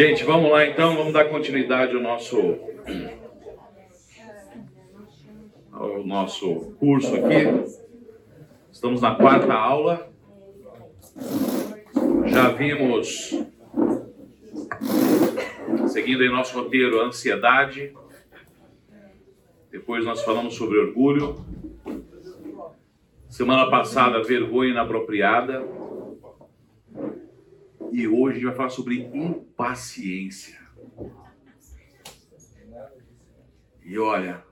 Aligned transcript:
Gente, 0.00 0.24
vamos 0.24 0.50
lá 0.50 0.66
então, 0.66 0.96
vamos 0.96 1.12
dar 1.12 1.26
continuidade 1.26 1.94
ao 1.94 2.00
nosso 2.00 2.58
ao 5.70 6.02
nosso 6.06 6.74
curso 6.78 7.14
aqui. 7.16 7.76
Estamos 8.72 9.02
na 9.02 9.14
quarta 9.14 9.52
aula. 9.52 10.10
Já 12.28 12.48
vimos 12.48 13.44
seguindo 15.88 16.24
em 16.24 16.30
nosso 16.30 16.58
roteiro 16.58 17.02
ansiedade. 17.02 17.92
Depois 19.70 20.02
nós 20.02 20.22
falamos 20.22 20.54
sobre 20.54 20.78
orgulho. 20.78 21.44
Semana 23.28 23.68
passada, 23.68 24.22
vergonha 24.22 24.70
inapropriada. 24.70 25.62
E 27.92 28.06
hoje 28.06 28.30
a 28.30 28.34
gente 28.34 28.44
vai 28.44 28.54
falar 28.54 28.70
sobre 28.70 29.02
impaciência. 29.12 30.58
E 33.84 33.98
olha, 33.98 34.44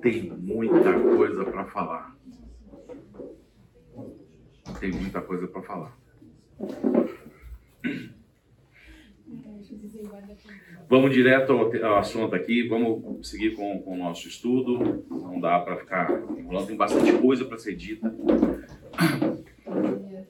tem 0.00 0.30
muita 0.30 0.98
coisa 0.98 1.44
para 1.44 1.64
falar. 1.66 2.16
Tem 4.80 4.90
muita 4.92 5.20
coisa 5.20 5.46
para 5.46 5.62
falar. 5.62 5.98
Vamos 10.88 11.12
direto 11.12 11.52
ao, 11.52 11.98
assunto 11.98 12.34
aqui, 12.34 12.66
vamos 12.66 13.28
seguir 13.28 13.54
com, 13.54 13.80
com 13.82 13.94
o 13.94 13.98
nosso 13.98 14.26
estudo. 14.26 15.04
Não 15.08 15.38
dá 15.38 15.60
para 15.60 15.76
ficar 15.76 16.10
enrolando, 16.36 16.66
tem 16.66 16.76
bastante 16.76 17.12
coisa 17.12 17.44
para 17.44 17.58
ser 17.58 17.76
dita. 17.76 18.12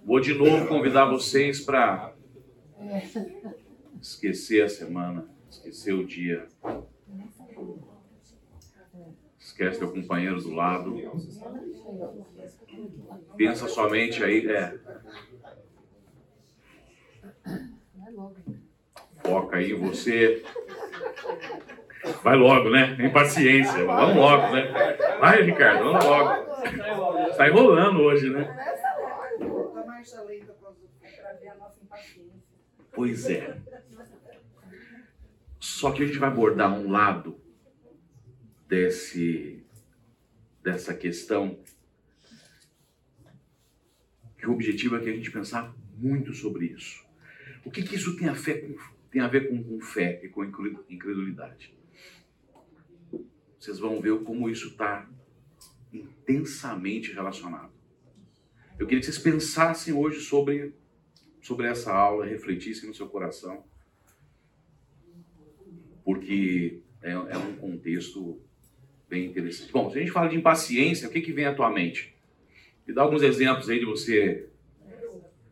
Vou 0.05 0.21
de 0.21 0.35
novo 0.35 0.67
convidar 0.67 1.05
vocês 1.07 1.61
para 1.61 2.15
esquecer 4.01 4.65
a 4.65 4.69
semana, 4.69 5.29
esquecer 5.51 5.93
o 5.93 6.07
dia. 6.07 6.47
Esquece 9.39 9.79
teu 9.79 9.93
companheiro 9.93 10.41
do 10.41 10.55
lado. 10.55 10.97
Pensa 13.37 13.69
somente 13.69 14.23
aí, 14.23 14.47
é. 14.47 14.79
Foca 19.23 19.57
aí 19.57 19.75
você. 19.75 20.43
Vai 22.23 22.37
logo, 22.37 22.71
né? 22.71 22.95
Tem 22.97 23.13
paciência. 23.13 23.85
Vamos 23.85 24.17
logo, 24.17 24.53
né? 24.55 24.97
Vai, 25.21 25.43
Ricardo, 25.43 25.85
vamos 25.85 26.05
logo. 26.05 27.29
Está 27.31 27.49
enrolando 27.49 28.01
hoje, 28.01 28.31
né? 28.31 28.79
Pois 32.93 33.27
é. 33.27 33.61
Só 35.61 35.93
que 35.93 36.03
a 36.03 36.07
gente 36.07 36.19
vai 36.19 36.29
abordar 36.29 36.73
um 36.73 36.91
lado 36.91 37.41
desse 38.69 39.65
dessa 40.63 40.93
questão 40.93 41.59
que 44.37 44.47
o 44.47 44.53
objetivo 44.53 44.97
é 44.97 45.01
que 45.01 45.09
a 45.09 45.15
gente 45.15 45.31
pensar 45.31 45.75
muito 45.97 46.33
sobre 46.33 46.67
isso. 46.67 47.05
O 47.65 47.71
que, 47.71 47.83
que 47.83 47.97
isso 47.97 48.17
tem 48.17 48.29
a, 48.29 48.35
fé 48.35 48.61
com, 48.61 48.77
tem 49.11 49.21
a 49.21 49.29
ver 49.29 49.49
com, 49.49 49.63
com 49.63 49.81
fé 49.81 50.21
e 50.23 50.29
com 50.29 50.45
incredulidade? 50.45 51.77
Vocês 53.59 53.79
vão 53.79 54.01
ver 54.01 54.23
como 54.23 54.49
isso 54.49 54.69
está 54.69 55.09
intensamente 55.93 57.13
relacionado. 57.13 57.78
Eu 58.79 58.87
queria 58.87 59.01
que 59.01 59.07
vocês 59.07 59.19
pensassem 59.19 59.93
hoje 59.93 60.21
sobre, 60.21 60.73
sobre 61.43 61.67
essa 61.67 61.93
aula, 61.93 62.25
refletissem 62.25 62.89
no 62.89 62.95
seu 62.95 63.09
coração, 63.09 63.65
porque 66.05 66.81
é, 67.03 67.11
é 67.11 67.37
um 67.37 67.57
contexto 67.57 68.41
bem 69.09 69.27
interessante. 69.27 69.73
Bom, 69.73 69.91
se 69.91 69.99
a 69.99 70.01
gente 70.01 70.13
fala 70.13 70.29
de 70.29 70.37
impaciência, 70.37 71.09
o 71.09 71.11
que, 71.11 71.21
que 71.21 71.33
vem 71.33 71.47
à 71.47 71.55
tua 71.55 71.71
mente? 71.71 72.15
Me 72.87 72.95
dá 72.95 73.03
alguns 73.03 73.23
exemplos 73.23 73.69
aí 73.69 73.81
de 73.81 73.85
você. 73.85 74.49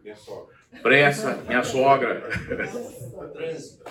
Minha 0.03 0.17
sogra. 0.17 0.56
Pressa, 0.83 1.43
minha 1.49 1.65
sogra. 1.65 2.23
Trânsito. 3.34 3.84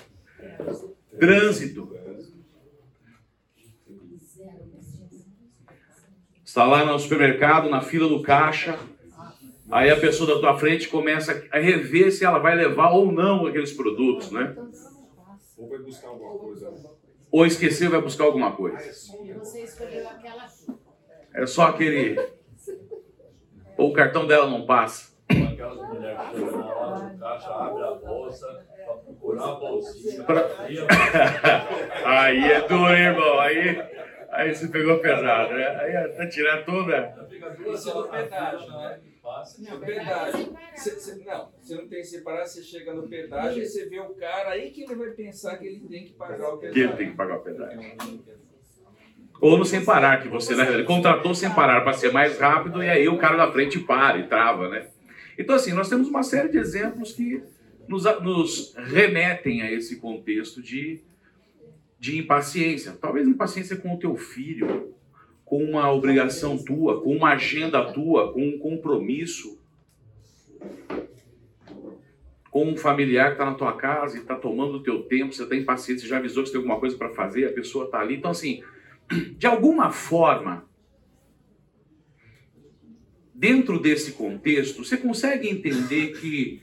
Trânsito. 1.20 1.96
Está 6.44 6.64
lá 6.66 6.86
no 6.86 6.98
supermercado, 6.98 7.70
na 7.70 7.82
fila 7.82 8.08
do 8.08 8.22
caixa, 8.22 8.80
Aí 9.76 9.92
a 9.92 10.00
pessoa 10.00 10.34
da 10.34 10.40
tua 10.40 10.58
frente 10.58 10.88
começa 10.88 11.46
a 11.52 11.60
rever 11.60 12.10
se 12.10 12.24
ela 12.24 12.40
vai 12.40 12.56
levar 12.56 12.92
ou 12.92 13.12
não 13.12 13.46
aqueles 13.46 13.74
produtos, 13.74 14.32
né? 14.32 14.56
Ou 15.58 15.68
vai 15.68 15.80
buscar 15.80 16.08
alguma 16.08 16.38
coisa. 16.38 16.74
Ou 17.30 17.46
esqueceu 17.46 17.92
vai 17.92 18.02
buscar 18.02 18.24
alguma 18.24 18.54
coisa. 18.54 18.78
Você 18.78 19.64
escolheu 19.64 20.08
aquela. 20.08 20.48
É 21.34 21.46
só 21.46 21.64
aquele. 21.64 22.16
Ou 23.78 23.90
o 23.90 23.94
cartão 23.94 24.26
dela 24.26 24.50
não 24.50 24.66
passa. 24.66 25.14
Aquelas 25.30 25.90
mulheres 25.90 26.22
que 26.22 26.40
chegam 26.40 26.58
lá 26.58 27.10
no 27.10 27.20
caixa, 27.20 27.50
abre 27.50 27.84
a 27.84 27.92
bolsa 27.96 28.66
para 28.86 28.94
procurar 28.94 29.44
a 29.44 29.56
bolsinha. 29.56 30.24
Pra... 30.24 30.52
Aí 32.06 32.50
é 32.50 32.62
duro, 32.66 32.94
irmão. 32.94 33.40
Aí, 33.42 33.84
aí 34.32 34.56
você 34.56 34.70
pegou 34.70 35.00
pesado, 35.00 35.54
né? 35.54 35.68
Aí 35.82 35.92
é, 35.92 36.08
tá 36.08 36.30
tirando 36.30 36.64
toda. 36.64 37.28
Fica 37.30 37.50
duas 37.50 37.86
né? 37.86 39.00
Não, 39.60 39.80
pedágio. 39.80 40.58
Cê, 40.76 40.92
cê, 40.92 41.24
não, 41.26 41.52
você 41.60 41.76
não 41.76 41.88
tem 41.88 42.02
que 42.02 42.06
separar, 42.06 42.46
você 42.46 42.62
chega 42.62 42.94
no 42.94 43.08
pedágio 43.08 43.64
e 43.64 43.66
você 43.66 43.90
vê 43.90 44.00
o 44.00 44.14
cara, 44.14 44.52
aí 44.52 44.70
que 44.70 44.84
ele 44.84 44.96
vai 44.96 45.10
pensar 45.12 45.58
que 45.58 45.66
ele 45.66 45.80
tem 45.80 46.06
que 46.06 46.14
pagar 46.14 46.54
o 46.54 46.58
pedágio. 46.58 46.74
Que 46.74 46.80
ele 46.80 46.94
tem 46.94 47.10
que 47.10 47.16
pagar 47.16 47.38
o 47.38 47.42
pedágio. 47.42 47.80
Ou 49.42 49.58
no 49.58 49.66
sem 49.66 49.84
parar, 49.84 50.22
que 50.22 50.30
você 50.30 50.56
né, 50.56 50.84
contratou 50.84 51.34
sem 51.34 51.52
parar 51.54 51.82
para 51.82 51.94
ser 51.94 52.12
mais 52.12 52.38
rápido 52.38 52.84
e 52.84 52.90
aí 52.90 53.08
o 53.08 53.18
cara 53.18 53.36
da 53.36 53.52
frente 53.52 53.80
para 53.80 54.20
e 54.20 54.28
trava, 54.28 54.70
né? 54.70 54.90
Então, 55.38 55.56
assim, 55.56 55.74
nós 55.74 55.90
temos 55.90 56.08
uma 56.08 56.24
série 56.24 56.50
de 56.50 56.58
exemplos 56.58 57.12
que 57.12 57.44
nos, 57.88 58.04
nos 58.22 58.74
remetem 58.76 59.62
a 59.62 59.72
esse 59.72 59.98
contexto 59.98 60.62
de, 60.62 61.02
de 62.00 62.18
impaciência. 62.18 62.94
Talvez 62.94 63.28
impaciência 63.28 63.76
com 63.76 63.94
o 63.94 64.00
teu 64.00 64.16
filho, 64.16 64.94
com 65.46 65.64
uma 65.64 65.92
obrigação 65.92 66.58
tua, 66.58 67.02
com 67.02 67.16
uma 67.16 67.34
agenda 67.34 67.94
tua, 67.94 68.34
com 68.34 68.46
um 68.46 68.58
compromisso, 68.58 69.62
com 72.50 72.72
um 72.72 72.76
familiar 72.76 73.28
que 73.28 73.34
está 73.34 73.46
na 73.46 73.54
tua 73.54 73.74
casa 73.78 74.18
e 74.18 74.22
está 74.22 74.36
tomando 74.36 74.78
o 74.78 74.84
teu 74.84 75.04
tempo, 75.04 75.34
você 75.34 75.44
está 75.44 75.56
impaciente, 75.56 76.02
você 76.02 76.08
já 76.08 76.18
avisou 76.18 76.42
que 76.42 76.50
você 76.50 76.54
tem 76.54 76.62
alguma 76.62 76.80
coisa 76.80 76.98
para 76.98 77.14
fazer, 77.14 77.46
a 77.46 77.54
pessoa 77.54 77.86
está 77.86 78.00
ali. 78.00 78.16
Então, 78.16 78.32
assim, 78.32 78.64
de 79.38 79.46
alguma 79.46 79.92
forma, 79.92 80.68
dentro 83.34 83.80
desse 83.80 84.14
contexto, 84.14 84.84
você 84.84 84.98
consegue 84.98 85.48
entender 85.48 86.20
que 86.20 86.62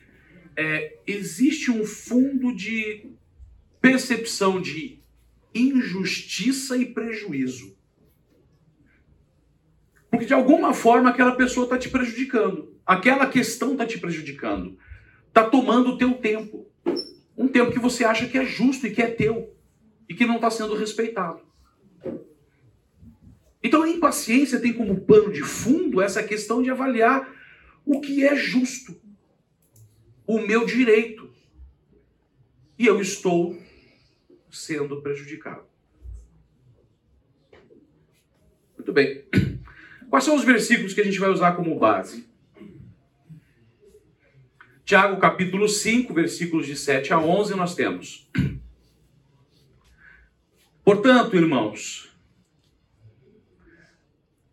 é, 0.56 0.98
existe 1.06 1.70
um 1.70 1.84
fundo 1.84 2.54
de 2.54 3.10
percepção 3.80 4.60
de 4.60 4.98
injustiça 5.54 6.76
e 6.76 6.86
prejuízo. 6.86 7.76
Porque 10.12 10.26
de 10.26 10.34
alguma 10.34 10.74
forma 10.74 11.08
aquela 11.08 11.34
pessoa 11.34 11.64
está 11.64 11.78
te 11.78 11.88
prejudicando. 11.88 12.76
Aquela 12.84 13.26
questão 13.26 13.72
está 13.72 13.86
te 13.86 13.98
prejudicando. 13.98 14.78
Está 15.26 15.48
tomando 15.48 15.92
o 15.92 15.96
teu 15.96 16.12
tempo. 16.12 16.70
Um 17.34 17.48
tempo 17.48 17.72
que 17.72 17.78
você 17.78 18.04
acha 18.04 18.28
que 18.28 18.36
é 18.36 18.44
justo 18.44 18.86
e 18.86 18.90
que 18.90 19.00
é 19.00 19.06
teu. 19.06 19.56
E 20.06 20.14
que 20.14 20.26
não 20.26 20.34
está 20.34 20.50
sendo 20.50 20.74
respeitado. 20.74 21.40
Então 23.62 23.82
a 23.82 23.88
impaciência 23.88 24.60
tem 24.60 24.74
como 24.74 25.00
pano 25.00 25.32
de 25.32 25.42
fundo 25.42 26.02
essa 26.02 26.22
questão 26.22 26.62
de 26.62 26.68
avaliar 26.68 27.26
o 27.82 27.98
que 27.98 28.22
é 28.22 28.36
justo. 28.36 28.94
O 30.26 30.38
meu 30.40 30.66
direito. 30.66 31.32
E 32.78 32.84
eu 32.84 33.00
estou 33.00 33.58
sendo 34.50 35.00
prejudicado. 35.00 35.64
Muito 38.76 38.92
bem. 38.92 39.24
Quais 40.12 40.24
são 40.26 40.36
os 40.36 40.44
versículos 40.44 40.92
que 40.92 41.00
a 41.00 41.04
gente 41.04 41.18
vai 41.18 41.30
usar 41.30 41.52
como 41.52 41.78
base? 41.78 42.28
Tiago 44.84 45.18
capítulo 45.18 45.66
5, 45.66 46.12
versículos 46.12 46.66
de 46.66 46.76
7 46.76 47.14
a 47.14 47.18
11, 47.18 47.54
nós 47.54 47.74
temos. 47.74 48.30
Portanto, 50.84 51.34
irmãos, 51.34 52.14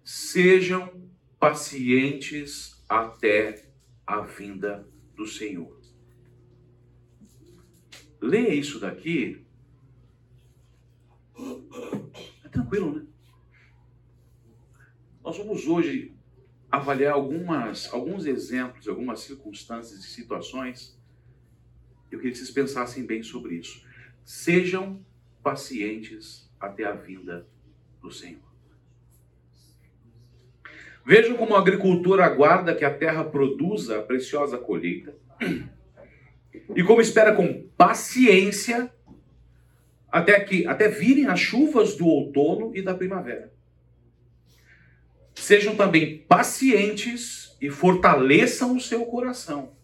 sejam 0.02 0.94
pacientes 1.38 2.82
até 2.88 3.70
a 4.08 4.22
vinda 4.22 4.88
do 5.14 5.28
Senhor. 5.28 5.78
Leia 8.22 8.54
isso 8.54 8.80
daqui. 8.80 9.46
É 12.46 12.48
tranquilo, 12.48 12.96
né? 12.96 13.10
Nós 15.30 15.38
vamos 15.38 15.68
hoje 15.68 16.12
avaliar 16.72 17.14
algumas, 17.14 17.88
alguns 17.94 18.26
exemplos, 18.26 18.88
algumas 18.88 19.20
circunstâncias 19.20 20.00
e 20.00 20.08
situações 20.08 21.00
Eu 22.12 22.18
queria 22.18 22.32
que 22.32 22.40
vocês 22.40 22.50
pensassem 22.50 23.06
bem 23.06 23.22
sobre 23.22 23.54
isso. 23.54 23.86
Sejam 24.26 25.06
pacientes 25.44 26.52
até 26.60 26.84
a 26.84 26.94
vinda 26.94 27.48
do 28.02 28.10
Senhor. 28.10 28.42
Vejam 31.06 31.38
como 31.38 31.54
o 31.54 31.58
agricultor 31.58 32.22
aguarda 32.22 32.74
que 32.74 32.84
a 32.84 32.92
terra 32.92 33.24
produza 33.24 34.00
a 34.00 34.02
preciosa 34.02 34.58
colheita 34.58 35.16
e 36.76 36.84
como 36.84 37.02
espera 37.02 37.36
com 37.36 37.70
paciência 37.78 38.92
até 40.12 40.40
que 40.40 40.66
até 40.66 40.88
virem 40.88 41.28
as 41.28 41.40
chuvas 41.40 41.96
do 41.96 42.08
outono 42.08 42.76
e 42.76 42.82
da 42.82 42.96
primavera. 42.96 43.59
Sejam 45.50 45.76
também 45.76 46.20
pacientes 46.28 47.58
e 47.60 47.72
fortaleçam 47.72 48.78
o 48.78 48.80
seu 48.80 49.04
coração. 49.08 49.76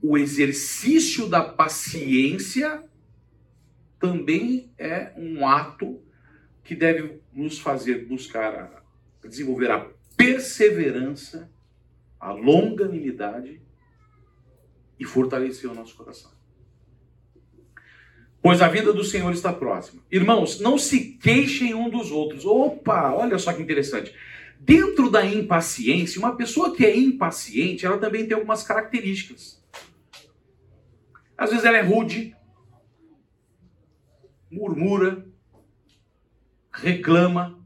O 0.00 0.16
exercício 0.16 1.28
da 1.28 1.42
paciência 1.42 2.84
também 3.98 4.72
é 4.78 5.12
um 5.16 5.44
ato 5.44 6.00
que 6.62 6.76
deve 6.76 7.20
nos 7.32 7.58
fazer 7.58 8.06
buscar 8.06 8.54
a, 8.54 9.26
desenvolver 9.26 9.72
a 9.72 9.90
perseverança, 10.16 11.50
a 12.20 12.30
longanimidade 12.30 13.60
e 15.00 15.04
fortalecer 15.04 15.68
o 15.68 15.74
nosso 15.74 15.96
coração. 15.96 16.33
Pois 18.44 18.60
a 18.60 18.68
vinda 18.68 18.92
do 18.92 19.02
Senhor 19.02 19.32
está 19.32 19.54
próxima. 19.54 20.02
Irmãos, 20.12 20.60
não 20.60 20.76
se 20.76 21.14
queixem 21.14 21.74
um 21.74 21.88
dos 21.88 22.10
outros. 22.10 22.44
Opa, 22.44 23.10
olha 23.10 23.38
só 23.38 23.54
que 23.54 23.62
interessante. 23.62 24.14
Dentro 24.60 25.08
da 25.10 25.24
impaciência, 25.24 26.18
uma 26.18 26.36
pessoa 26.36 26.76
que 26.76 26.84
é 26.84 26.94
impaciente, 26.94 27.86
ela 27.86 27.96
também 27.96 28.26
tem 28.26 28.34
algumas 28.34 28.62
características. 28.62 29.64
Às 31.38 31.52
vezes 31.52 31.64
ela 31.64 31.78
é 31.78 31.80
rude, 31.80 32.36
murmura, 34.50 35.26
reclama, 36.70 37.58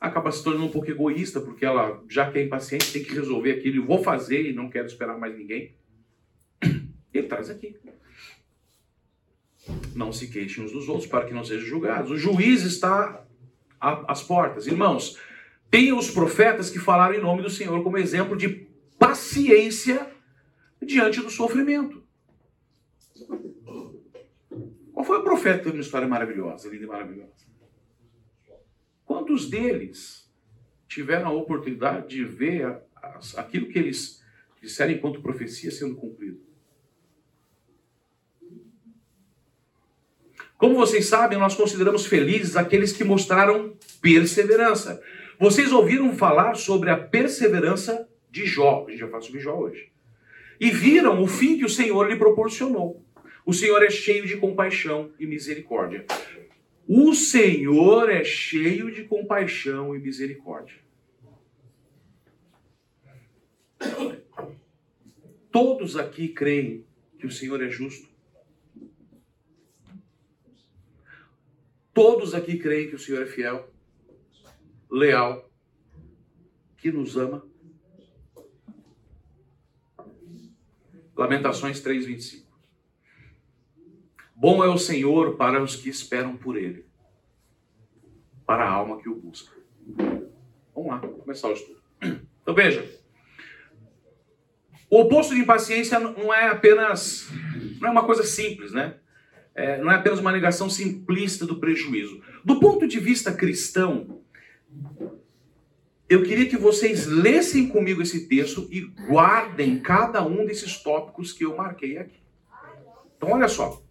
acaba 0.00 0.32
se 0.32 0.42
tornando 0.42 0.64
um 0.64 0.70
pouco 0.70 0.90
egoísta, 0.90 1.42
porque 1.42 1.66
ela, 1.66 2.02
já 2.08 2.32
que 2.32 2.38
é 2.38 2.44
impaciente, 2.44 2.90
tem 2.90 3.04
que 3.04 3.12
resolver 3.12 3.52
aquilo 3.52 3.76
e 3.76 3.86
vou 3.86 4.02
fazer 4.02 4.48
e 4.48 4.54
não 4.54 4.70
quero 4.70 4.86
esperar 4.86 5.18
mais 5.18 5.36
ninguém. 5.36 5.74
Ele 7.14 7.28
traz 7.28 7.48
aqui. 7.48 7.76
Não 9.94 10.12
se 10.12 10.26
queixem 10.28 10.64
uns 10.64 10.72
dos 10.72 10.88
outros 10.88 11.06
para 11.06 11.24
que 11.24 11.32
não 11.32 11.44
sejam 11.44 11.66
julgados. 11.66 12.10
O 12.10 12.18
juiz 12.18 12.62
está 12.62 13.24
às 13.80 14.22
portas. 14.22 14.66
Irmãos, 14.66 15.18
tem 15.70 15.92
os 15.92 16.10
profetas 16.10 16.68
que 16.68 16.78
falaram 16.78 17.14
em 17.14 17.22
nome 17.22 17.42
do 17.42 17.48
Senhor 17.48 17.82
como 17.82 17.96
exemplo 17.96 18.36
de 18.36 18.68
paciência 18.98 20.10
diante 20.82 21.20
do 21.20 21.30
sofrimento. 21.30 22.02
Qual 24.92 25.04
foi 25.04 25.18
o 25.18 25.24
profeta 25.24 25.64
teve 25.64 25.76
uma 25.76 25.82
história 25.82 26.06
maravilhosa, 26.06 26.68
linda 26.68 26.84
e 26.84 26.88
maravilhosa? 26.88 27.44
Quantos 29.04 29.48
deles 29.48 30.30
tiveram 30.88 31.28
a 31.28 31.32
oportunidade 31.32 32.08
de 32.08 32.24
ver 32.24 32.82
aquilo 33.36 33.68
que 33.68 33.78
eles 33.78 34.22
disseram 34.60 34.92
enquanto 34.92 35.22
profecia 35.22 35.70
sendo 35.70 35.96
cumprido? 35.96 36.43
Como 40.64 40.76
vocês 40.76 41.04
sabem, 41.04 41.38
nós 41.38 41.54
consideramos 41.54 42.06
felizes 42.06 42.56
aqueles 42.56 42.90
que 42.90 43.04
mostraram 43.04 43.76
perseverança. 44.00 44.98
Vocês 45.38 45.70
ouviram 45.70 46.16
falar 46.16 46.54
sobre 46.54 46.88
a 46.88 46.96
perseverança 46.96 48.08
de 48.30 48.46
Jó, 48.46 48.86
a 48.88 48.90
gente 48.90 49.00
vai 49.00 49.10
falar 49.10 49.22
sobre 49.22 49.40
Jó 49.40 49.58
hoje. 49.58 49.92
E 50.58 50.70
viram 50.70 51.22
o 51.22 51.26
fim 51.26 51.58
que 51.58 51.66
o 51.66 51.68
Senhor 51.68 52.08
lhe 52.08 52.16
proporcionou. 52.16 53.04
O 53.44 53.52
Senhor 53.52 53.82
é 53.82 53.90
cheio 53.90 54.26
de 54.26 54.38
compaixão 54.38 55.10
e 55.20 55.26
misericórdia. 55.26 56.06
O 56.88 57.12
Senhor 57.12 58.08
é 58.08 58.24
cheio 58.24 58.90
de 58.90 59.04
compaixão 59.04 59.94
e 59.94 59.98
misericórdia. 59.98 60.78
Todos 65.52 65.94
aqui 65.94 66.28
creem 66.28 66.86
que 67.18 67.26
o 67.26 67.30
Senhor 67.30 67.62
é 67.62 67.68
justo. 67.68 68.13
Todos 71.94 72.34
aqui 72.34 72.58
creem 72.58 72.88
que 72.88 72.96
o 72.96 72.98
Senhor 72.98 73.22
é 73.22 73.26
fiel, 73.26 73.72
leal, 74.90 75.48
que 76.76 76.90
nos 76.90 77.16
ama. 77.16 77.46
Lamentações 81.16 81.80
3:25. 81.80 82.44
Bom 84.34 84.64
é 84.64 84.68
o 84.68 84.76
Senhor 84.76 85.36
para 85.36 85.62
os 85.62 85.76
que 85.76 85.88
esperam 85.88 86.36
por 86.36 86.56
Ele, 86.56 86.84
para 88.44 88.64
a 88.64 88.70
alma 88.70 89.00
que 89.00 89.08
o 89.08 89.14
busca. 89.14 89.56
Vamos 90.74 90.90
lá, 90.90 90.98
começar 90.98 91.48
o 91.48 91.52
estudo. 91.52 91.80
Então 92.42 92.52
veja, 92.52 92.84
o 94.90 95.00
oposto 95.00 95.32
de 95.32 95.40
impaciência 95.40 96.00
não 96.00 96.34
é 96.34 96.48
apenas, 96.48 97.28
não 97.80 97.88
é 97.88 97.92
uma 97.92 98.04
coisa 98.04 98.24
simples, 98.24 98.72
né? 98.72 98.98
É, 99.54 99.78
não 99.80 99.90
é 99.90 99.94
apenas 99.94 100.18
uma 100.18 100.32
negação 100.32 100.68
simplista 100.68 101.46
do 101.46 101.60
prejuízo. 101.60 102.20
Do 102.44 102.58
ponto 102.58 102.88
de 102.88 102.98
vista 102.98 103.32
cristão, 103.32 104.20
eu 106.08 106.22
queria 106.22 106.48
que 106.48 106.56
vocês 106.56 107.06
lessem 107.06 107.68
comigo 107.68 108.02
esse 108.02 108.28
texto 108.28 108.68
e 108.70 108.80
guardem 108.80 109.78
cada 109.78 110.24
um 110.24 110.44
desses 110.44 110.82
tópicos 110.82 111.32
que 111.32 111.44
eu 111.44 111.56
marquei 111.56 111.98
aqui. 111.98 112.20
Então, 113.16 113.30
olha 113.30 113.48
só. 113.48 113.82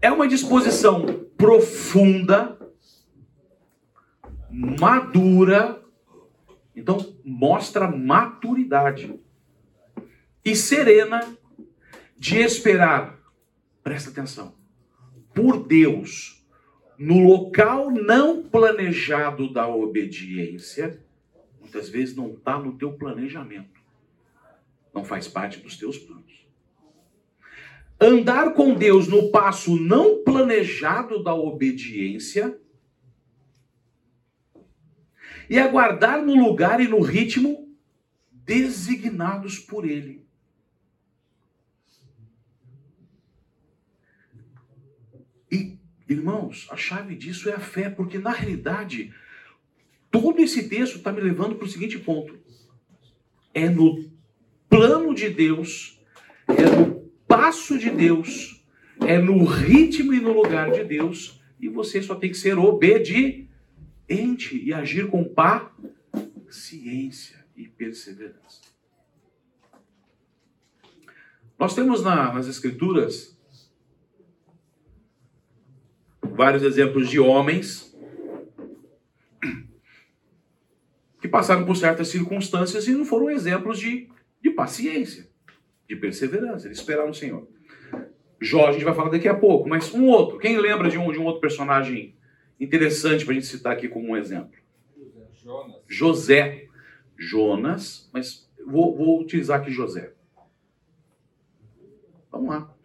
É 0.00 0.10
uma 0.10 0.26
disposição 0.26 1.26
profunda, 1.36 2.58
madura, 4.50 5.82
então 6.74 7.16
mostra 7.24 7.90
maturidade 7.90 9.18
e 10.44 10.54
serena 10.54 11.36
de 12.16 12.38
esperar, 12.38 13.18
presta 13.86 14.10
atenção, 14.10 14.52
por 15.32 15.64
Deus, 15.64 16.44
no 16.98 17.20
local 17.20 17.88
não 17.88 18.42
planejado 18.42 19.52
da 19.52 19.68
obediência, 19.68 21.00
muitas 21.60 21.88
vezes 21.88 22.16
não 22.16 22.32
está 22.32 22.58
no 22.58 22.76
teu 22.76 22.94
planejamento, 22.94 23.80
não 24.92 25.04
faz 25.04 25.28
parte 25.28 25.60
dos 25.60 25.76
teus 25.76 25.96
planos. 25.98 26.48
Andar 28.00 28.54
com 28.54 28.74
Deus 28.74 29.06
no 29.06 29.30
passo 29.30 29.80
não 29.80 30.20
planejado 30.24 31.22
da 31.22 31.32
obediência 31.32 32.58
e 35.48 35.60
aguardar 35.60 36.26
no 36.26 36.34
lugar 36.34 36.80
e 36.80 36.88
no 36.88 37.00
ritmo 37.00 37.72
designados 38.32 39.60
por 39.60 39.88
Ele. 39.88 40.25
E, 45.56 45.78
irmãos, 46.08 46.66
a 46.70 46.76
chave 46.76 47.14
disso 47.14 47.48
é 47.48 47.54
a 47.54 47.60
fé, 47.60 47.88
porque 47.88 48.18
na 48.18 48.30
realidade, 48.30 49.14
todo 50.10 50.40
esse 50.40 50.68
texto 50.68 50.96
está 50.96 51.10
me 51.12 51.20
levando 51.20 51.54
para 51.56 51.64
o 51.64 51.70
seguinte 51.70 51.98
ponto: 51.98 52.38
é 53.54 53.70
no 53.70 54.10
plano 54.68 55.14
de 55.14 55.30
Deus, 55.30 55.98
é 56.46 56.64
no 56.64 57.10
passo 57.26 57.78
de 57.78 57.90
Deus, 57.90 58.62
é 59.00 59.18
no 59.18 59.44
ritmo 59.44 60.12
e 60.12 60.20
no 60.20 60.32
lugar 60.32 60.70
de 60.70 60.84
Deus, 60.84 61.40
e 61.58 61.68
você 61.68 62.02
só 62.02 62.14
tem 62.14 62.30
que 62.30 62.36
ser 62.36 62.58
obediente 62.58 63.56
e 64.08 64.72
agir 64.72 65.08
com 65.08 65.24
paciência 66.44 67.44
e 67.56 67.66
perseverança. 67.66 68.60
Nós 71.58 71.74
temos 71.74 72.02
na, 72.02 72.34
nas 72.34 72.46
Escrituras 72.46 73.35
vários 76.36 76.62
exemplos 76.62 77.08
de 77.08 77.18
homens 77.18 77.96
que 81.20 81.28
passaram 81.28 81.64
por 81.64 81.76
certas 81.76 82.08
circunstâncias 82.08 82.86
e 82.86 82.92
não 82.92 83.04
foram 83.04 83.30
exemplos 83.30 83.78
de, 83.78 84.08
de 84.42 84.50
paciência 84.50 85.28
de 85.88 85.96
perseverança. 85.96 86.66
Eles 86.66 86.78
esperaram 86.78 87.08
no 87.08 87.14
Senhor. 87.14 87.48
Jó, 88.40 88.68
a 88.68 88.72
gente 88.72 88.84
vai 88.84 88.94
falar 88.94 89.10
daqui 89.10 89.28
a 89.28 89.34
pouco, 89.34 89.68
mas 89.68 89.92
um 89.94 90.06
outro. 90.06 90.38
Quem 90.38 90.58
lembra 90.58 90.90
de 90.90 90.98
um, 90.98 91.10
de 91.10 91.18
um 91.18 91.24
outro 91.24 91.40
personagem 91.40 92.14
interessante 92.60 93.24
para 93.24 93.32
a 93.32 93.34
gente 93.34 93.46
citar 93.46 93.72
aqui 93.72 93.88
como 93.88 94.10
um 94.10 94.16
exemplo? 94.16 94.52
Jonas. 95.42 95.76
José. 95.88 96.66
Jonas, 97.18 98.10
mas 98.12 98.46
vou, 98.66 98.94
vou 98.94 99.20
utilizar 99.20 99.60
aqui 99.60 99.70
José. 99.70 100.12
Vamos 102.30 102.48
lá. 102.48 102.76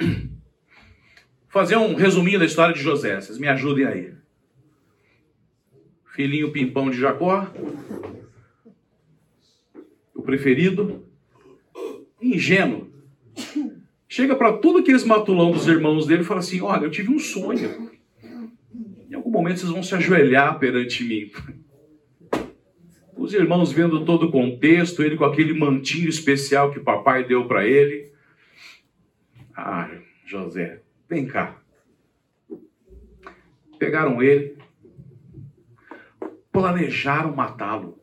Fazer 1.52 1.76
um 1.76 1.94
resuminho 1.96 2.40
da 2.40 2.46
história 2.46 2.74
de 2.74 2.82
José. 2.82 3.20
Vocês 3.20 3.38
me 3.38 3.48
ajudem 3.48 3.86
aí. 3.86 4.14
Filhinho 6.16 6.52
pimpão 6.52 6.90
de 6.90 6.98
Jacó. 6.98 7.52
o 10.16 10.22
preferido, 10.22 11.06
ingênuo. 12.22 12.90
Chega 14.08 14.36
para 14.36 14.54
tudo 14.54 14.80
aqueles 14.80 15.04
matulão 15.04 15.52
dos 15.52 15.68
irmãos 15.68 16.06
dele 16.06 16.22
e 16.22 16.26
fala 16.26 16.40
assim: 16.40 16.62
Olha, 16.62 16.86
eu 16.86 16.92
tive 16.92 17.10
um 17.10 17.20
sonho. 17.20 17.92
Em 19.10 19.14
algum 19.14 19.30
momento 19.30 19.60
vocês 19.60 19.72
vão 19.72 19.84
se 19.84 19.94
ajoelhar 19.94 20.58
perante 20.58 21.04
mim. 21.04 21.32
Os 23.18 23.34
irmãos 23.34 23.74
vendo 23.74 24.06
todo 24.06 24.28
o 24.28 24.32
contexto, 24.32 25.04
ele 25.04 25.18
com 25.18 25.26
aquele 25.26 25.54
mantinho 25.54 26.08
especial 26.08 26.72
que 26.72 26.80
o 26.80 26.84
papai 26.84 27.26
deu 27.26 27.46
para 27.46 27.68
ele. 27.68 28.12
Ah, 29.56 29.90
José, 30.26 30.82
vem 31.12 31.28
cá. 31.28 31.62
Pegaram 33.78 34.24
ele, 34.24 34.58
planejaram 36.54 37.36
matá-lo. 37.36 38.02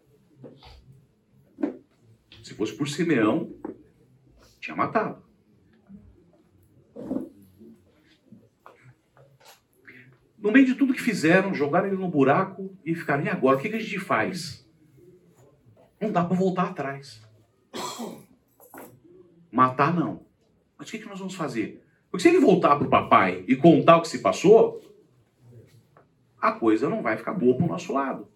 Se 2.42 2.52
fosse 2.54 2.76
por 2.76 2.86
Simeão, 2.86 3.50
tinha 4.60 4.76
matado. 4.76 5.26
No 10.36 10.52
meio 10.52 10.66
de 10.66 10.74
tudo 10.74 10.92
que 10.92 11.00
fizeram, 11.00 11.54
jogaram 11.54 11.86
ele 11.86 11.96
no 11.96 12.10
buraco 12.10 12.76
e 12.84 12.94
ficaram, 12.94 13.24
e 13.24 13.28
agora? 13.30 13.56
O 13.56 13.60
que 13.60 13.68
a 13.68 13.78
gente 13.78 13.98
faz? 13.98 14.68
Não 15.98 16.12
dá 16.12 16.22
para 16.22 16.36
voltar 16.36 16.64
atrás. 16.64 17.26
Matar, 19.50 19.94
não. 19.94 20.26
Mas 20.76 20.88
o 20.88 20.90
que 20.90 21.04
nós 21.06 21.18
vamos 21.18 21.34
fazer? 21.34 21.87
Porque 22.10 22.22
se 22.22 22.28
ele 22.28 22.40
voltar 22.40 22.76
para 22.76 22.86
o 22.86 22.90
papai 22.90 23.44
e 23.46 23.54
contar 23.56 23.96
o 23.96 24.02
que 24.02 24.08
se 24.08 24.20
passou, 24.20 24.82
a 26.40 26.52
coisa 26.52 26.88
não 26.88 27.02
vai 27.02 27.16
ficar 27.16 27.34
boa 27.34 27.56
para 27.56 27.66
o 27.66 27.68
nosso 27.68 27.92
lado. 27.92 28.28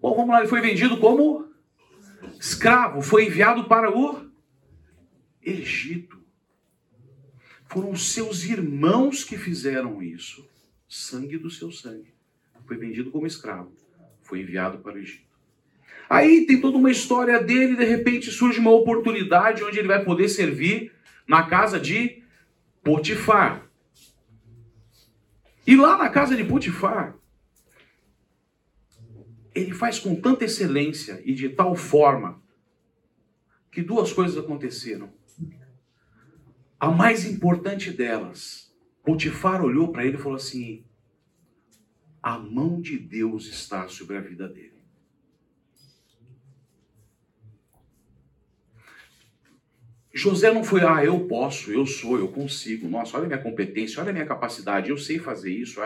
Bom, 0.00 0.14
vamos 0.14 0.30
lá, 0.30 0.40
ele 0.40 0.48
foi 0.48 0.60
vendido 0.60 0.98
como 0.98 1.48
escravo, 2.38 3.02
foi 3.02 3.26
enviado 3.26 3.64
para 3.64 3.90
o 3.90 4.30
Egito. 5.42 6.18
Foram 7.66 7.94
seus 7.94 8.44
irmãos 8.44 9.22
que 9.22 9.38
fizeram 9.38 10.02
isso. 10.02 10.48
Sangue 10.88 11.38
do 11.38 11.50
seu 11.50 11.70
sangue. 11.70 12.12
Foi 12.66 12.76
vendido 12.76 13.10
como 13.10 13.26
escravo. 13.26 13.72
Foi 14.22 14.40
enviado 14.40 14.78
para 14.78 14.94
o 14.94 14.98
Egito. 14.98 15.30
Aí 16.08 16.44
tem 16.44 16.60
toda 16.60 16.76
uma 16.76 16.90
história 16.90 17.40
dele, 17.40 17.76
de 17.76 17.84
repente 17.84 18.32
surge 18.32 18.58
uma 18.58 18.72
oportunidade 18.72 19.62
onde 19.62 19.78
ele 19.78 19.86
vai 19.86 20.04
poder 20.04 20.28
servir 20.28 20.92
na 21.26 21.44
casa 21.44 21.78
de 21.78 22.19
Potifar. 22.82 23.70
E 25.66 25.76
lá 25.76 25.96
na 25.96 26.08
casa 26.08 26.36
de 26.36 26.44
Potifar, 26.44 27.16
ele 29.54 29.72
faz 29.72 29.98
com 29.98 30.20
tanta 30.20 30.44
excelência 30.44 31.20
e 31.24 31.34
de 31.34 31.48
tal 31.48 31.74
forma 31.74 32.42
que 33.70 33.82
duas 33.82 34.12
coisas 34.12 34.36
aconteceram. 34.36 35.12
A 36.78 36.90
mais 36.90 37.24
importante 37.24 37.90
delas, 37.90 38.74
Potifar 39.04 39.62
olhou 39.62 39.92
para 39.92 40.04
ele 40.04 40.16
e 40.16 40.20
falou 40.20 40.36
assim: 40.36 40.84
a 42.22 42.38
mão 42.38 42.80
de 42.80 42.98
Deus 42.98 43.46
está 43.46 43.88
sobre 43.88 44.16
a 44.16 44.20
vida 44.20 44.48
dele. 44.48 44.69
José 50.12 50.52
não 50.52 50.64
foi, 50.64 50.82
ah, 50.82 51.04
eu 51.04 51.20
posso, 51.20 51.70
eu 51.70 51.86
sou, 51.86 52.18
eu 52.18 52.28
consigo, 52.28 52.88
nossa, 52.88 53.16
olha 53.16 53.26
a 53.26 53.28
minha 53.28 53.42
competência, 53.42 54.00
olha 54.00 54.10
a 54.10 54.12
minha 54.12 54.26
capacidade, 54.26 54.90
eu 54.90 54.98
sei 54.98 55.18
fazer 55.18 55.52
isso, 55.52 55.80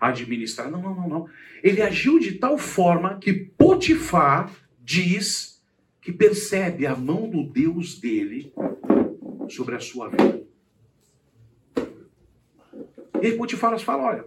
administrar. 0.00 0.70
Não, 0.70 0.80
não, 0.80 0.94
não, 0.94 1.08
não. 1.08 1.28
Ele 1.62 1.82
agiu 1.82 2.18
de 2.18 2.32
tal 2.32 2.56
forma 2.56 3.18
que 3.18 3.32
Potifar 3.32 4.52
diz 4.82 5.60
que 6.00 6.12
percebe 6.12 6.86
a 6.86 6.94
mão 6.94 7.28
do 7.28 7.42
Deus 7.42 7.98
dele 7.98 8.52
sobre 9.48 9.74
a 9.74 9.80
sua 9.80 10.08
vida. 10.08 10.42
E 13.20 13.26
aí 13.26 13.36
Potifar 13.36 13.76
fala: 13.80 14.04
olha, 14.04 14.24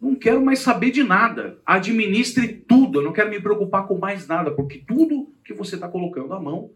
não 0.00 0.14
quero 0.14 0.40
mais 0.40 0.60
saber 0.60 0.92
de 0.92 1.02
nada, 1.02 1.58
administre 1.66 2.46
tudo, 2.48 3.00
eu 3.00 3.04
não 3.04 3.12
quero 3.12 3.28
me 3.30 3.40
preocupar 3.40 3.88
com 3.88 3.98
mais 3.98 4.28
nada, 4.28 4.52
porque 4.52 4.78
tudo 4.86 5.34
que 5.44 5.52
você 5.52 5.74
está 5.74 5.88
colocando 5.88 6.32
à 6.32 6.40
mão 6.40 6.70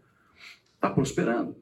está 0.75 0.89
prosperando. 0.89 1.55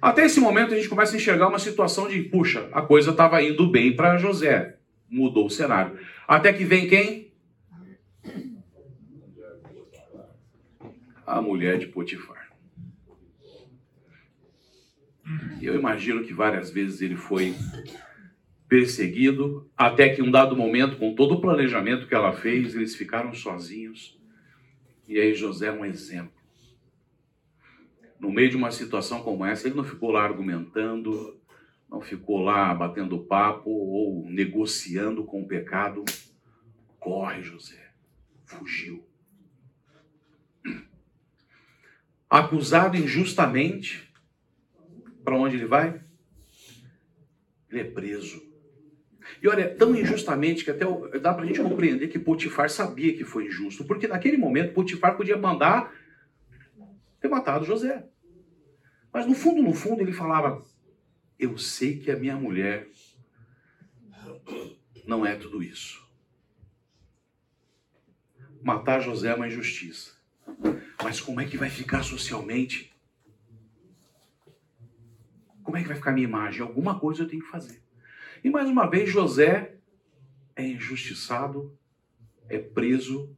Até 0.00 0.24
esse 0.24 0.40
momento 0.40 0.74
a 0.74 0.76
gente 0.76 0.88
começa 0.88 1.14
a 1.14 1.16
enxergar 1.16 1.46
uma 1.46 1.60
situação 1.60 2.08
de, 2.08 2.24
puxa, 2.24 2.68
a 2.72 2.82
coisa 2.82 3.12
estava 3.12 3.40
indo 3.40 3.70
bem 3.70 3.94
para 3.94 4.18
José. 4.18 4.78
Mudou 5.08 5.46
o 5.46 5.50
cenário. 5.50 5.96
Até 6.26 6.52
que 6.52 6.64
vem 6.64 6.88
quem? 6.88 7.32
A 11.24 11.40
mulher 11.40 11.78
de 11.78 11.86
Potifar. 11.86 12.50
Eu 15.60 15.76
imagino 15.76 16.24
que 16.24 16.32
várias 16.32 16.68
vezes 16.68 17.00
ele 17.00 17.14
foi 17.14 17.54
perseguido, 18.68 19.70
até 19.76 20.08
que 20.08 20.20
um 20.20 20.32
dado 20.32 20.56
momento, 20.56 20.96
com 20.96 21.14
todo 21.14 21.34
o 21.34 21.40
planejamento 21.40 22.08
que 22.08 22.14
ela 22.14 22.32
fez, 22.32 22.74
eles 22.74 22.96
ficaram 22.96 23.32
sozinhos. 23.32 24.18
E 25.06 25.20
aí 25.20 25.32
José 25.32 25.68
é 25.68 25.72
um 25.72 25.84
exemplo 25.84 26.41
no 28.22 28.30
meio 28.30 28.48
de 28.48 28.56
uma 28.56 28.70
situação 28.70 29.20
como 29.20 29.44
essa, 29.44 29.66
ele 29.66 29.74
não 29.74 29.82
ficou 29.82 30.12
lá 30.12 30.22
argumentando, 30.22 31.36
não 31.90 32.00
ficou 32.00 32.40
lá 32.40 32.72
batendo 32.72 33.24
papo 33.24 33.68
ou 33.68 34.24
negociando 34.30 35.24
com 35.24 35.42
o 35.42 35.48
pecado. 35.48 36.04
Corre, 37.00 37.42
José. 37.42 37.90
Fugiu. 38.44 39.04
Acusado 42.30 42.96
injustamente, 42.96 44.08
para 45.24 45.34
onde 45.34 45.56
ele 45.56 45.66
vai? 45.66 46.00
Ele 47.68 47.80
é 47.80 47.84
preso. 47.84 48.40
E 49.42 49.48
olha, 49.48 49.74
tão 49.74 49.96
injustamente 49.96 50.62
que 50.62 50.70
até 50.70 50.84
dá 51.18 51.34
para 51.34 51.42
a 51.42 51.46
gente 51.46 51.60
compreender 51.60 52.06
que 52.06 52.20
Potifar 52.20 52.70
sabia 52.70 53.16
que 53.16 53.24
foi 53.24 53.46
injusto, 53.46 53.84
porque 53.84 54.06
naquele 54.06 54.36
momento 54.36 54.74
Potifar 54.74 55.16
podia 55.16 55.36
mandar 55.36 55.92
ter 57.20 57.28
matado 57.28 57.64
José. 57.64 58.11
Mas 59.12 59.26
no 59.26 59.34
fundo, 59.34 59.62
no 59.62 59.74
fundo, 59.74 60.00
ele 60.00 60.12
falava: 60.12 60.64
Eu 61.38 61.58
sei 61.58 61.98
que 61.98 62.10
a 62.10 62.16
minha 62.16 62.36
mulher 62.36 62.88
não 65.06 65.26
é 65.26 65.36
tudo 65.36 65.62
isso. 65.62 66.02
Matar 68.62 69.00
José 69.00 69.28
é 69.28 69.34
uma 69.34 69.48
injustiça. 69.48 70.12
Mas 71.02 71.20
como 71.20 71.40
é 71.40 71.44
que 71.44 71.58
vai 71.58 71.68
ficar 71.68 72.02
socialmente? 72.02 72.92
Como 75.62 75.76
é 75.76 75.82
que 75.82 75.88
vai 75.88 75.96
ficar 75.96 76.10
a 76.10 76.14
minha 76.14 76.26
imagem? 76.26 76.62
Alguma 76.62 76.98
coisa 76.98 77.22
eu 77.22 77.28
tenho 77.28 77.42
que 77.42 77.50
fazer. 77.50 77.82
E 78.42 78.50
mais 78.50 78.68
uma 78.68 78.86
vez, 78.86 79.10
José 79.10 79.76
é 80.54 80.66
injustiçado, 80.66 81.76
é 82.48 82.58
preso, 82.58 83.36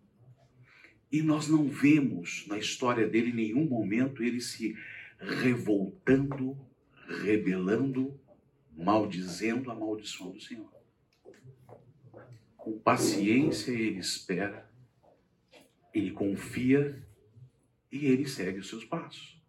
e 1.10 1.22
nós 1.22 1.48
não 1.48 1.68
vemos 1.68 2.44
na 2.48 2.58
história 2.58 3.06
dele 3.06 3.30
em 3.30 3.34
nenhum 3.34 3.64
momento 3.66 4.22
ele 4.22 4.40
se 4.40 4.76
revoltando, 5.18 6.56
rebelando, 7.22 8.18
maldizendo, 8.76 9.70
amaldiçoando 9.70 10.36
o 10.36 10.40
Senhor. 10.40 10.72
Com 12.56 12.78
paciência 12.78 13.70
ele 13.70 13.98
espera, 13.98 14.68
ele 15.92 16.10
confia 16.10 17.02
e 17.92 18.06
ele 18.06 18.26
segue 18.26 18.58
os 18.58 18.68
seus 18.68 18.84
passos. 18.84 19.40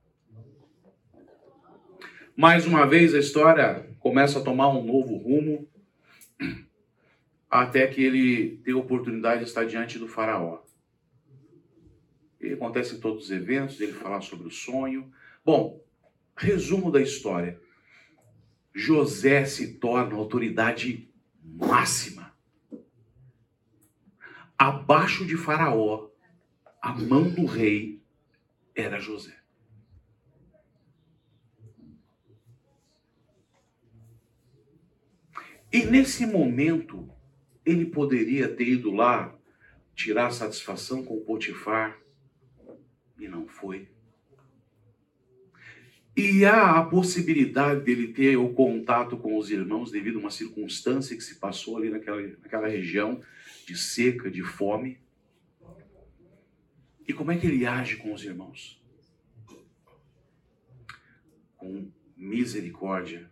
Mais 2.35 2.65
uma 2.65 2.85
vez 2.85 3.15
a 3.15 3.19
história 3.19 3.89
começa 3.99 4.39
a 4.39 4.43
tomar 4.43 4.67
um 4.69 4.85
novo 4.85 5.15
rumo, 5.15 5.67
até 7.49 7.87
que 7.87 8.03
ele 8.03 8.57
tem 8.57 8.73
a 8.73 8.77
oportunidade 8.77 9.43
de 9.43 9.47
estar 9.47 9.65
diante 9.65 9.97
do 9.97 10.07
faraó. 10.07 10.61
E 12.41 12.51
acontece 12.51 12.95
em 12.95 12.99
todos 12.99 13.25
os 13.25 13.31
eventos, 13.31 13.79
ele 13.79 13.93
falar 13.93 14.19
sobre 14.19 14.47
o 14.47 14.51
sonho, 14.51 15.09
Bom, 15.45 15.79
resumo 16.35 16.91
da 16.91 16.99
história. 16.99 17.61
José 18.73 19.45
se 19.45 19.75
torna 19.75 20.15
autoridade 20.15 21.07
máxima. 21.43 22.35
Abaixo 24.57 25.23
de 25.23 25.37
Faraó, 25.37 26.09
a 26.81 26.93
mão 26.93 27.29
do 27.29 27.45
rei 27.45 28.01
era 28.73 28.99
José. 28.99 29.37
E 35.71 35.85
nesse 35.85 36.25
momento, 36.25 37.07
ele 37.63 37.85
poderia 37.85 38.47
ter 38.47 38.67
ido 38.67 38.91
lá 38.91 39.37
tirar 39.93 40.31
satisfação 40.31 41.03
com 41.03 41.23
Potifar, 41.23 41.99
e 43.19 43.27
não 43.27 43.47
foi. 43.47 43.94
E 46.15 46.45
há 46.45 46.79
a 46.79 46.85
possibilidade 46.85 47.81
dele 47.81 48.13
ter 48.13 48.37
o 48.37 48.53
contato 48.53 49.17
com 49.17 49.37
os 49.37 49.51
irmãos 49.51 49.91
devido 49.91 50.17
a 50.17 50.21
uma 50.21 50.31
circunstância 50.31 51.15
que 51.15 51.23
se 51.23 51.35
passou 51.35 51.77
ali 51.77 51.89
naquela, 51.89 52.21
naquela 52.21 52.67
região 52.69 53.21
de 53.67 53.77
seca, 53.77 54.31
de 54.31 54.41
fome. 54.41 54.97
E 57.05 57.11
como 57.11 57.31
é 57.31 57.37
que 57.37 57.45
ele 57.45 57.65
age 57.65 57.97
com 57.97 58.13
os 58.13 58.23
irmãos? 58.23 58.81
Com 61.57 61.91
misericórdia, 62.15 63.29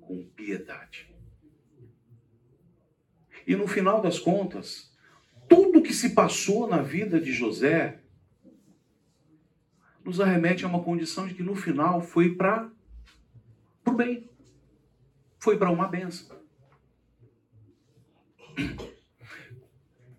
com 0.00 0.24
piedade. 0.24 1.14
E 3.46 3.54
no 3.54 3.68
final 3.68 4.00
das 4.00 4.18
contas, 4.18 4.90
tudo 5.46 5.82
que 5.82 5.92
se 5.92 6.14
passou 6.14 6.66
na 6.66 6.80
vida 6.80 7.20
de 7.20 7.32
José 7.32 8.00
nos 10.06 10.20
arremete 10.20 10.64
a 10.64 10.68
uma 10.68 10.82
condição 10.82 11.26
de 11.26 11.34
que 11.34 11.42
no 11.42 11.56
final 11.56 12.00
foi 12.00 12.36
para 12.36 12.70
o 13.84 13.90
bem, 13.90 14.30
foi 15.38 15.58
para 15.58 15.70
uma 15.70 15.88
benção. 15.88 16.34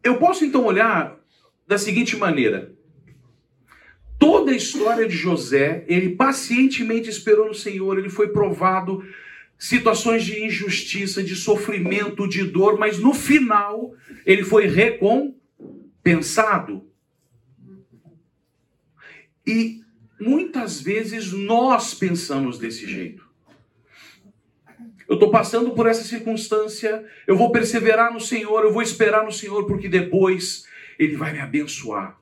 Eu 0.03 0.19
posso 0.19 0.45
então 0.45 0.65
olhar 0.65 1.17
da 1.65 1.77
seguinte 1.77 2.17
maneira: 2.17 2.75
toda 4.19 4.51
a 4.51 4.55
história 4.55 5.07
de 5.07 5.15
José, 5.15 5.85
ele 5.87 6.15
pacientemente 6.15 7.09
esperou 7.09 7.47
no 7.47 7.53
Senhor, 7.53 7.97
ele 7.97 8.09
foi 8.09 8.27
provado 8.27 9.01
situações 9.57 10.23
de 10.23 10.45
injustiça, 10.45 11.23
de 11.23 11.35
sofrimento, 11.35 12.27
de 12.27 12.43
dor, 12.43 12.77
mas 12.77 12.99
no 12.99 13.13
final 13.13 13.95
ele 14.25 14.43
foi 14.43 14.67
recompensado. 14.67 16.86
E 19.47 19.81
muitas 20.19 20.81
vezes 20.81 21.31
nós 21.31 21.93
pensamos 21.93 22.59
desse 22.59 22.85
jeito. 22.85 23.25
Eu 25.07 25.13
estou 25.13 25.31
passando 25.31 25.71
por 25.71 25.87
essa 25.87 26.03
circunstância, 26.03 27.09
eu 27.25 27.37
vou 27.37 27.49
perseverar 27.49 28.13
no 28.13 28.19
Senhor, 28.19 28.65
eu 28.65 28.73
vou 28.73 28.81
esperar 28.81 29.23
no 29.23 29.31
Senhor, 29.31 29.65
porque 29.65 29.87
depois 29.87 30.67
Ele 30.99 31.15
vai 31.15 31.31
me 31.31 31.39
abençoar. 31.39 32.19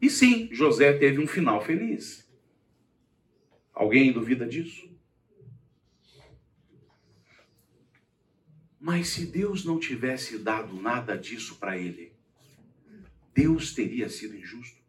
E 0.00 0.08
sim, 0.08 0.48
José 0.52 0.92
teve 0.92 1.20
um 1.20 1.26
final 1.26 1.60
feliz. 1.60 2.24
Alguém 3.74 4.12
duvida 4.12 4.46
disso? 4.46 4.88
Mas 8.78 9.08
se 9.08 9.26
Deus 9.26 9.64
não 9.64 9.78
tivesse 9.78 10.38
dado 10.38 10.80
nada 10.80 11.18
disso 11.18 11.56
para 11.56 11.76
ele, 11.76 12.12
Deus 13.34 13.74
teria 13.74 14.08
sido 14.08 14.36
injusto? 14.36 14.79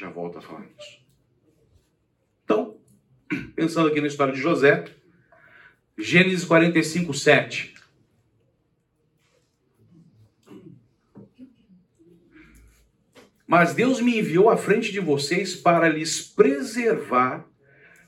Já 0.00 0.08
volto 0.08 0.38
a 0.38 0.40
falar 0.40 0.66
isso. 0.78 0.98
Então, 2.42 2.78
pensando 3.54 3.86
aqui 3.86 4.00
na 4.00 4.06
história 4.06 4.32
de 4.32 4.40
José, 4.40 4.86
Gênesis 5.98 6.42
45, 6.46 7.12
7. 7.12 7.74
Mas 13.46 13.74
Deus 13.74 14.00
me 14.00 14.18
enviou 14.18 14.48
à 14.48 14.56
frente 14.56 14.90
de 14.90 15.00
vocês 15.00 15.54
para 15.54 15.86
lhes 15.86 16.22
preservar 16.22 17.46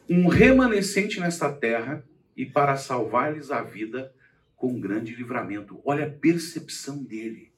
um 0.08 0.28
remanescente 0.28 1.20
nesta 1.20 1.52
terra 1.52 2.02
e 2.34 2.46
para 2.46 2.74
salvar-lhes 2.78 3.50
a 3.50 3.60
vida 3.60 4.14
com 4.56 4.80
grande 4.80 5.14
livramento. 5.14 5.78
Olha 5.84 6.06
a 6.06 6.10
percepção 6.10 7.04
dele. 7.04 7.51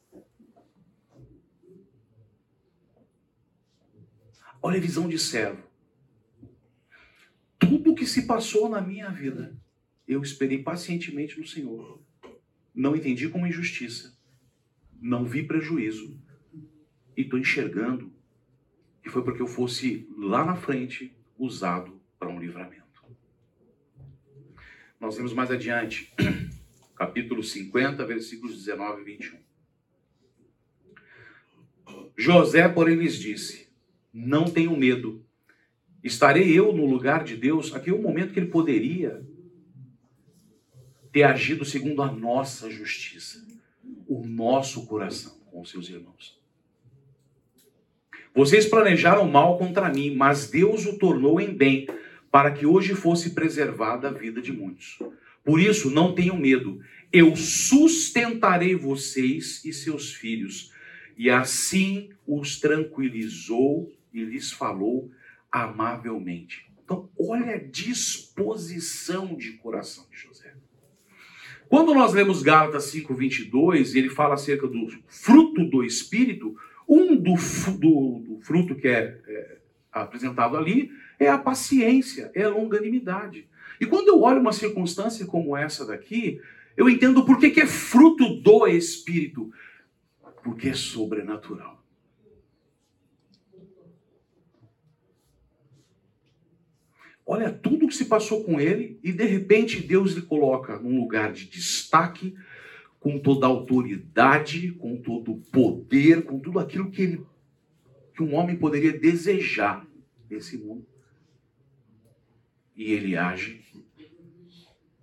Olha 4.66 4.78
a 4.78 4.80
visão 4.80 5.06
de 5.06 5.18
servo. 5.18 5.62
Tudo 7.58 7.94
que 7.94 8.06
se 8.06 8.26
passou 8.26 8.66
na 8.66 8.80
minha 8.80 9.10
vida, 9.10 9.54
eu 10.08 10.22
esperei 10.22 10.62
pacientemente 10.62 11.38
no 11.38 11.46
Senhor. 11.46 12.02
Não 12.74 12.96
entendi 12.96 13.28
como 13.28 13.46
injustiça. 13.46 14.18
Não 14.98 15.26
vi 15.26 15.42
prejuízo. 15.42 16.18
E 17.14 17.20
estou 17.20 17.38
enxergando 17.38 18.10
que 19.02 19.10
foi 19.10 19.22
porque 19.22 19.42
eu 19.42 19.46
fosse 19.46 20.08
lá 20.16 20.42
na 20.46 20.56
frente 20.56 21.14
usado 21.38 22.00
para 22.18 22.30
um 22.30 22.40
livramento. 22.40 23.04
Nós 24.98 25.14
vemos 25.14 25.34
mais 25.34 25.50
adiante, 25.50 26.10
capítulo 26.96 27.42
50, 27.42 28.02
versículos 28.06 28.56
19 28.56 29.02
e 29.02 29.04
21. 29.04 29.38
José, 32.16 32.66
porém, 32.66 32.96
lhes 32.96 33.18
disse: 33.18 33.63
Não 34.14 34.44
tenham 34.44 34.76
medo, 34.76 35.26
estarei 36.02 36.56
eu 36.56 36.72
no 36.72 36.86
lugar 36.86 37.24
de 37.24 37.36
Deus. 37.36 37.74
Aqui 37.74 37.90
é 37.90 37.92
o 37.92 38.00
momento 38.00 38.32
que 38.32 38.38
ele 38.38 38.46
poderia 38.46 39.26
ter 41.10 41.24
agido 41.24 41.64
segundo 41.64 42.00
a 42.00 42.12
nossa 42.12 42.70
justiça, 42.70 43.44
o 44.06 44.24
nosso 44.24 44.86
coração 44.86 45.36
com 45.50 45.64
seus 45.64 45.88
irmãos. 45.88 46.38
Vocês 48.32 48.66
planejaram 48.66 49.28
mal 49.28 49.58
contra 49.58 49.88
mim, 49.88 50.14
mas 50.14 50.48
Deus 50.48 50.86
o 50.86 50.96
tornou 50.98 51.40
em 51.40 51.52
bem 51.52 51.88
para 52.30 52.52
que 52.52 52.66
hoje 52.66 52.94
fosse 52.94 53.30
preservada 53.30 54.08
a 54.08 54.12
vida 54.12 54.40
de 54.40 54.52
muitos. 54.52 54.98
Por 55.44 55.60
isso, 55.60 55.90
não 55.90 56.14
tenham 56.14 56.36
medo, 56.36 56.80
eu 57.12 57.36
sustentarei 57.36 58.74
vocês 58.74 59.64
e 59.64 59.72
seus 59.72 60.12
filhos. 60.12 60.72
E 61.16 61.30
assim 61.30 62.10
os 62.26 62.58
tranquilizou 62.58 63.92
e 64.14 64.24
lhes 64.24 64.52
falou 64.52 65.10
amavelmente. 65.52 66.72
Então, 66.82 67.10
olha 67.18 67.56
a 67.56 67.58
disposição 67.58 69.34
de 69.34 69.52
coração 69.54 70.06
de 70.10 70.16
José. 70.16 70.54
Quando 71.68 71.92
nós 71.92 72.14
lemos 72.14 72.42
Gálatas 72.42 72.84
5:22, 72.84 73.94
ele 73.94 74.08
fala 74.08 74.34
acerca 74.34 74.66
do 74.66 74.86
fruto 75.08 75.64
do 75.68 75.82
Espírito, 75.82 76.56
um 76.88 77.16
do, 77.16 77.34
do, 77.78 78.18
do 78.20 78.40
fruto 78.40 78.74
que 78.74 78.88
é, 78.88 79.18
é 79.26 79.58
apresentado 79.90 80.56
ali 80.56 80.90
é 81.18 81.28
a 81.28 81.38
paciência, 81.38 82.30
é 82.34 82.42
a 82.42 82.50
longanimidade. 82.50 83.48
E 83.80 83.86
quando 83.86 84.08
eu 84.08 84.20
olho 84.20 84.40
uma 84.40 84.52
circunstância 84.52 85.26
como 85.26 85.56
essa 85.56 85.86
daqui, 85.86 86.40
eu 86.76 86.88
entendo 86.88 87.24
por 87.24 87.38
que, 87.38 87.50
que 87.50 87.60
é 87.60 87.66
fruto 87.66 88.40
do 88.40 88.66
Espírito. 88.66 89.52
Porque 90.42 90.68
é 90.68 90.74
sobrenatural. 90.74 91.73
Olha 97.26 97.50
tudo 97.50 97.88
que 97.88 97.94
se 97.94 98.04
passou 98.04 98.44
com 98.44 98.60
ele 98.60 98.98
e 99.02 99.12
de 99.12 99.24
repente 99.24 99.80
Deus 99.80 100.12
lhe 100.12 100.22
coloca 100.22 100.78
num 100.78 100.98
lugar 101.00 101.32
de 101.32 101.46
destaque, 101.48 102.34
com 103.00 103.18
toda 103.18 103.46
a 103.46 103.48
autoridade, 103.50 104.72
com 104.72 104.96
todo 104.96 105.32
o 105.32 105.40
poder, 105.40 106.24
com 106.24 106.38
tudo 106.38 106.58
aquilo 106.58 106.90
que, 106.90 107.02
ele, 107.02 107.26
que 108.14 108.22
um 108.22 108.34
homem 108.34 108.56
poderia 108.56 108.98
desejar 108.98 109.86
nesse 110.28 110.56
mundo 110.56 110.86
e 112.76 112.92
ele 112.92 113.16
age 113.16 113.62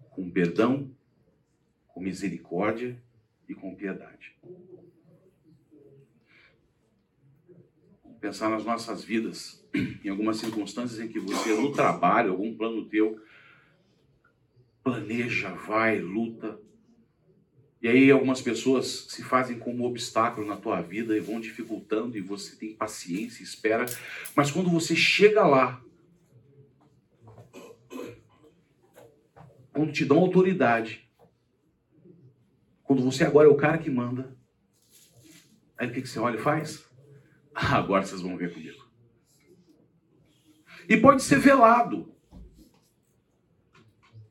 com 0.10 0.30
perdão, 0.30 0.92
com 1.88 2.02
misericórdia 2.02 3.02
e 3.48 3.56
com 3.56 3.74
piedade. 3.76 4.36
Pensar 8.22 8.50
nas 8.50 8.64
nossas 8.64 9.04
vidas, 9.04 9.62
em 9.74 10.08
algumas 10.08 10.38
circunstâncias 10.38 11.00
em 11.00 11.10
que 11.10 11.20
você, 11.20 11.54
no 11.56 11.74
trabalho, 11.74 12.32
algum 12.32 12.56
plano 12.56 12.86
teu, 12.86 13.20
planeja, 14.84 15.50
vai, 15.50 16.00
luta, 16.00 16.58
e 17.82 17.88
aí 17.88 18.12
algumas 18.12 18.40
pessoas 18.40 19.08
se 19.10 19.24
fazem 19.24 19.58
como 19.58 19.86
obstáculo 19.86 20.46
na 20.46 20.56
tua 20.56 20.82
vida 20.82 21.18
e 21.18 21.20
vão 21.20 21.42
dificultando 21.42 22.16
e 22.16 22.22
você 22.22 22.56
tem 22.56 22.76
paciência, 22.76 23.42
espera, 23.42 23.88
mas 24.36 24.52
quando 24.52 24.70
você 24.70 24.96
chega 24.96 25.44
lá, 25.44 25.84
quando 29.74 29.92
te 29.92 30.06
dão 30.06 30.20
autoridade, 30.20 31.10
quando 32.84 33.02
você 33.02 33.24
agora 33.24 33.48
é 33.48 33.52
o 33.52 33.58
cara 33.58 33.80
que 33.80 33.90
manda, 33.90 34.38
aí 35.76 35.90
o 35.90 35.92
que, 35.92 36.06
você 36.06 36.20
olha 36.20 36.38
e 36.38 36.42
faz? 36.42 36.86
Ah, 37.54 37.78
agora 37.78 38.04
vocês 38.04 38.22
vão 38.22 38.38
ver 38.38 38.54
comigo. 38.54 38.82
E 40.88 40.98
pode 40.98 41.22
ser 41.24 41.40
velado. 41.40 42.12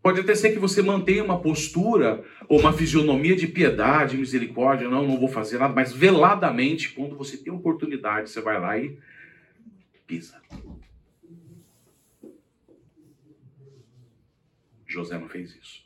Pode 0.02 0.20
até 0.20 0.34
ser 0.34 0.52
que 0.52 0.58
você 0.58 0.80
mantenha 0.80 1.22
uma 1.22 1.40
postura 1.40 2.24
ou 2.48 2.58
uma 2.58 2.72
fisionomia 2.72 3.36
de 3.36 3.46
piedade, 3.46 4.16
misericórdia, 4.16 4.88
não, 4.88 5.06
não 5.06 5.18
vou 5.18 5.28
fazer 5.28 5.58
nada, 5.58 5.74
mas 5.74 5.92
veladamente, 5.92 6.94
quando 6.94 7.16
você 7.16 7.36
tem 7.36 7.52
oportunidade, 7.52 8.30
você 8.30 8.40
vai 8.40 8.58
lá 8.58 8.78
e 8.78 8.98
pisa. 10.06 10.40
José 14.86 15.18
não 15.18 15.28
fez 15.28 15.54
isso. 15.54 15.84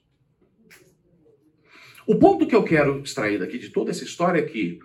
O 2.07 2.17
ponto 2.17 2.47
que 2.47 2.55
eu 2.55 2.63
quero 2.63 3.01
extrair 3.01 3.39
daqui 3.39 3.59
de 3.59 3.71
toda 3.71 3.91
essa 3.91 4.05
história 4.05 4.39
é 4.39 4.43
que, 4.43 4.79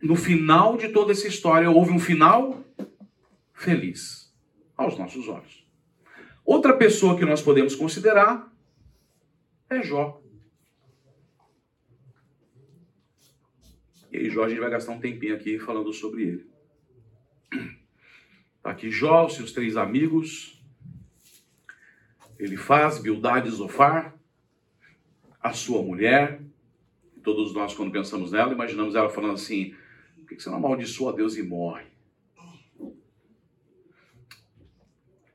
no 0.00 0.16
final 0.16 0.76
de 0.76 0.88
toda 0.88 1.12
essa 1.12 1.26
história, 1.26 1.70
houve 1.70 1.92
um 1.92 1.98
final 1.98 2.64
feliz 3.52 4.32
aos 4.76 4.96
nossos 4.96 5.28
olhos. 5.28 5.66
Outra 6.44 6.76
pessoa 6.76 7.16
que 7.18 7.24
nós 7.24 7.42
podemos 7.42 7.74
considerar 7.74 8.50
é 9.68 9.82
Jó. 9.82 10.22
E 14.10 14.16
aí, 14.16 14.30
Jó, 14.30 14.44
a 14.44 14.48
gente 14.48 14.60
vai 14.60 14.70
gastar 14.70 14.92
um 14.92 15.00
tempinho 15.00 15.34
aqui 15.34 15.58
falando 15.58 15.92
sobre 15.92 16.22
ele. 16.22 16.46
Tá 18.62 18.70
aqui 18.70 18.90
Jó, 18.90 19.28
seus 19.28 19.52
três 19.52 19.76
amigos. 19.76 20.62
Ele 22.38 22.56
faz 22.56 22.98
Bildade 22.98 23.50
Zofar, 23.50 24.14
a 25.40 25.52
sua 25.52 25.82
mulher. 25.82 26.40
Todos 27.22 27.52
nós, 27.52 27.74
quando 27.74 27.92
pensamos 27.92 28.32
nela, 28.32 28.52
imaginamos 28.52 28.94
ela 28.94 29.10
falando 29.10 29.34
assim: 29.34 29.74
por 30.28 30.36
que 30.36 30.42
você 30.42 30.50
não 30.50 30.58
amaldiçoa 30.58 31.12
a 31.12 31.16
Deus 31.16 31.36
e 31.36 31.42
morre? 31.42 31.86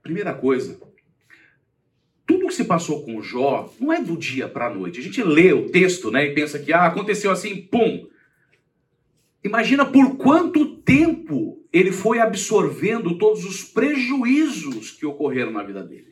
Primeira 0.03 0.34
coisa, 0.36 0.79
tudo 2.27 2.47
que 2.47 2.53
se 2.53 2.65
passou 2.65 3.03
com 3.03 3.21
Jó 3.21 3.73
não 3.79 3.91
é 3.91 4.01
do 4.01 4.15
dia 4.15 4.47
para 4.47 4.67
a 4.67 4.73
noite. 4.73 4.99
A 4.99 5.03
gente 5.03 5.23
lê 5.23 5.51
o 5.51 5.71
texto 5.71 6.12
né, 6.12 6.27
e 6.27 6.36
pensa 6.36 6.60
que 6.60 6.71
ah, 6.71 6.86
aconteceu 6.86 7.32
assim, 7.32 7.56
pum. 7.56 8.08
Imagina 9.43 9.84
por 9.84 10.15
quanto 10.15 10.75
tempo 10.77 11.65
ele 11.71 11.91
foi 11.91 12.19
absorvendo 12.19 13.17
todos 13.17 13.45
os 13.45 13.63
prejuízos 13.63 14.91
que 14.91 15.06
ocorreram 15.06 15.51
na 15.51 15.63
vida 15.63 15.84
dele. 15.84 16.08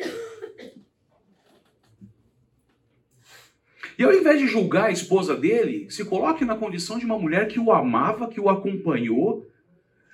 E 4.01 4.03
ao 4.03 4.11
invés 4.11 4.39
de 4.39 4.47
julgar 4.47 4.85
a 4.85 4.91
esposa 4.91 5.35
dele, 5.35 5.85
se 5.91 6.03
coloque 6.03 6.43
na 6.43 6.55
condição 6.55 6.97
de 6.97 7.05
uma 7.05 7.19
mulher 7.19 7.47
que 7.47 7.59
o 7.59 7.71
amava, 7.71 8.27
que 8.27 8.41
o 8.41 8.49
acompanhou, 8.49 9.47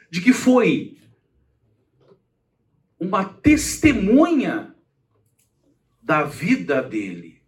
de 0.10 0.20
que 0.20 0.34
foi 0.34 0.98
uma 3.00 3.24
testemunha 3.24 4.76
da 6.02 6.24
vida 6.24 6.82
dele. 6.82 7.42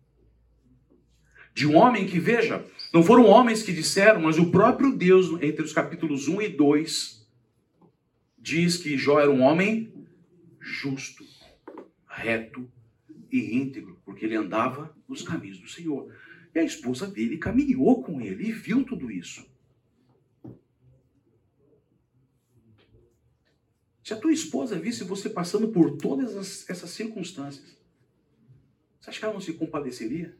De 1.54 1.68
um 1.68 1.76
homem 1.76 2.08
que, 2.08 2.22
veja, 2.22 2.66
não 2.94 3.04
foram 3.04 3.26
homens 3.26 3.62
que 3.62 3.74
disseram, 3.74 4.22
mas 4.22 4.40
o 4.40 4.50
próprio 4.50 4.96
Deus, 4.96 5.28
entre 5.42 5.62
os 5.62 5.74
capítulos 5.74 6.30
1 6.30 6.42
e 6.44 6.48
2, 6.48 7.30
diz 8.38 8.78
que 8.78 8.98
Jó 8.98 9.20
era 9.20 9.30
um 9.30 9.42
homem 9.42 9.94
justo, 10.58 11.22
reto 12.08 12.66
e 13.30 13.58
íntegro, 13.58 14.00
porque 14.06 14.24
ele 14.24 14.38
andava 14.38 14.96
nos 15.06 15.22
caminhos 15.22 15.60
do 15.60 15.68
Senhor. 15.68 16.10
E 16.54 16.60
a 16.60 16.64
esposa 16.64 17.08
dele 17.08 17.38
caminhou 17.38 18.04
com 18.04 18.20
ele 18.22 18.50
e 18.50 18.52
viu 18.52 18.84
tudo 18.84 19.12
isso. 19.12 19.46
Se 24.04 24.14
a 24.14 24.18
tua 24.18 24.34
esposa 24.34 24.80
visse 24.80 25.04
você 25.04 25.30
passando 25.30 25.70
por 25.70 25.98
todas 25.98 26.68
essas 26.68 26.90
circunstâncias, 26.90 27.78
você 29.00 29.12
acha 29.12 29.20
que 29.20 29.26
ela 29.26 29.34
não 29.34 29.42
se 29.42 29.54
compadeceria? 29.54 30.36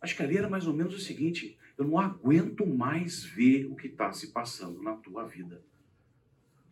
Acho 0.00 0.16
que 0.16 0.22
ali 0.22 0.38
era 0.38 0.48
mais 0.48 0.66
ou 0.66 0.72
menos 0.72 0.94
o 0.94 0.98
seguinte: 0.98 1.58
eu 1.76 1.86
não 1.86 1.98
aguento 1.98 2.66
mais 2.66 3.22
ver 3.22 3.66
o 3.66 3.76
que 3.76 3.86
está 3.86 4.12
se 4.12 4.28
passando 4.28 4.82
na 4.82 4.94
tua 4.96 5.26
vida. 5.26 5.62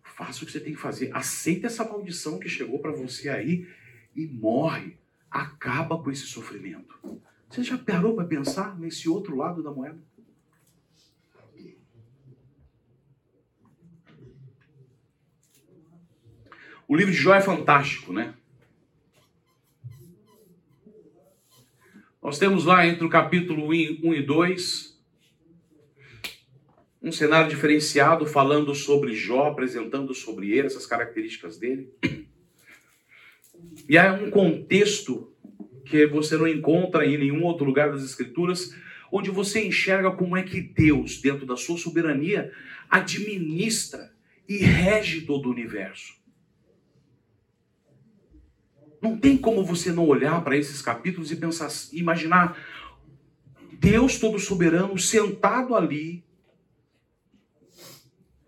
Faça 0.02 0.42
o 0.42 0.46
que 0.46 0.52
você 0.52 0.60
tem 0.60 0.74
que 0.74 0.80
fazer. 0.80 1.14
Aceita 1.14 1.66
essa 1.66 1.84
maldição 1.84 2.38
que 2.38 2.48
chegou 2.48 2.78
para 2.78 2.92
você 2.92 3.28
aí 3.28 3.68
e 4.14 4.26
morre. 4.26 4.98
Acaba 5.30 6.02
com 6.02 6.10
esse 6.10 6.26
sofrimento. 6.26 6.98
Você 7.48 7.62
já 7.62 7.78
parou 7.78 8.14
para 8.14 8.24
pensar 8.24 8.78
nesse 8.78 9.08
outro 9.08 9.36
lado 9.36 9.62
da 9.62 9.70
moeda? 9.70 10.00
O 16.86 16.96
livro 16.96 17.12
de 17.12 17.18
Jó 17.18 17.34
é 17.34 17.40
fantástico, 17.40 18.12
né? 18.12 18.34
Nós 22.20 22.38
temos 22.38 22.64
lá 22.64 22.84
entre 22.84 23.04
o 23.04 23.08
capítulo 23.08 23.68
1 23.68 24.14
e 24.14 24.22
2 24.22 24.90
um 27.02 27.10
cenário 27.10 27.48
diferenciado 27.48 28.26
falando 28.26 28.74
sobre 28.74 29.14
Jó, 29.14 29.46
apresentando 29.46 30.12
sobre 30.14 30.50
ele 30.50 30.66
essas 30.66 30.84
características 30.84 31.58
dele. 31.58 31.94
E 33.90 33.98
há 33.98 34.12
um 34.12 34.30
contexto 34.30 35.32
que 35.84 36.06
você 36.06 36.36
não 36.36 36.46
encontra 36.46 37.04
em 37.04 37.18
nenhum 37.18 37.42
outro 37.42 37.64
lugar 37.64 37.90
das 37.90 38.04
Escrituras, 38.04 38.72
onde 39.10 39.32
você 39.32 39.66
enxerga 39.66 40.12
como 40.12 40.36
é 40.36 40.44
que 40.44 40.60
Deus, 40.60 41.20
dentro 41.20 41.44
da 41.44 41.56
sua 41.56 41.76
soberania, 41.76 42.52
administra 42.88 44.14
e 44.48 44.58
rege 44.58 45.22
todo 45.22 45.46
o 45.46 45.50
universo. 45.50 46.14
Não 49.02 49.18
tem 49.18 49.36
como 49.36 49.64
você 49.64 49.90
não 49.90 50.06
olhar 50.06 50.44
para 50.44 50.56
esses 50.56 50.80
capítulos 50.80 51.32
e 51.32 51.36
pensar, 51.36 51.68
imaginar 51.92 52.56
Deus 53.72 54.20
todo 54.20 54.38
soberano 54.38 54.96
sentado 55.00 55.74
ali 55.74 56.22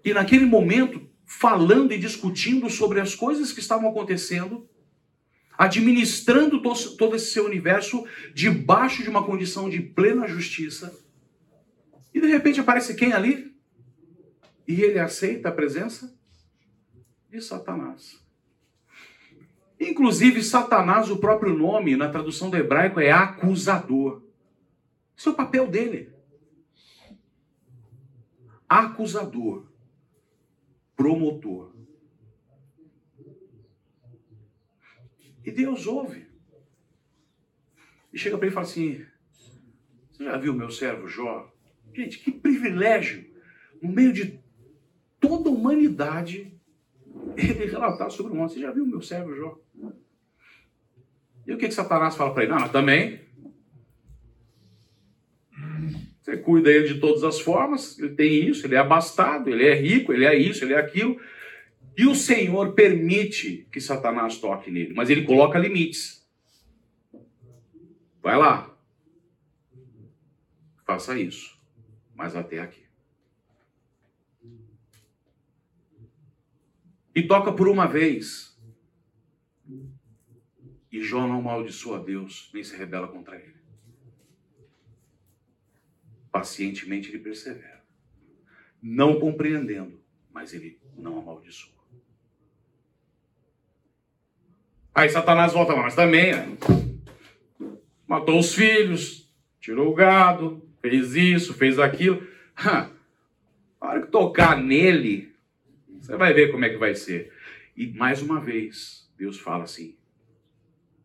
e 0.04 0.14
naquele 0.14 0.46
momento 0.46 1.04
falando 1.26 1.90
e 1.90 1.98
discutindo 1.98 2.70
sobre 2.70 3.00
as 3.00 3.16
coisas 3.16 3.50
que 3.50 3.58
estavam 3.58 3.90
acontecendo, 3.90 4.68
administrando 5.56 6.60
todo 6.62 7.16
esse 7.16 7.32
seu 7.32 7.44
universo 7.44 8.06
debaixo 8.34 9.02
de 9.02 9.10
uma 9.10 9.24
condição 9.24 9.68
de 9.68 9.80
plena 9.80 10.26
justiça. 10.26 10.96
E 12.12 12.20
de 12.20 12.26
repente 12.26 12.60
aparece 12.60 12.94
quem 12.94 13.12
ali? 13.12 13.54
E 14.66 14.80
ele 14.82 14.98
aceita 14.98 15.48
a 15.48 15.52
presença 15.52 16.14
de 17.30 17.40
Satanás. 17.40 18.22
Inclusive, 19.80 20.42
Satanás, 20.42 21.10
o 21.10 21.18
próprio 21.18 21.56
nome, 21.56 21.96
na 21.96 22.08
tradução 22.08 22.48
do 22.48 22.56
hebraico, 22.56 23.00
é 23.00 23.10
acusador. 23.10 24.22
Esse 25.16 25.28
é 25.28 25.30
o 25.30 25.34
papel 25.34 25.66
dele. 25.66 26.12
Acusador. 28.68 29.66
Promotor. 30.94 31.72
E 35.44 35.50
Deus 35.50 35.86
ouve. 35.86 36.26
E 38.12 38.18
chega 38.18 38.36
para 38.36 38.46
ele 38.46 38.52
e 38.52 38.54
fala 38.54 38.66
assim: 38.66 39.04
Você 40.10 40.24
já 40.24 40.36
viu 40.36 40.54
meu 40.54 40.70
servo 40.70 41.08
Jó? 41.08 41.52
Gente, 41.94 42.18
que 42.18 42.30
privilégio, 42.30 43.24
no 43.82 43.90
meio 43.90 44.12
de 44.12 44.40
toda 45.18 45.48
a 45.48 45.52
humanidade, 45.52 46.52
ele 47.36 47.66
relatar 47.66 48.10
sobre 48.10 48.32
o 48.32 48.34
mundo. 48.34 48.50
Você 48.50 48.60
já 48.60 48.70
viu 48.70 48.86
meu 48.86 49.02
servo 49.02 49.34
Jó? 49.34 49.58
E 51.46 51.52
o 51.52 51.58
que, 51.58 51.68
que 51.68 51.74
Satanás 51.74 52.14
fala 52.14 52.32
para 52.32 52.44
ele? 52.44 52.52
Não, 52.52 52.60
mas 52.60 52.72
também. 52.72 53.20
Você 56.20 56.36
cuida 56.36 56.70
ele 56.70 56.86
de 56.86 57.00
todas 57.00 57.24
as 57.24 57.40
formas, 57.40 57.98
ele 57.98 58.14
tem 58.14 58.48
isso, 58.48 58.64
ele 58.64 58.76
é 58.76 58.78
abastado, 58.78 59.50
ele 59.50 59.66
é 59.66 59.74
rico, 59.74 60.12
ele 60.12 60.24
é 60.24 60.34
isso, 60.36 60.64
ele 60.64 60.72
é 60.72 60.78
aquilo. 60.78 61.20
E 61.96 62.06
o 62.06 62.14
Senhor 62.14 62.72
permite 62.72 63.68
que 63.70 63.80
Satanás 63.80 64.38
toque 64.38 64.70
nele, 64.70 64.94
mas 64.94 65.10
ele 65.10 65.24
coloca 65.24 65.58
limites. 65.58 66.26
Vai 68.22 68.36
lá. 68.38 68.74
Faça 70.86 71.18
isso. 71.18 71.60
Mas 72.14 72.34
até 72.34 72.60
aqui. 72.60 72.82
E 77.14 77.22
toca 77.22 77.52
por 77.52 77.68
uma 77.68 77.86
vez. 77.86 78.58
E 80.90 81.02
Jó 81.02 81.26
não 81.26 81.38
amaldiçoa 81.38 82.02
Deus, 82.02 82.50
nem 82.54 82.62
se 82.62 82.76
rebela 82.76 83.08
contra 83.08 83.36
ele. 83.36 83.56
Pacientemente 86.30 87.08
ele 87.08 87.18
persevera. 87.18 87.84
Não 88.80 89.20
compreendendo, 89.20 90.02
mas 90.30 90.54
ele 90.54 90.80
não 90.96 91.18
amaldiçoa. 91.18 91.81
Aí 94.94 95.08
Satanás 95.08 95.52
volta 95.52 95.72
lá, 95.72 95.82
mas 95.82 95.94
também 95.94 96.32
né? 96.32 96.56
matou 98.06 98.38
os 98.38 98.54
filhos, 98.54 99.32
tirou 99.58 99.90
o 99.90 99.94
gado, 99.94 100.62
fez 100.82 101.14
isso, 101.14 101.54
fez 101.54 101.78
aquilo. 101.78 102.26
Na 103.80 103.88
hora 103.88 104.02
que 104.02 104.12
tocar 104.12 104.56
nele, 104.56 105.34
você 105.98 106.16
vai 106.16 106.34
ver 106.34 106.52
como 106.52 106.64
é 106.64 106.68
que 106.68 106.76
vai 106.76 106.94
ser. 106.94 107.32
E 107.74 107.86
mais 107.86 108.20
uma 108.20 108.38
vez, 108.38 109.10
Deus 109.16 109.38
fala 109.38 109.64
assim: 109.64 109.96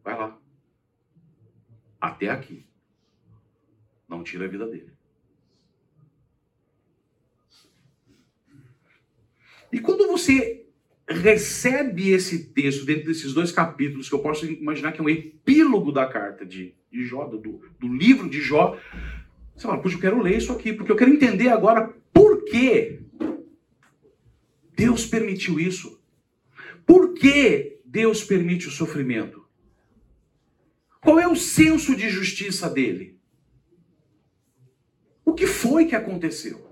Vai 0.04 0.18
lá. 0.18 0.38
Até 2.00 2.30
aqui. 2.30 2.68
Não 4.08 4.24
tira 4.24 4.46
a 4.46 4.48
vida 4.48 4.68
dele. 4.68 4.92
E 9.72 9.80
quando 9.80 10.08
você 10.08 10.67
recebe 11.08 12.12
esse 12.12 12.50
texto 12.50 12.86
dentro 12.86 13.06
desses 13.06 13.34
dois 13.34 13.52
capítulos, 13.52 14.10
que 14.10 14.16
eu 14.16 14.20
posso 14.20 14.46
imaginar 14.46 14.92
que 14.92 15.00
é 15.00 15.04
um 15.04 15.10
epílogo 15.10 15.92
da 15.92 16.06
carta 16.06 16.46
de, 16.46 16.76
de 16.92 17.04
Jó, 17.06 17.26
do, 17.26 17.62
do 17.80 17.88
livro 17.88 18.30
de 18.30 18.42
Jó, 18.42 18.78
você 19.56 19.66
fala, 19.66 19.82
puxa, 19.82 19.96
eu 19.96 20.02
quero 20.02 20.22
ler 20.22 20.38
isso 20.38 20.52
aqui, 20.52 20.72
porque 20.72 20.92
eu 20.92 20.96
quero 20.96 21.12
entender 21.12 21.50
agora 21.50 21.92
por 22.14 22.44
que 22.46 23.00
Deus 24.76 25.06
permitiu 25.06 25.60
isso. 25.60 26.00
Por 26.86 27.16
que 27.16 27.82
Deus 27.84 28.24
permite 28.24 28.68
o 28.68 28.72
sofrimento? 28.72 29.48
Qual 31.02 31.20
é 31.20 31.28
o 31.28 31.36
senso 31.36 31.96
de 31.96 32.08
justiça 32.10 32.70
dele? 32.70 33.18
O 35.26 35.34
que 35.34 35.48
foi 35.48 35.86
que 35.86 35.96
aconteceu? 35.96 36.68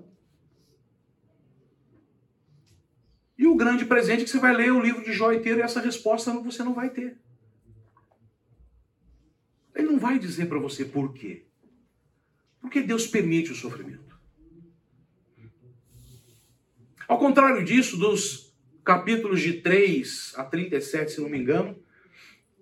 E 3.37 3.44
grande 3.55 3.85
presente 3.85 4.23
que 4.23 4.29
você 4.29 4.39
vai 4.39 4.55
ler 4.55 4.71
o 4.71 4.81
livro 4.81 5.03
de 5.03 5.13
Jó 5.13 5.31
inteiro 5.31 5.59
e 5.59 5.63
essa 5.63 5.79
resposta 5.79 6.31
você 6.31 6.63
não 6.63 6.73
vai 6.73 6.89
ter. 6.89 7.17
Ele 9.73 9.87
não 9.87 9.99
vai 9.99 10.17
dizer 10.17 10.47
para 10.47 10.59
você 10.59 10.85
por 10.85 11.13
quê. 11.13 11.45
Porque 12.61 12.81
Deus 12.81 13.05
permite 13.05 13.51
o 13.51 13.55
sofrimento. 13.55 14.19
Ao 17.07 17.19
contrário 17.19 17.63
disso, 17.63 17.97
dos 17.97 18.55
capítulos 18.83 19.41
de 19.41 19.53
3 19.61 20.33
a 20.37 20.43
37, 20.43 21.11
se 21.11 21.21
não 21.21 21.29
me 21.29 21.37
engano, 21.37 21.77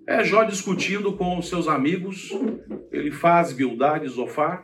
é 0.05 0.23
Jó 0.23 0.43
discutindo 0.43 1.15
com 1.15 1.37
os 1.37 1.47
seus 1.47 1.67
amigos, 1.67 2.29
ele 2.91 3.11
faz 3.11 3.53
Bildad 3.53 4.05
e 4.05 4.09
Zofar, 4.09 4.63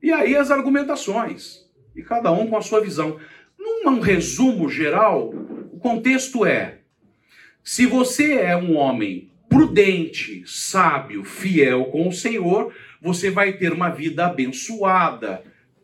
e 0.00 0.12
aí 0.12 0.36
as 0.36 0.50
argumentações, 0.52 1.68
e 1.96 2.02
cada 2.02 2.30
um 2.30 2.46
com 2.46 2.56
a 2.56 2.62
sua 2.62 2.80
visão. 2.80 3.18
Num 3.84 4.00
resumo 4.00 4.68
geral, 4.68 5.28
o 5.72 5.78
contexto 5.78 6.44
é: 6.44 6.78
se 7.62 7.86
você 7.86 8.34
é 8.34 8.56
um 8.56 8.76
homem 8.76 9.30
prudente, 9.48 10.42
sábio, 10.46 11.24
fiel 11.24 11.86
com 11.86 12.08
o 12.08 12.12
Senhor, 12.12 12.72
você 13.00 13.30
vai 13.30 13.54
ter 13.54 13.72
uma 13.72 13.88
vida 13.88 14.26
abençoada, 14.26 15.42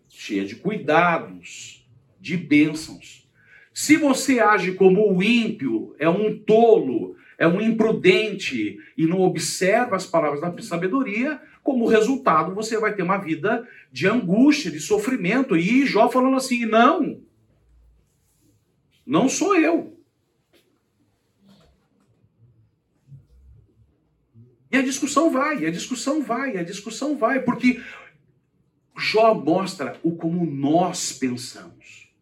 cheia 0.08 0.44
de 0.44 0.56
cuidados, 0.56 1.86
de 2.20 2.36
bênçãos. 2.36 3.28
Se 3.72 3.96
você 3.96 4.38
age 4.38 4.72
como 4.72 5.12
o 5.12 5.22
ímpio, 5.22 5.96
é 5.98 6.08
um 6.08 6.38
tolo, 6.38 7.16
é 7.36 7.46
um 7.46 7.60
imprudente 7.60 8.78
e 8.96 9.06
não 9.06 9.20
observa 9.20 9.96
as 9.96 10.06
palavras 10.06 10.40
da 10.40 10.62
sabedoria, 10.62 11.40
como 11.62 11.86
resultado 11.86 12.54
você 12.54 12.78
vai 12.78 12.94
ter 12.94 13.02
uma 13.02 13.18
vida 13.18 13.66
de 13.90 14.06
angústia, 14.06 14.70
de 14.70 14.78
sofrimento. 14.78 15.56
E 15.56 15.86
Jó 15.86 16.08
falando 16.08 16.36
assim: 16.36 16.66
não, 16.66 17.18
não 19.06 19.28
sou 19.28 19.56
eu. 19.56 19.94
E 24.70 24.76
a 24.76 24.82
discussão 24.82 25.30
vai, 25.30 25.64
a 25.66 25.70
discussão 25.70 26.22
vai, 26.22 26.56
a 26.56 26.64
discussão 26.64 27.16
vai, 27.16 27.40
porque 27.40 27.80
Jó 28.96 29.34
mostra 29.34 29.98
o 30.02 30.16
como 30.16 30.44
nós 30.44 31.12
pensamos, 31.12 32.12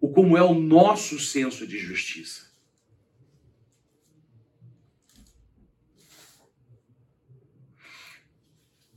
o 0.00 0.10
como 0.10 0.36
é 0.36 0.42
o 0.42 0.52
nosso 0.52 1.18
senso 1.18 1.66
de 1.66 1.78
justiça. 1.78 2.50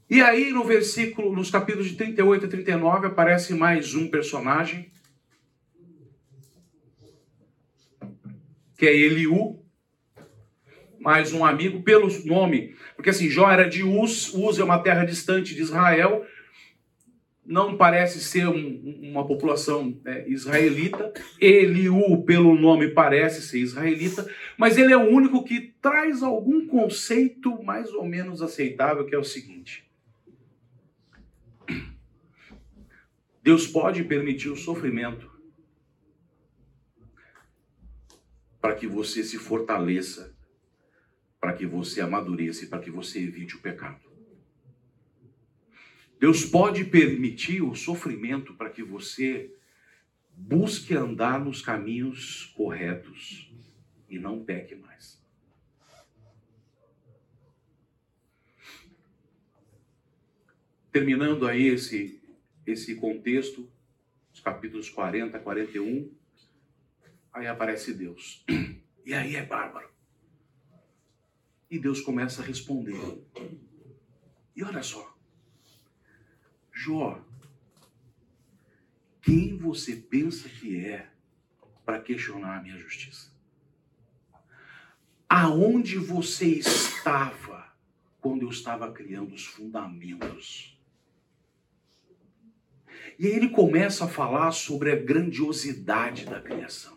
E 0.10 0.22
aí, 0.22 0.52
no 0.52 0.64
versículo, 0.64 1.36
nos 1.36 1.50
capítulos 1.50 1.90
de 1.90 1.96
38 1.96 2.46
a 2.46 2.50
39, 2.50 3.08
aparece 3.08 3.54
mais 3.54 3.96
um 3.96 4.08
personagem 4.08 4.93
que 8.84 8.88
é 8.88 8.94
Eliú, 8.94 9.64
mais 11.00 11.32
um 11.32 11.46
amigo, 11.46 11.82
pelo 11.84 12.10
nome, 12.26 12.76
porque 12.98 13.12
assim, 13.12 13.30
Jó 13.30 13.50
era 13.50 13.64
de 13.64 13.82
Uz, 13.82 14.34
Uz 14.34 14.60
é 14.60 14.64
uma 14.66 14.78
terra 14.78 15.06
distante 15.06 15.56
de 15.56 15.62
Israel, 15.62 16.26
não 17.46 17.78
parece 17.78 18.20
ser 18.20 18.46
um, 18.46 19.00
uma 19.02 19.26
população 19.26 19.98
é, 20.04 20.28
israelita, 20.28 21.14
Eliú, 21.40 22.26
pelo 22.26 22.60
nome, 22.60 22.90
parece 22.90 23.42
ser 23.44 23.60
israelita, 23.60 24.30
mas 24.58 24.78
ele 24.78 24.92
é 24.92 24.98
o 24.98 25.10
único 25.10 25.46
que 25.46 25.74
traz 25.82 26.22
algum 26.22 26.68
conceito 26.68 27.64
mais 27.64 27.90
ou 27.94 28.04
menos 28.04 28.42
aceitável, 28.42 29.06
que 29.06 29.16
é 29.16 29.18
o 29.18 29.24
seguinte. 29.24 29.90
Deus 33.42 33.66
pode 33.66 34.04
permitir 34.04 34.50
o 34.50 34.58
sofrimento 34.58 35.33
para 38.64 38.76
que 38.76 38.88
você 38.88 39.26
se 39.26 39.38
fortaleça, 39.38 40.34
para 41.38 41.52
que 41.52 41.66
você 41.66 42.00
amadureça 42.00 42.64
e 42.64 42.68
para 42.70 42.80
que 42.80 42.90
você 42.90 43.20
evite 43.20 43.58
o 43.58 43.60
pecado. 43.60 44.00
Deus 46.18 46.46
pode 46.46 46.86
permitir 46.86 47.62
o 47.62 47.76
sofrimento 47.76 48.54
para 48.54 48.70
que 48.70 48.82
você 48.82 49.54
busque 50.32 50.96
andar 50.96 51.44
nos 51.44 51.62
caminhos 51.62 52.54
corretos 52.56 53.54
e 54.08 54.18
não 54.18 54.46
peque 54.46 54.76
mais. 54.76 55.22
Terminando 60.90 61.46
aí 61.46 61.68
esse, 61.68 62.24
esse 62.66 62.96
contexto, 62.96 63.70
os 64.34 64.40
capítulos 64.40 64.90
40 64.90 65.36
a 65.36 65.40
41, 65.42 66.23
Aí 67.34 67.48
aparece 67.48 67.94
Deus. 67.94 68.46
E 69.06 69.14
aí 69.14 69.36
é 69.36 69.44
bárbaro. 69.44 69.92
E 71.70 71.80
Deus 71.80 72.00
começa 72.00 72.42
a 72.42 72.46
responder. 72.46 73.22
E 74.56 74.64
olha 74.64 74.84
só. 74.84 75.18
Jó, 76.72 77.20
quem 79.22 79.58
você 79.58 79.96
pensa 79.96 80.48
que 80.48 80.86
é 80.86 81.10
para 81.86 82.00
questionar 82.00 82.60
a 82.60 82.62
minha 82.62 82.78
justiça? 82.78 83.32
Aonde 85.28 85.98
você 85.98 86.46
estava 86.46 87.74
quando 88.22 88.44
eu 88.44 88.50
estava 88.50 88.92
criando 88.92 89.34
os 89.34 89.46
fundamentos? 89.46 90.80
E 93.18 93.28
aí 93.28 93.34
ele 93.34 93.50
começa 93.50 94.06
a 94.06 94.08
falar 94.08 94.52
sobre 94.52 94.92
a 94.92 94.96
grandiosidade 94.96 96.26
da 96.26 96.40
criação. 96.40 96.93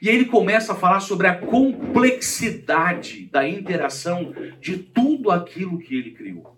E 0.00 0.08
aí 0.08 0.14
ele 0.14 0.26
começa 0.26 0.72
a 0.72 0.76
falar 0.76 1.00
sobre 1.00 1.26
a 1.26 1.34
complexidade 1.34 3.26
da 3.26 3.48
interação 3.48 4.32
de 4.60 4.78
tudo 4.78 5.30
aquilo 5.30 5.78
que 5.78 5.96
ele 5.96 6.12
criou. 6.12 6.56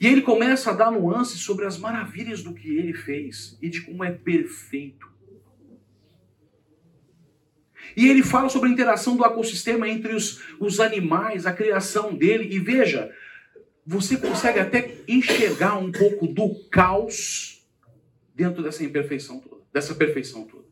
E 0.00 0.06
ele 0.06 0.22
começa 0.22 0.70
a 0.70 0.74
dar 0.74 0.90
nuances 0.90 1.40
sobre 1.40 1.64
as 1.64 1.76
maravilhas 1.78 2.42
do 2.42 2.54
que 2.54 2.68
ele 2.76 2.92
fez 2.92 3.58
e 3.60 3.68
de 3.68 3.80
como 3.80 4.04
é 4.04 4.12
perfeito. 4.12 5.08
E 7.96 8.08
ele 8.08 8.22
fala 8.22 8.48
sobre 8.48 8.68
a 8.68 8.72
interação 8.72 9.16
do 9.16 9.24
ecossistema 9.24 9.88
entre 9.88 10.14
os, 10.14 10.42
os 10.60 10.78
animais, 10.78 11.46
a 11.46 11.52
criação 11.52 12.14
dele. 12.14 12.54
E 12.54 12.60
veja, 12.60 13.10
você 13.84 14.16
consegue 14.16 14.60
até 14.60 14.98
enxergar 15.08 15.78
um 15.78 15.90
pouco 15.90 16.26
do 16.26 16.54
caos 16.70 17.57
dentro 18.38 18.62
dessa 18.62 18.84
imperfeição 18.84 19.40
toda, 19.40 19.64
dessa 19.72 19.96
perfeição 19.96 20.46
toda. 20.46 20.68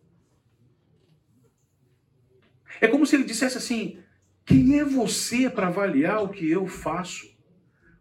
É 2.81 2.87
como 2.87 3.05
se 3.05 3.16
ele 3.16 3.24
dissesse 3.24 3.59
assim: 3.59 3.98
quem 4.44 4.79
é 4.79 4.85
você 4.85 5.50
para 5.50 5.66
avaliar 5.66 6.22
o 6.22 6.29
que 6.29 6.48
eu 6.48 6.68
faço? 6.68 7.35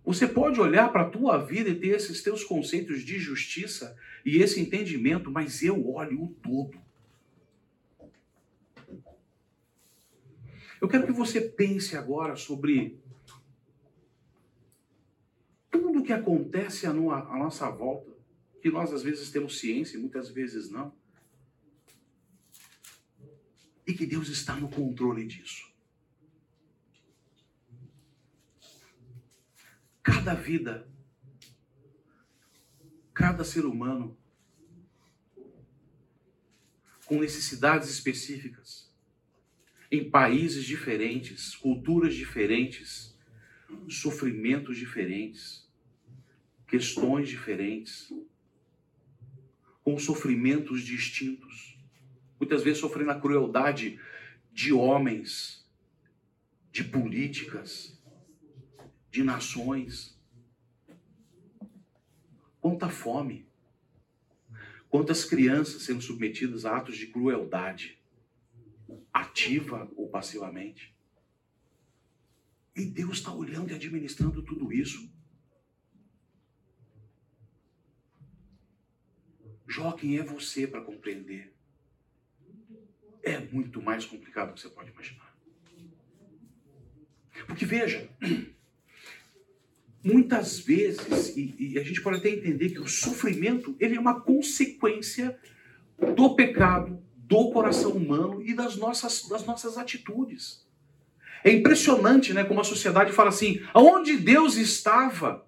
Você 0.06 0.28
pode 0.28 0.62
olhar 0.62 0.92
para 0.92 1.02
a 1.02 1.10
tua 1.10 1.40
vida 1.40 1.68
e 1.68 1.80
ter 1.80 1.88
esses 1.88 2.22
teus 2.22 2.44
conceitos 2.44 3.02
de 3.02 3.18
justiça 3.18 3.98
e 4.24 4.38
esse 4.38 4.62
entendimento, 4.62 5.32
mas 5.32 5.64
eu 5.64 5.90
olho 5.90 6.26
o 6.26 6.28
todo. 6.44 6.80
Eu 10.80 10.88
quero 10.88 11.08
que 11.08 11.12
você 11.12 11.42
pense 11.42 11.98
agora 11.98 12.36
sobre 12.36 13.00
tudo 15.72 16.02
o 16.02 16.04
que 16.04 16.14
acontece 16.14 16.86
à 16.86 16.94
nossa 16.94 17.68
volta 17.72 18.15
que 18.66 18.72
nós 18.72 18.92
às 18.92 19.04
vezes 19.04 19.30
temos 19.30 19.60
ciência 19.60 19.96
e 19.96 20.00
muitas 20.00 20.32
vezes 20.32 20.72
não. 20.72 20.92
E 23.86 23.94
que 23.94 24.08
Deus 24.08 24.28
está 24.28 24.56
no 24.56 24.68
controle 24.68 25.24
disso. 25.28 25.72
Cada 30.02 30.34
vida, 30.34 30.90
cada 33.14 33.44
ser 33.44 33.68
humano, 33.68 34.18
com 37.06 37.20
necessidades 37.20 37.88
específicas, 37.88 38.92
em 39.92 40.10
países 40.10 40.66
diferentes, 40.66 41.56
culturas 41.56 42.16
diferentes, 42.16 43.16
sofrimentos 43.88 44.76
diferentes, 44.76 45.70
questões 46.68 47.30
diferentes 47.30 48.12
com 49.86 50.00
sofrimentos 50.00 50.82
distintos. 50.82 51.78
Muitas 52.40 52.64
vezes 52.64 52.80
sofrendo 52.80 53.12
a 53.12 53.20
crueldade 53.22 54.00
de 54.52 54.74
homens, 54.74 55.64
de 56.72 56.84
políticas, 56.84 57.96
de 59.12 59.24
nações. 59.24 60.20
Quanta 62.60 62.90
fome, 62.90 63.48
quantas 64.90 65.24
crianças 65.24 65.84
sendo 65.84 66.02
submetidas 66.02 66.66
a 66.66 66.78
atos 66.78 66.98
de 66.98 67.06
crueldade, 67.06 68.00
ativa 69.14 69.88
ou 69.96 70.10
passivamente. 70.10 70.96
E 72.76 72.86
Deus 72.86 73.18
está 73.18 73.32
olhando 73.32 73.70
e 73.70 73.76
administrando 73.76 74.42
tudo 74.42 74.74
isso. 74.74 75.08
Jó, 79.68 79.92
quem 79.92 80.18
é 80.18 80.24
você 80.24 80.68
para 80.68 80.82
compreender? 80.82 81.54
É 83.24 83.40
muito 83.40 83.82
mais 83.82 84.06
complicado 84.06 84.50
do 84.50 84.54
que 84.54 84.62
você 84.62 84.70
pode 84.70 84.92
imaginar. 84.92 85.36
Porque 87.48 87.66
veja, 87.66 88.08
muitas 90.04 90.60
vezes, 90.60 91.36
e, 91.36 91.56
e, 91.58 91.80
a 91.80 91.84
gente 91.84 92.02
pode 92.02 92.18
até 92.18 92.30
entender 92.30 92.70
que 92.70 92.80
o 92.80 92.88
sofrimento 92.88 93.76
ele 93.80 93.96
é 93.96 94.00
uma 94.00 94.22
consequência 94.22 95.38
do 96.16 96.36
pecado, 96.36 97.04
do 97.16 97.52
coração 97.52 97.92
humano 97.92 98.42
e 98.44 98.54
das 98.54 98.76
nossas, 98.76 99.28
das 99.28 99.46
nossas 99.46 99.78
atitudes. 99.78 100.66
É 101.44 101.52
impressionante 101.52 102.34
né, 102.34 102.44
como 102.44 102.62
a 102.62 102.64
sociedade 102.64 103.12
fala 103.12 103.30
assim: 103.30 103.62
aonde 103.74 104.18
Deus 104.18 104.58
estava 104.58 105.45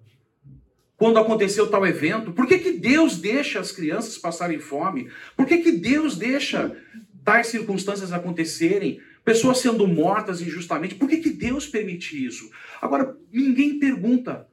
quando 0.98 1.20
aconteceu 1.20 1.70
tal 1.70 1.86
evento? 1.86 2.34
Por 2.34 2.48
que, 2.48 2.58
que 2.58 2.72
Deus 2.72 3.18
deixa 3.18 3.60
as 3.60 3.72
crianças 3.72 4.18
passarem 4.18 4.60
fome? 4.60 5.10
Por 5.36 5.46
que, 5.46 5.60
que 5.60 5.72
Deus 5.72 6.18
deixa 6.18 6.76
tais 7.24 7.48
circunstâncias 7.48 8.12
acontecerem? 8.12 9.00
Pessoas 9.24 9.60
sendo 9.60 9.88
mortas 9.88 10.42
injustamente. 10.42 10.96
Por 10.96 11.08
que, 11.08 11.18
que 11.18 11.30
Deus 11.30 11.68
permite 11.68 12.26
isso? 12.26 12.50
Agora, 12.82 13.16
ninguém 13.32 13.78
pergunta 13.78 14.48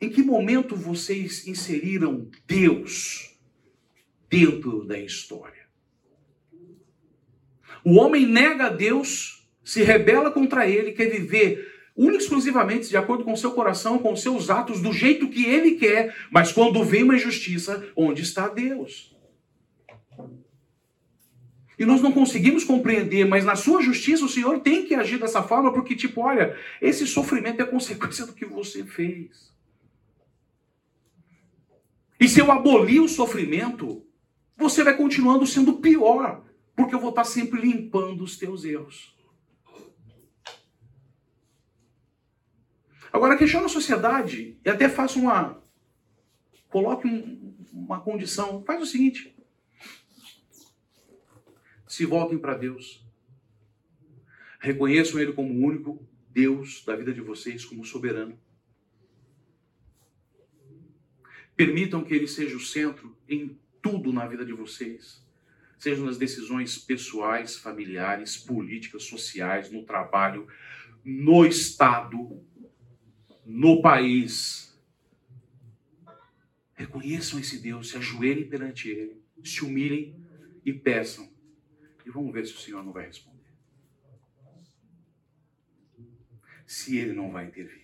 em 0.00 0.08
que 0.08 0.22
momento 0.22 0.76
vocês 0.76 1.46
inseriram 1.46 2.28
Deus 2.46 3.36
dentro 4.30 4.84
da 4.84 4.98
história. 4.98 5.62
O 7.84 7.94
homem 7.94 8.26
nega 8.26 8.66
a 8.66 8.70
Deus, 8.70 9.48
se 9.64 9.82
rebela 9.82 10.30
contra 10.30 10.68
ele, 10.68 10.92
quer 10.92 11.10
viver 11.10 11.71
única 11.96 12.22
exclusivamente 12.22 12.88
de 12.88 12.96
acordo 12.96 13.24
com 13.24 13.36
seu 13.36 13.52
coração, 13.52 13.98
com 13.98 14.14
seus 14.16 14.50
atos, 14.50 14.80
do 14.80 14.92
jeito 14.92 15.28
que 15.28 15.44
ele 15.44 15.72
quer, 15.72 16.14
mas 16.30 16.52
quando 16.52 16.82
vem 16.84 17.02
uma 17.02 17.16
injustiça, 17.16 17.86
onde 17.96 18.22
está 18.22 18.48
Deus? 18.48 19.14
E 21.78 21.84
nós 21.84 22.00
não 22.00 22.12
conseguimos 22.12 22.64
compreender, 22.64 23.24
mas 23.24 23.44
na 23.44 23.56
sua 23.56 23.82
justiça 23.82 24.24
o 24.24 24.28
Senhor 24.28 24.60
tem 24.60 24.86
que 24.86 24.94
agir 24.94 25.18
dessa 25.18 25.42
forma, 25.42 25.72
porque, 25.72 25.96
tipo, 25.96 26.20
olha, 26.20 26.56
esse 26.80 27.06
sofrimento 27.06 27.60
é 27.60 27.64
consequência 27.64 28.26
do 28.26 28.32
que 28.32 28.44
você 28.44 28.84
fez. 28.84 29.52
E 32.20 32.28
se 32.28 32.40
eu 32.40 32.52
abolir 32.52 33.02
o 33.02 33.08
sofrimento, 33.08 34.06
você 34.56 34.84
vai 34.84 34.96
continuando 34.96 35.44
sendo 35.44 35.74
pior, 35.74 36.44
porque 36.76 36.94
eu 36.94 37.00
vou 37.00 37.10
estar 37.10 37.24
sempre 37.24 37.60
limpando 37.60 38.22
os 38.22 38.38
teus 38.38 38.64
erros. 38.64 39.12
Agora, 43.12 43.36
questiona 43.36 43.66
a 43.66 43.68
sociedade 43.68 44.56
e 44.64 44.70
até 44.70 44.88
faça 44.88 45.18
uma. 45.18 45.62
Coloque 46.68 47.06
um, 47.06 47.54
uma 47.72 48.00
condição. 48.00 48.64
Faz 48.64 48.80
o 48.80 48.86
seguinte: 48.86 49.36
se 51.86 52.06
voltem 52.06 52.38
para 52.38 52.54
Deus. 52.54 53.04
Reconheçam 54.58 55.20
Ele 55.20 55.32
como 55.32 55.52
o 55.52 55.66
único 55.66 56.08
Deus 56.30 56.82
da 56.86 56.96
vida 56.96 57.12
de 57.12 57.20
vocês, 57.20 57.64
como 57.64 57.84
soberano. 57.84 58.38
Permitam 61.54 62.02
que 62.02 62.14
Ele 62.14 62.26
seja 62.26 62.56
o 62.56 62.60
centro 62.60 63.14
em 63.28 63.58
tudo 63.82 64.12
na 64.12 64.26
vida 64.26 64.44
de 64.44 64.52
vocês. 64.52 65.22
Sejam 65.78 66.06
nas 66.06 66.16
decisões 66.16 66.78
pessoais, 66.78 67.56
familiares, 67.56 68.36
políticas, 68.36 69.02
sociais, 69.02 69.70
no 69.70 69.82
trabalho, 69.82 70.46
no 71.04 71.44
Estado, 71.44 72.40
no 73.44 73.82
país. 73.82 74.76
Reconheçam 76.74 77.38
esse 77.38 77.58
Deus, 77.58 77.90
se 77.90 77.96
ajoelhem 77.96 78.48
perante 78.48 78.88
Ele, 78.88 79.22
se 79.44 79.64
humilhem 79.64 80.16
e 80.64 80.72
peçam. 80.72 81.30
E 82.04 82.10
vamos 82.10 82.32
ver 82.32 82.46
se 82.46 82.54
o 82.54 82.58
Senhor 82.58 82.82
não 82.84 82.92
vai 82.92 83.06
responder. 83.06 83.38
Se 86.66 86.96
Ele 86.96 87.12
não 87.12 87.30
vai 87.30 87.46
intervir. 87.46 87.82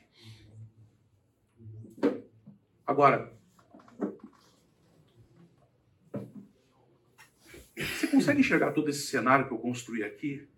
Agora, 2.86 3.32
você 7.76 8.06
consegue 8.08 8.40
enxergar 8.40 8.72
todo 8.72 8.88
esse 8.88 9.06
cenário 9.06 9.46
que 9.46 9.52
eu 9.52 9.58
construí 9.58 10.02
aqui? 10.02 10.48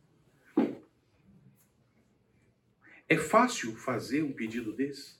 É 3.11 3.17
fácil 3.17 3.75
fazer 3.75 4.23
um 4.23 4.33
pedido 4.33 4.73
desse? 4.73 5.19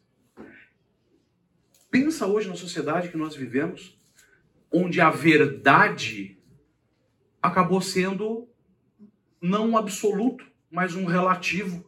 Pensa 1.91 2.25
hoje 2.25 2.49
na 2.49 2.55
sociedade 2.55 3.09
que 3.09 3.17
nós 3.17 3.35
vivemos, 3.35 4.01
onde 4.71 5.01
a 5.01 5.11
verdade 5.11 6.39
acabou 7.43 7.81
sendo 7.81 8.49
não 9.41 9.71
um 9.71 9.77
absoluto, 9.77 10.47
mas 10.71 10.95
um 10.95 11.05
relativo. 11.05 11.85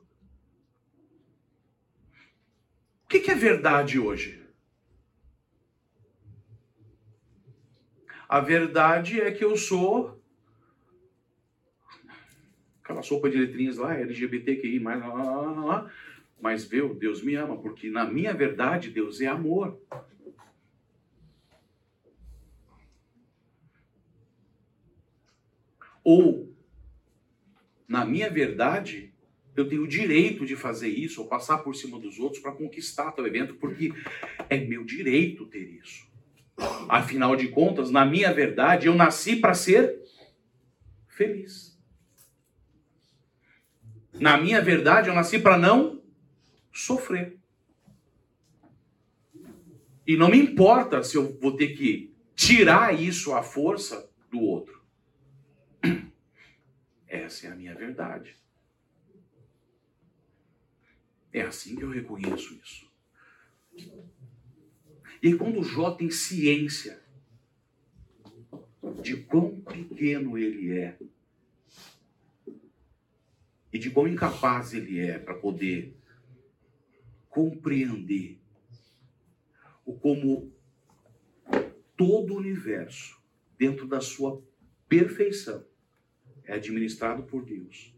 O 3.05 3.09
que 3.09 3.31
é 3.31 3.35
verdade 3.37 4.01
hoje? 4.01 4.45
A 8.29 8.41
verdade 8.41 9.21
é 9.21 9.31
que 9.31 9.45
eu 9.45 9.57
sou 9.57 10.21
aquela 12.93 13.03
sopa 13.03 13.31
de 13.31 13.39
letrinhas 13.39 13.79
lá, 13.79 13.99
LGBTQI, 13.99 14.79
mais 14.79 15.01
lá, 15.01 15.13
lá, 15.13 15.41
lá, 15.41 15.65
lá, 15.65 15.93
mas 16.41 16.65
viu, 16.65 16.95
Deus 16.95 17.23
me 17.23 17.35
ama, 17.35 17.57
porque 17.57 17.91
na 17.91 18.05
minha 18.05 18.35
verdade 18.35 18.91
Deus 18.91 19.21
é 19.21 19.27
amor. 19.27 19.81
Ou, 26.05 26.53
na 27.89 28.05
minha 28.05 28.29
verdade, 28.29 29.15
eu 29.55 29.69
tenho 29.69 29.85
o 29.85 29.89
direito 29.89 30.45
de 30.45 30.57
fazer 30.57 30.89
isso, 30.89 31.23
ou 31.23 31.29
passar 31.29 31.59
por 31.59 31.75
cima 31.77 31.99
dos 31.99 32.19
outros 32.19 32.43
para 32.43 32.53
conquistar 32.53 33.13
tal 33.13 33.27
evento, 33.27 33.55
porque 33.55 33.93
é 34.49 34.59
meu 34.59 34.85
direito 34.85 35.47
ter 35.47 35.65
isso. 35.81 36.11
Afinal 36.89 37.37
de 37.37 37.49
contas, 37.49 37.91
na 37.91 38.05
minha 38.05 38.33
verdade, 38.33 38.87
eu 38.87 38.95
nasci 38.95 39.37
para 39.37 39.55
ser 39.55 40.03
feliz. 41.07 41.72
Na 44.23 44.37
minha 44.37 44.63
verdade, 44.63 45.09
eu 45.09 45.15
nasci 45.17 45.37
para 45.37 45.59
não 45.59 46.01
sofrer. 46.73 47.37
E 50.07 50.17
não 50.17 50.31
me 50.31 50.39
importa 50.39 51.03
se 51.03 51.17
eu 51.17 51.37
vou 51.41 51.57
ter 51.57 51.77
que 51.77 52.15
tirar 52.37 52.95
isso 52.95 53.35
à 53.35 53.43
força 53.43 54.09
do 54.31 54.39
outro. 54.39 54.81
Essa 57.09 57.49
é 57.49 57.51
a 57.51 57.57
minha 57.57 57.75
verdade. 57.75 58.37
É 61.33 61.41
assim 61.41 61.75
que 61.75 61.83
eu 61.83 61.91
reconheço 61.91 62.55
isso. 62.55 62.89
E 65.21 65.35
quando 65.35 65.59
o 65.59 65.65
Jó 65.65 65.91
tem 65.91 66.13
ciência 66.13 67.03
de 69.03 69.17
quão 69.17 69.61
pequeno 69.63 70.39
ele 70.39 70.79
é, 70.79 70.97
e 73.73 73.79
de 73.79 73.91
quão 73.91 74.07
incapaz 74.07 74.75
ele 74.75 75.01
é 75.01 75.19
para 75.19 75.35
poder 75.35 75.97
compreender 77.29 78.39
o 79.85 79.95
como 79.95 80.53
todo 81.97 82.35
o 82.35 82.37
universo, 82.37 83.21
dentro 83.59 83.87
da 83.87 84.01
sua 84.01 84.43
perfeição, 84.89 85.65
é 86.45 86.55
administrado 86.55 87.23
por 87.23 87.45
Deus. 87.45 87.95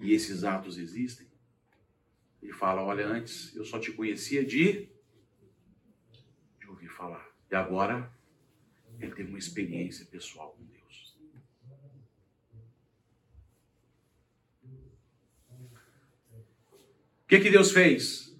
E 0.00 0.12
esses 0.12 0.44
atos 0.44 0.78
existem. 0.78 1.26
Ele 2.42 2.52
fala: 2.52 2.82
Olha, 2.82 3.06
antes 3.06 3.54
eu 3.54 3.64
só 3.64 3.78
te 3.78 3.92
conhecia 3.92 4.44
de, 4.44 4.88
de 6.58 6.66
ouvir 6.68 6.88
falar. 6.88 7.26
E 7.50 7.54
agora 7.54 8.12
ele 8.98 9.14
tem 9.14 9.26
uma 9.26 9.38
experiência 9.38 10.04
pessoal 10.06 10.50
com 10.52 10.64
Deus. 10.64 10.80
Que, 17.30 17.38
que 17.38 17.50
Deus 17.50 17.70
fez? 17.70 18.36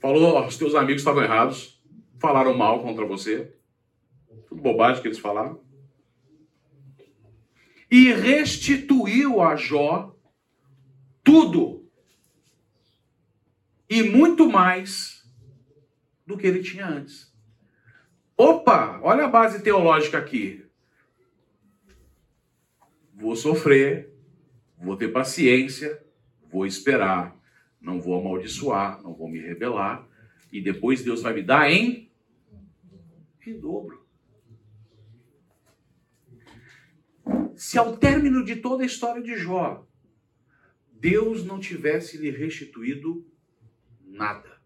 Falou, 0.00 0.46
os 0.46 0.56
teus 0.56 0.74
amigos 0.74 1.02
estavam 1.02 1.22
errados, 1.22 1.78
falaram 2.18 2.56
mal 2.56 2.82
contra 2.82 3.04
você. 3.04 3.54
Tudo 4.48 4.62
bobagem 4.62 5.02
que 5.02 5.08
eles 5.08 5.18
falaram. 5.18 5.62
E 7.90 8.10
restituiu 8.14 9.42
a 9.42 9.56
Jó 9.56 10.16
tudo 11.22 11.86
e 13.90 14.02
muito 14.02 14.48
mais 14.48 15.30
do 16.26 16.38
que 16.38 16.46
ele 16.46 16.62
tinha 16.62 16.86
antes. 16.86 17.30
Opa, 18.38 18.98
olha 19.02 19.26
a 19.26 19.28
base 19.28 19.62
teológica 19.62 20.16
aqui. 20.16 20.64
Vou 23.12 23.36
sofrer, 23.36 24.10
vou 24.78 24.96
ter 24.96 25.08
paciência, 25.08 26.02
vou 26.52 26.66
esperar, 26.66 27.34
não 27.80 28.00
vou 28.00 28.20
amaldiçoar, 28.20 29.02
não 29.02 29.14
vou 29.14 29.28
me 29.28 29.40
rebelar, 29.40 30.06
e 30.52 30.60
depois 30.60 31.02
Deus 31.02 31.22
vai 31.22 31.32
me 31.32 31.42
dar 31.42 31.70
em, 31.70 32.12
em 33.46 33.58
dobro. 33.58 34.06
Se 37.56 37.78
ao 37.78 37.96
término 37.96 38.44
de 38.44 38.56
toda 38.56 38.82
a 38.82 38.86
história 38.86 39.22
de 39.22 39.36
Jó, 39.36 39.86
Deus 40.92 41.44
não 41.44 41.58
tivesse 41.58 42.18
lhe 42.18 42.30
restituído 42.30 43.26
nada, 44.00 44.60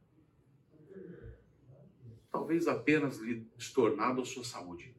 talvez 2.30 2.66
apenas 2.66 3.18
lhe 3.18 3.46
estornado 3.56 4.20
a 4.20 4.24
sua 4.24 4.44
saúde, 4.44 4.94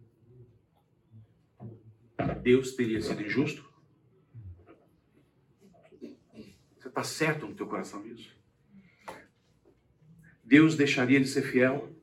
Deus 2.41 2.75
teria 2.75 3.01
sido 3.01 3.21
injusto? 3.21 3.67
Você 6.77 6.86
está 6.97 7.03
certo 7.03 7.45
no 7.45 7.53
teu 7.53 7.67
coração 7.67 8.01
disso? 8.01 8.35
Deus 10.43 10.75
deixaria 10.75 11.19
de 11.19 11.27
ser 11.27 11.43
fiel? 11.43 11.95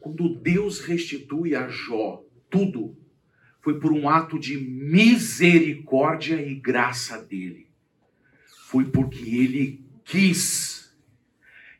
Quando 0.00 0.34
Deus 0.34 0.80
restitui 0.80 1.54
a 1.54 1.68
Jó 1.68 2.24
tudo, 2.48 2.96
foi 3.60 3.78
por 3.78 3.92
um 3.92 4.08
ato 4.08 4.40
de 4.40 4.56
misericórdia 4.56 6.40
e 6.42 6.54
graça 6.54 7.22
dele. 7.22 7.68
Foi 8.64 8.86
porque 8.86 9.22
ele 9.36 9.84
quis. 10.04 10.92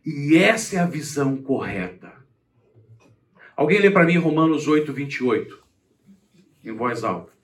E 0.05 0.37
essa 0.37 0.77
é 0.77 0.79
a 0.79 0.87
visão 0.87 1.43
correta. 1.43 2.13
Alguém 3.57 3.81
lê 3.81 3.91
para 3.91 4.05
mim 4.05 4.17
Romanos 4.17 4.69
8, 4.69 4.93
28, 4.93 5.65
em 6.65 6.73
voz 6.73 7.03
alta. 7.03 7.41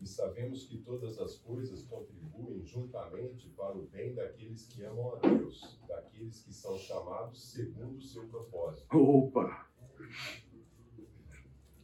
E 0.00 0.06
sabemos 0.22 0.66
que 0.66 0.78
todas 0.78 1.18
as 1.18 1.36
coisas 1.38 1.82
contribuem 1.82 2.64
juntamente 2.64 3.48
para 3.56 3.76
o 3.76 3.88
bem 3.88 4.14
daqueles 4.14 4.66
que 4.66 4.84
amam 4.84 5.16
a 5.16 5.18
Deus, 5.18 5.80
daqueles 5.88 6.44
que 6.44 6.54
são 6.54 6.78
chamados 6.78 7.50
segundo 7.50 7.98
o 7.98 8.02
seu 8.02 8.22
propósito. 8.28 8.86
Opa! 8.96 9.66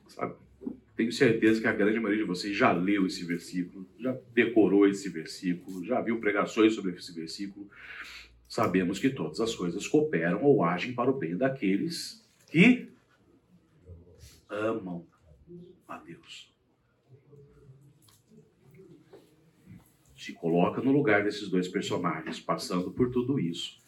Sabe? 0.07 0.37
Tenho 0.95 1.13
certeza 1.13 1.61
que 1.61 1.67
a 1.67 1.73
grande 1.73 1.99
maioria 1.99 2.25
de 2.25 2.29
vocês 2.29 2.57
já 2.57 2.73
leu 2.73 3.07
esse 3.07 3.25
versículo, 3.25 3.89
já 3.99 4.17
decorou 4.33 4.87
esse 4.87 5.09
versículo, 5.09 5.85
já 5.85 6.01
viu 6.01 6.21
pregações 6.21 6.75
sobre 6.75 6.93
esse 6.93 7.13
versículo. 7.13 7.69
Sabemos 8.49 9.01
que 9.01 9.11
todas 9.11 9.41
as 9.41 9.55
coisas 9.55 9.87
cooperam 9.89 10.45
ou 10.45 10.63
agem 10.63 10.95
para 10.95 11.11
o 11.11 11.19
bem 11.19 11.37
daqueles 11.37 12.25
que 12.47 12.89
amam 14.49 15.05
a 15.89 15.99
Deus. 15.99 16.57
Se 20.29 20.35
coloca 20.35 20.83
no 20.83 20.93
lugar 20.93 21.25
desses 21.25 21.49
dois 21.49 21.69
personagens, 21.69 22.39
passando 22.39 22.91
por 22.91 23.11
tudo 23.11 23.41
isso. 23.41 23.83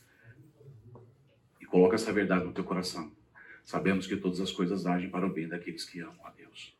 E 1.60 1.66
coloca 1.66 1.96
essa 1.96 2.14
verdade 2.14 2.46
no 2.46 2.52
teu 2.54 2.64
coração. 2.64 3.12
Sabemos 3.62 4.06
que 4.06 4.16
todas 4.16 4.40
as 4.40 4.50
coisas 4.50 4.86
agem 4.86 5.10
para 5.10 5.26
o 5.26 5.30
bem 5.30 5.46
daqueles 5.46 5.84
que 5.84 6.00
amam 6.00 6.24
a 6.24 6.30
Deus. 6.30 6.74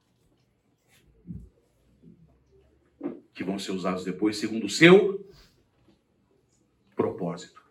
Que 3.35 3.45
vão 3.45 3.59
ser 3.59 3.73
usados 3.73 4.03
depois 4.03 4.39
segundo 4.39 4.65
o 4.65 4.71
seu 4.71 5.31
propósito. 6.97 7.63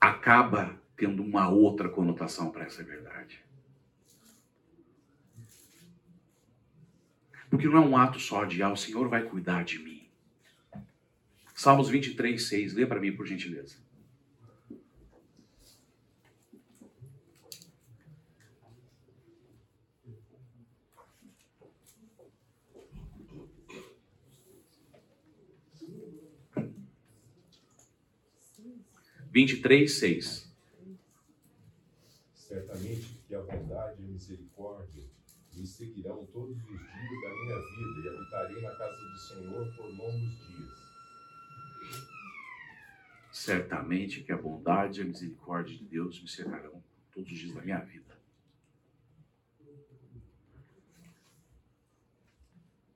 Acaba 0.00 0.76
tendo 0.96 1.22
uma 1.22 1.48
outra 1.48 1.88
conotação 1.88 2.50
para 2.50 2.64
essa 2.64 2.82
verdade. 2.82 3.45
Porque 7.56 7.68
não 7.68 7.82
é 7.82 7.86
um 7.86 7.96
ato 7.96 8.20
só 8.20 8.44
de, 8.44 8.62
ah, 8.62 8.70
o 8.70 8.76
Senhor 8.76 9.08
vai 9.08 9.22
cuidar 9.22 9.64
de 9.64 9.78
mim. 9.78 10.06
Salmos 11.54 11.88
23, 11.88 12.42
6. 12.42 12.74
Lê 12.74 12.84
para 12.84 13.00
mim, 13.00 13.16
por 13.16 13.26
gentileza. 13.26 13.78
Vinte 29.32 29.52
e 29.52 29.62
três, 29.62 29.98
seis. 29.98 30.46
Certamente 32.34 33.18
que 33.26 33.34
a 33.34 33.40
bondade 33.40 34.02
e 34.02 34.04
a 34.04 34.08
misericórdia 34.08 35.04
me 35.56 35.66
seguirão 35.66 36.26
todos 36.26 36.56
os 36.56 36.62
dias 36.62 37.20
da 37.22 37.30
minha 37.44 37.55
vida 37.74 38.00
e 38.00 38.08
habitarei 38.08 38.62
na 38.62 38.74
casa 38.74 38.96
do 38.96 39.18
Senhor 39.18 39.74
por 39.74 39.86
longos 39.86 40.38
dias. 40.46 40.86
Certamente 43.32 44.22
que 44.22 44.32
a 44.32 44.36
bondade 44.36 45.00
e 45.00 45.02
a 45.02 45.06
misericórdia 45.06 45.76
de 45.76 45.84
Deus 45.84 46.20
me 46.20 46.28
cercarão 46.28 46.82
todos 47.12 47.30
os 47.30 47.38
dias 47.38 47.54
da 47.54 47.62
minha 47.62 47.78
vida. 47.80 48.16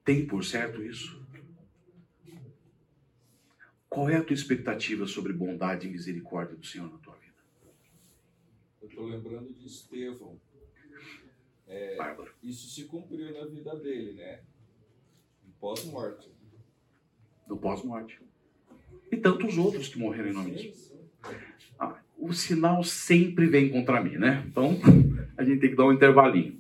Tem 0.05 0.27
por 0.27 0.45
certo 0.45 0.83
isso? 0.83 1.21
Qual 3.89 4.09
é 4.09 4.17
a 4.17 4.25
tua 4.25 4.35
expectativa 4.35 5.07
sobre 5.07 5.33
bondade 5.33 5.89
e 5.89 5.91
misericórdia 5.91 6.57
do 6.57 6.65
Senhor 6.65 6.91
na 6.91 6.99
tua 6.99 7.17
vida? 7.17 7.35
Eu 8.81 8.89
estou 8.89 9.07
lembrando 9.07 9.53
de 9.53 9.67
Estevão. 9.67 10.41
É, 11.67 11.97
Bárbaro. 11.97 12.35
isso 12.43 12.69
se 12.69 12.87
cumpriu 12.87 13.33
na 13.33 13.47
vida 13.47 13.77
dele, 13.77 14.15
né? 14.15 14.43
Pós-morte. 15.61 16.29
Do 17.47 17.57
pós-morte. 17.57 18.19
E 19.13 19.17
tantos 19.17 19.59
outros 19.59 19.89
que 19.89 19.99
morreram 19.99 20.31
em 20.31 20.33
nome 20.33 20.51
disso. 20.53 20.99
Ah, 21.79 21.97
o 22.19 22.33
sinal 22.33 22.83
sempre 22.83 23.47
vem 23.47 23.69
contra 23.69 24.03
mim, 24.03 24.17
né? 24.17 24.43
Então, 24.47 24.79
a 25.37 25.45
gente 25.45 25.61
tem 25.61 25.71
que 25.71 25.77
dar 25.77 25.87
um 25.87 25.93
intervalinho. 25.93 26.59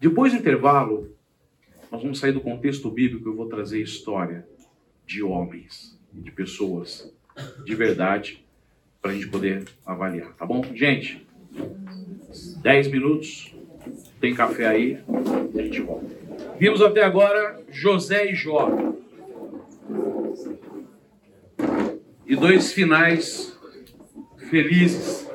Depois 0.00 0.32
do 0.32 0.38
intervalo, 0.38 1.14
nós 1.90 2.02
vamos 2.02 2.18
sair 2.18 2.32
do 2.32 2.40
contexto 2.40 2.90
bíblico 2.90 3.28
e 3.28 3.30
eu 3.30 3.36
vou 3.36 3.48
trazer 3.48 3.80
história 3.80 4.46
de 5.06 5.22
homens, 5.22 5.98
de 6.12 6.32
pessoas 6.32 7.14
de 7.64 7.74
verdade, 7.74 8.44
para 9.00 9.12
a 9.12 9.14
gente 9.14 9.28
poder 9.28 9.64
avaliar, 9.84 10.34
tá 10.34 10.44
bom? 10.44 10.62
Gente, 10.74 11.26
10 12.62 12.88
minutos, 12.88 13.54
tem 14.20 14.34
café 14.34 14.66
aí, 14.66 14.98
a 15.54 15.62
gente 15.62 15.80
volta. 15.80 16.25
Vimos 16.58 16.80
até 16.80 17.02
agora 17.02 17.62
José 17.70 18.30
e 18.30 18.34
Jó. 18.34 18.70
E 22.26 22.34
dois 22.34 22.72
finais 22.72 23.56
felizes. 24.50 25.28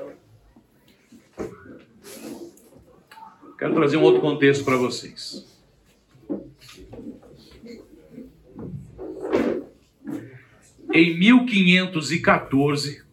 Quero 3.58 3.76
trazer 3.76 3.98
um 3.98 4.02
outro 4.02 4.22
contexto 4.22 4.66
para 4.66 4.76
vocês. 4.76 5.46
Em 10.94 11.18
1514, 11.18 13.04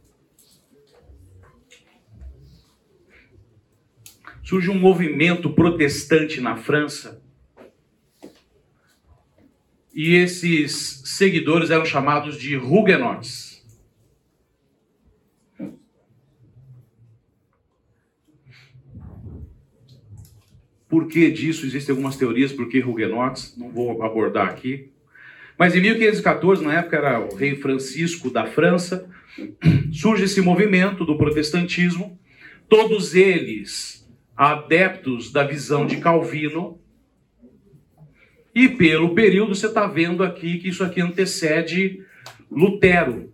surge 4.43 4.71
um 4.71 4.79
movimento 4.79 5.53
protestante 5.53 6.41
na 6.41 6.57
França. 6.57 7.23
E 10.01 10.15
esses 10.15 11.03
seguidores 11.07 11.71
eram 11.71 11.85
chamados 11.85 12.39
de 12.39 12.57
huguenotes. 12.57 13.67
Por 20.89 21.09
que 21.09 21.29
disso? 21.33 21.67
Existem 21.67 21.93
algumas 21.93 22.15
teorias 22.17 22.53
por 22.53 22.69
que 22.69 22.81
não 23.59 23.73
vou 23.73 24.01
abordar 24.05 24.47
aqui. 24.47 24.93
Mas 25.59 25.75
em 25.75 25.81
1514, 25.81 26.63
na 26.63 26.75
época 26.75 26.97
era 26.97 27.19
o 27.19 27.35
rei 27.35 27.57
Francisco 27.57 28.31
da 28.31 28.47
França, 28.47 29.11
surge 29.93 30.23
esse 30.23 30.41
movimento 30.41 31.05
do 31.05 31.19
protestantismo, 31.19 32.17
todos 32.69 33.17
eles 33.17 34.09
adeptos 34.37 35.33
da 35.33 35.43
visão 35.43 35.85
de 35.85 35.97
Calvino. 35.97 36.79
E 38.59 38.69
pelo 38.69 39.15
período 39.15 39.55
você 39.55 39.69
está 39.69 39.87
vendo 39.87 40.25
aqui 40.25 40.59
que 40.59 40.67
isso 40.67 40.83
aqui 40.83 41.01
antecede 41.01 42.05
Lutero. 42.51 43.33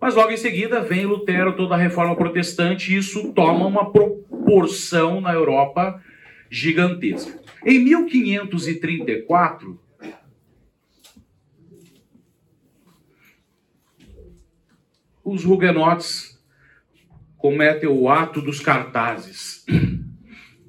Mas 0.00 0.14
logo 0.14 0.30
em 0.30 0.36
seguida 0.38 0.80
vem 0.80 1.04
Lutero, 1.04 1.54
toda 1.54 1.74
a 1.74 1.76
reforma 1.76 2.16
protestante, 2.16 2.90
e 2.90 2.96
isso 2.96 3.34
toma 3.34 3.66
uma 3.66 3.92
proporção 3.92 5.20
na 5.20 5.34
Europa 5.34 6.02
gigantesca. 6.48 7.38
Em 7.66 7.80
1534, 7.80 9.78
os 15.22 15.44
huguenotes 15.44 16.42
cometem 17.36 17.90
o 17.90 18.08
ato 18.08 18.40
dos 18.40 18.58
cartazes. 18.58 19.66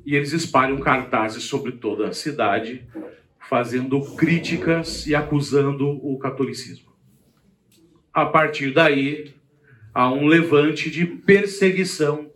E 0.05 0.13
eles 0.15 0.33
espalham 0.33 0.79
cartazes 0.79 1.43
sobre 1.43 1.73
toda 1.73 2.07
a 2.07 2.13
cidade, 2.13 2.85
fazendo 3.49 3.99
críticas 4.15 5.07
e 5.07 5.15
acusando 5.15 5.89
o 5.89 6.19
catolicismo. 6.19 6.93
A 8.13 8.23
partir 8.23 8.71
daí, 8.71 9.33
há 9.91 10.11
um 10.13 10.27
levante 10.27 10.91
de 10.91 11.03
perseguição 11.03 12.31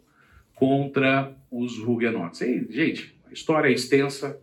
contra 0.55 1.37
os 1.51 1.77
huguenotes. 1.77 2.41
E, 2.41 2.65
gente, 2.71 3.15
a 3.29 3.31
história 3.31 3.69
é 3.69 3.71
extensa, 3.71 4.41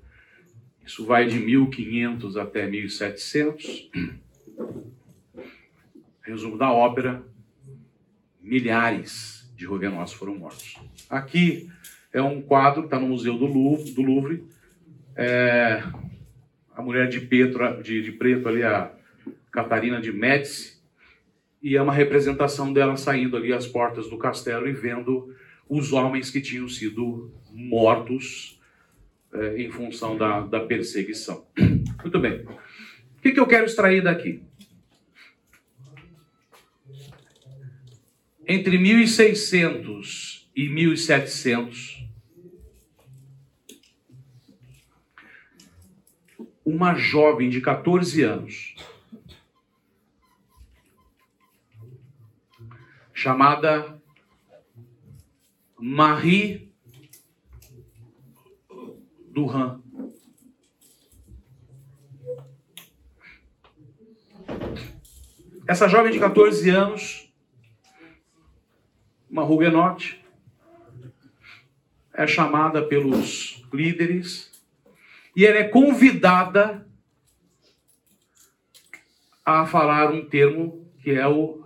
isso 0.87 1.05
vai 1.05 1.27
de 1.27 1.41
1500 1.41 2.37
até 2.37 2.68
1700. 2.68 3.91
Resumo 6.23 6.57
da 6.57 6.73
ópera: 6.73 7.21
milhares 8.41 9.53
de 9.57 9.66
huguenotes 9.66 10.12
foram 10.12 10.37
mortos. 10.37 10.77
Aqui 11.09 11.68
é 12.12 12.23
um 12.23 12.41
quadro 12.41 12.83
que 12.83 12.87
está 12.87 13.01
no 13.01 13.09
Museu 13.09 13.37
do 13.37 13.47
Louvre. 13.47 13.91
Do 13.91 14.03
Louvre. 14.03 14.45
É, 15.16 15.83
a 16.75 16.83
mulher 16.83 17.09
de, 17.09 17.21
de, 17.21 18.03
de 18.03 18.12
preto 18.12 18.49
ali, 18.49 18.62
a 18.62 18.93
Catarina 19.51 20.01
de 20.01 20.12
Médici, 20.12 20.81
e 21.62 21.77
é 21.77 21.83
uma 21.83 21.93
representação 21.93 22.73
dela 22.73 22.97
saindo 22.97 23.37
ali 23.37 23.53
às 23.53 23.66
portas 23.66 24.09
do 24.09 24.16
castelo 24.16 24.68
e 24.68 24.73
vendo 24.73 25.35
os 25.68 25.93
homens 25.93 26.31
que 26.31 26.41
tinham 26.41 26.68
sido 26.68 27.33
mortos 27.53 28.59
é, 29.33 29.62
em 29.62 29.71
função 29.71 30.16
da, 30.16 30.41
da 30.41 30.61
perseguição. 30.61 31.47
Muito 32.03 32.18
bem. 32.18 32.45
O 32.45 33.23
que, 33.23 33.33
que 33.33 33.41
eu 33.41 33.47
quero 33.47 33.66
extrair 33.66 34.03
daqui? 34.03 34.43
Entre 38.49 38.79
1600 38.79 40.51
e 40.57 40.68
1700, 40.68 41.99
uma 46.71 46.95
jovem 46.95 47.51
de 47.51 47.61
14 47.61 48.23
anos, 48.23 48.77
chamada 53.12 54.01
Marie 55.77 56.73
Duran. 59.33 59.81
Essa 65.66 65.89
jovem 65.89 66.12
de 66.12 66.21
14 66.21 66.71
anos, 66.71 67.33
uma 69.29 69.43
huguenote, 69.45 70.25
é 72.12 72.27
chamada 72.29 72.87
pelos 72.87 73.64
líderes 73.73 74.49
e 75.35 75.47
ela 75.47 75.59
é 75.59 75.64
convidada 75.64 76.87
a 79.45 79.66
falar 79.66 80.12
um 80.12 80.24
termo 80.24 80.87
que 81.03 81.11
é 81.11 81.26
o 81.26 81.64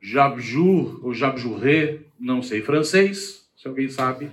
Jabjur, 0.00 1.04
ou 1.04 1.14
Jabjuré, 1.14 2.00
não 2.18 2.42
sei 2.42 2.60
francês, 2.60 3.48
se 3.56 3.68
alguém 3.68 3.88
sabe. 3.88 4.30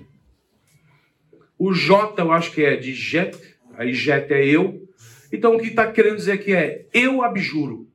O 1.58 1.74
J 1.74 2.22
eu 2.22 2.32
acho 2.32 2.52
que 2.52 2.64
é 2.64 2.76
de 2.76 2.94
jet, 2.94 3.38
aí 3.74 3.94
jet 3.94 4.32
é 4.34 4.46
eu. 4.46 4.88
Então 5.32 5.56
o 5.56 5.60
que 5.60 5.68
está 5.68 5.92
querendo 5.92 6.16
dizer 6.16 6.34
aqui 6.34 6.54
é 6.54 6.88
eu 6.94 7.22
abjuro. 7.22 7.88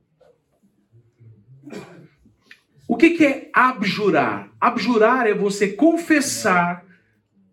O 2.86 2.96
que, 2.96 3.10
que 3.10 3.24
é 3.24 3.50
abjurar? 3.52 4.52
Abjurar 4.60 5.26
é 5.26 5.34
você 5.34 5.72
confessar 5.72 6.84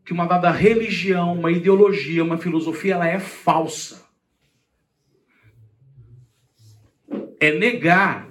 que 0.06 0.14
uma 0.14 0.26
dada 0.26 0.52
religião, 0.52 1.34
uma 1.34 1.52
ideologia, 1.52 2.24
uma 2.24 2.38
filosofia, 2.38 2.93
ela 2.95 3.08
é 3.08 3.20
falsa. 3.20 4.10
É 7.39 7.58
negar 7.58 8.30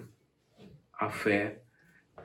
a 0.93 1.09
fé, 1.11 1.62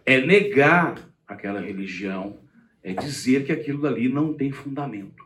é 0.06 0.22
negar 0.22 1.10
aquela 1.28 1.60
religião, 1.60 2.40
é 2.84 2.94
dizer 2.94 3.46
que 3.46 3.52
aquilo 3.52 3.82
dali 3.82 4.08
não 4.10 4.34
tem 4.34 4.52
fundamento. 4.52 5.26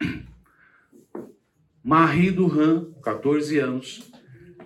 Marie 1.84 2.30
Duran, 2.30 2.92
14 3.02 3.58
anos, 3.58 4.10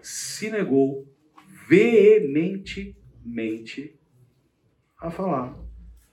se 0.01 0.49
negou 0.51 1.13
veementemente 1.69 3.99
a 4.99 5.11
falar. 5.11 5.59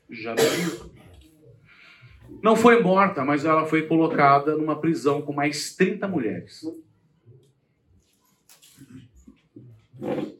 Já 0.09 0.35
não 0.35 0.43
não 2.41 2.55
foi 2.55 2.81
morta, 2.81 3.25
mas 3.25 3.45
ela 3.45 3.65
foi 3.65 3.87
colocada 3.87 4.55
numa 4.55 4.79
prisão 4.79 5.21
com 5.21 5.33
mais 5.33 5.75
30 5.75 6.07
mulheres. 6.07 6.61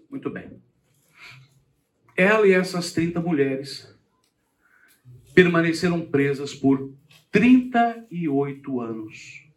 Muito 0.10 0.30
bem. 0.30 0.62
Ela 2.16 2.48
e 2.48 2.52
essas 2.52 2.92
30 2.92 3.20
mulheres 3.20 3.92
permaneceram 5.34 6.02
presas 6.02 6.54
por 6.54 6.94
38 7.32 8.82
anos. 8.82 9.48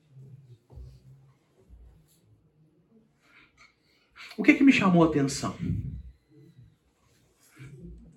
O 4.36 4.42
que, 4.42 4.54
que 4.54 4.64
me 4.64 4.72
chamou 4.72 5.04
a 5.04 5.08
atenção? 5.08 5.56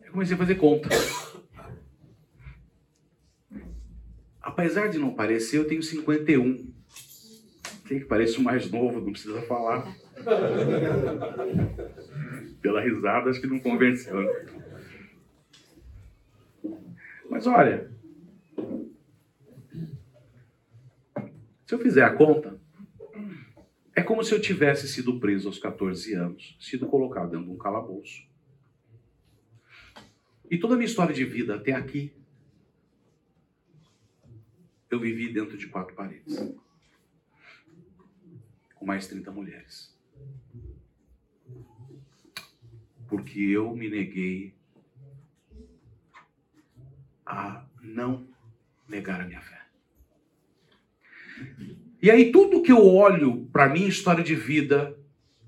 Eu 0.04 0.12
comecei 0.12 0.36
a 0.36 0.38
fazer 0.38 0.56
conta. 0.56 0.90
Apesar 4.48 4.88
de 4.88 4.98
não 4.98 5.14
parecer, 5.14 5.58
eu 5.58 5.68
tenho 5.68 5.84
51. 5.84 6.74
Tem 7.86 8.00
que 8.00 8.06
parecer 8.06 8.40
mais 8.40 8.72
novo, 8.72 9.02
não 9.02 9.12
precisa 9.12 9.42
falar. 9.42 9.94
Pela 12.62 12.80
risada, 12.80 13.30
acho 13.30 13.42
que 13.42 13.48
não 13.48 13.60
convenceu. 13.60 14.22
Né? 14.22 14.46
Mas 17.30 17.46
olha, 17.46 17.92
se 21.66 21.76
eu 21.76 21.80
fizer 21.80 22.04
a 22.04 22.16
conta, 22.16 22.58
é 23.94 24.02
como 24.02 24.24
se 24.24 24.34
eu 24.34 24.40
tivesse 24.40 24.88
sido 24.88 25.20
preso 25.20 25.50
aos 25.50 25.60
14 25.60 26.14
anos, 26.14 26.56
sido 26.62 26.88
colocado 26.88 27.32
dentro 27.32 27.48
de 27.48 27.52
um 27.52 27.58
calabouço. 27.58 28.26
E 30.50 30.58
toda 30.58 30.76
a 30.76 30.78
minha 30.78 30.88
história 30.88 31.14
de 31.14 31.26
vida 31.26 31.56
até 31.56 31.74
aqui 31.74 32.14
eu 34.90 35.00
vivi 35.00 35.32
dentro 35.32 35.58
de 35.58 35.68
quatro 35.68 35.94
paredes. 35.96 36.38
Com 38.76 38.86
mais 38.86 39.08
30 39.08 39.32
mulheres. 39.32 39.96
Porque 43.08 43.40
eu 43.40 43.76
me 43.76 43.90
neguei 43.90 44.54
a 47.26 47.66
não 47.82 48.28
negar 48.88 49.22
a 49.22 49.26
minha 49.26 49.42
fé. 49.42 49.66
E 52.02 52.12
aí, 52.12 52.32
tudo 52.32 52.62
que 52.62 52.72
eu 52.72 52.86
olho 52.86 53.48
para 53.52 53.70
minha 53.70 53.88
história 53.88 54.24
de 54.24 54.36
vida, 54.36 54.98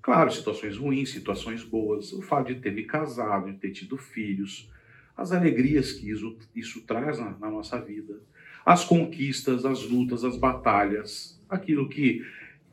claro, 0.02 0.32
situações 0.32 0.78
ruins, 0.78 1.12
situações 1.12 1.64
boas, 1.64 2.12
o 2.12 2.22
fato 2.22 2.54
de 2.54 2.60
ter 2.60 2.72
me 2.72 2.84
casado, 2.84 3.52
de 3.52 3.60
ter 3.60 3.72
tido 3.72 3.98
filhos, 3.98 4.70
as 5.16 5.32
alegrias 5.32 5.92
que 5.94 6.10
isso, 6.10 6.38
isso 6.56 6.82
traz 6.86 7.20
na, 7.20 7.38
na 7.38 7.50
nossa 7.52 7.80
vida, 7.80 8.22
as 8.70 8.86
conquistas, 8.86 9.66
as 9.66 9.82
lutas, 9.82 10.24
as 10.24 10.38
batalhas, 10.38 11.42
aquilo 11.50 11.90
que, 11.90 12.24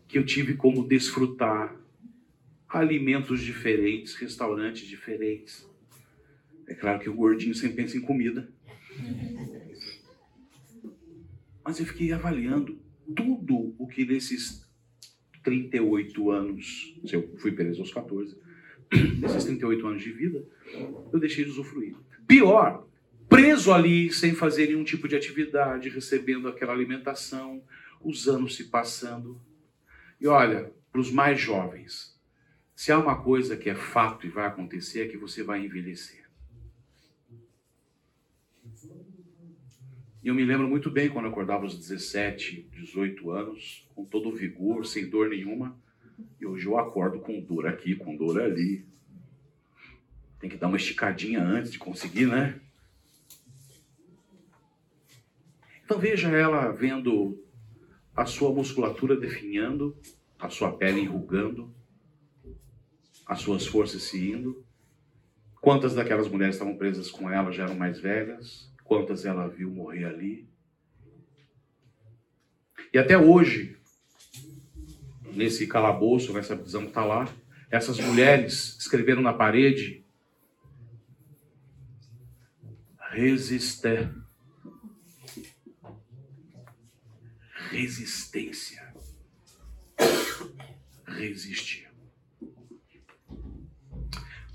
que 0.07 0.19
eu 0.19 0.27
tive 0.27 0.53
como 0.53 0.87
desfrutar, 0.87 1.75
alimentos 2.69 3.41
diferentes, 3.41 4.15
restaurantes 4.15 4.87
diferentes. 4.87 5.67
É 6.67 6.75
claro 6.75 7.01
que 7.01 7.09
o 7.09 7.15
gordinho 7.15 7.55
sempre 7.55 7.77
pensa 7.77 7.97
em 7.97 8.03
comida. 8.03 8.47
Mas 11.65 11.81
eu 11.81 11.87
fiquei 11.87 12.13
avaliando 12.13 12.79
tudo 13.15 13.75
o 13.79 13.89
que 13.89 14.05
nesses 14.05 14.69
38 15.43 16.31
anos, 16.31 16.95
se 17.07 17.17
eu 17.17 17.35
fui 17.39 17.53
preso 17.53 17.81
aos 17.81 17.91
14, 17.91 18.37
nesses 19.19 19.45
38 19.45 19.87
anos 19.87 20.03
de 20.03 20.13
vida, 20.13 20.45
eu 21.11 21.19
deixei 21.19 21.45
de 21.45 21.53
usufruir. 21.53 21.97
Pior, 22.27 22.86
preso 23.29 23.73
ali 23.73 24.13
sem 24.13 24.35
fazer 24.35 24.67
nenhum 24.67 24.85
tipo 24.85 25.09
de 25.09 25.17
atividade, 25.17 25.89
recebendo 25.89 26.49
aquela 26.49 26.73
alimentação, 26.73 27.63
os 28.01 28.29
anos 28.29 28.57
se 28.57 28.65
passando. 28.65 29.41
E 30.21 30.27
olha, 30.27 30.73
para 30.91 31.01
os 31.01 31.11
mais 31.11 31.41
jovens, 31.41 32.17
Se 32.79 32.93
há 32.93 32.99
uma 32.99 33.23
coisa 33.23 33.57
que 33.57 33.71
é 33.71 33.75
fato 33.75 34.27
e 34.27 34.31
vai 34.31 34.47
acontecer, 34.47 35.01
é 35.01 35.09
que 35.09 35.17
você 35.17 35.43
vai 35.43 35.65
envelhecer. 35.65 36.27
E 40.23 40.29
eu 40.29 40.35
me 40.35 40.45
lembro 40.45 40.69
muito 40.69 40.91
bem 40.91 41.09
quando 41.09 41.25
eu 41.25 41.31
acordava 41.31 41.63
aos 41.63 41.79
17, 41.79 42.69
18 42.73 43.31
anos, 43.31 43.89
com 43.95 44.05
todo 44.05 44.29
o 44.29 44.37
vigor, 44.37 44.85
sem 44.85 45.09
dor 45.09 45.31
nenhuma. 45.31 45.75
E 46.39 46.45
hoje 46.45 46.67
eu 46.67 46.77
acordo 46.77 47.19
com 47.21 47.41
dor 47.41 47.67
aqui, 47.67 47.95
com 47.95 48.15
dor 48.15 48.43
ali. 48.43 48.85
Tem 50.39 50.51
que 50.51 50.59
dar 50.59 50.67
uma 50.67 50.77
esticadinha 50.77 51.43
antes 51.43 51.73
de 51.73 51.79
conseguir, 51.79 52.27
né? 52.27 52.61
Então 55.87 55.99
veja 55.99 56.29
ela 56.29 56.71
vendo 56.71 57.43
a 58.15 58.27
sua 58.27 58.53
musculatura 58.53 59.17
definhando, 59.17 59.97
a 60.39 60.51
sua 60.51 60.77
pele 60.77 61.01
enrugando, 61.01 61.75
as 63.25 63.41
suas 63.41 63.67
forças 63.67 64.03
se 64.03 64.31
indo. 64.31 64.63
Quantas 65.63 65.95
daquelas 65.95 66.29
mulheres 66.29 66.57
estavam 66.57 66.77
presas 66.77 67.11
com 67.11 67.31
ela 67.31 67.51
já 67.51 67.65
eram 67.65 67.75
mais 67.75 67.99
velhas? 67.99 68.71
quantas 68.87 69.25
ela 69.25 69.49
viu 69.49 69.71
morrer 69.71 70.05
ali. 70.05 70.49
E 72.93 72.99
até 72.99 73.19
hoje, 73.19 73.77
nesse 75.35 75.67
calabouço, 75.67 76.33
nessa 76.33 76.57
prisão 76.57 76.83
que 76.83 76.89
está 76.89 77.05
lá, 77.05 77.29
essas 77.71 77.99
mulheres 77.99 78.77
escreveram 78.79 79.21
na 79.21 79.33
parede: 79.33 80.05
resisté. 83.11 84.11
Resistência. 87.71 88.95
Resistir. 91.07 91.89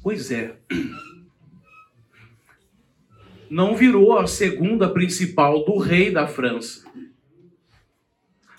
Pois 0.04 0.32
é 0.32 0.58
não 3.52 3.76
virou 3.76 4.18
a 4.18 4.26
segunda 4.28 4.90
principal 4.90 5.66
do 5.66 5.78
rei 5.78 6.10
da 6.10 6.26
França. 6.26 6.90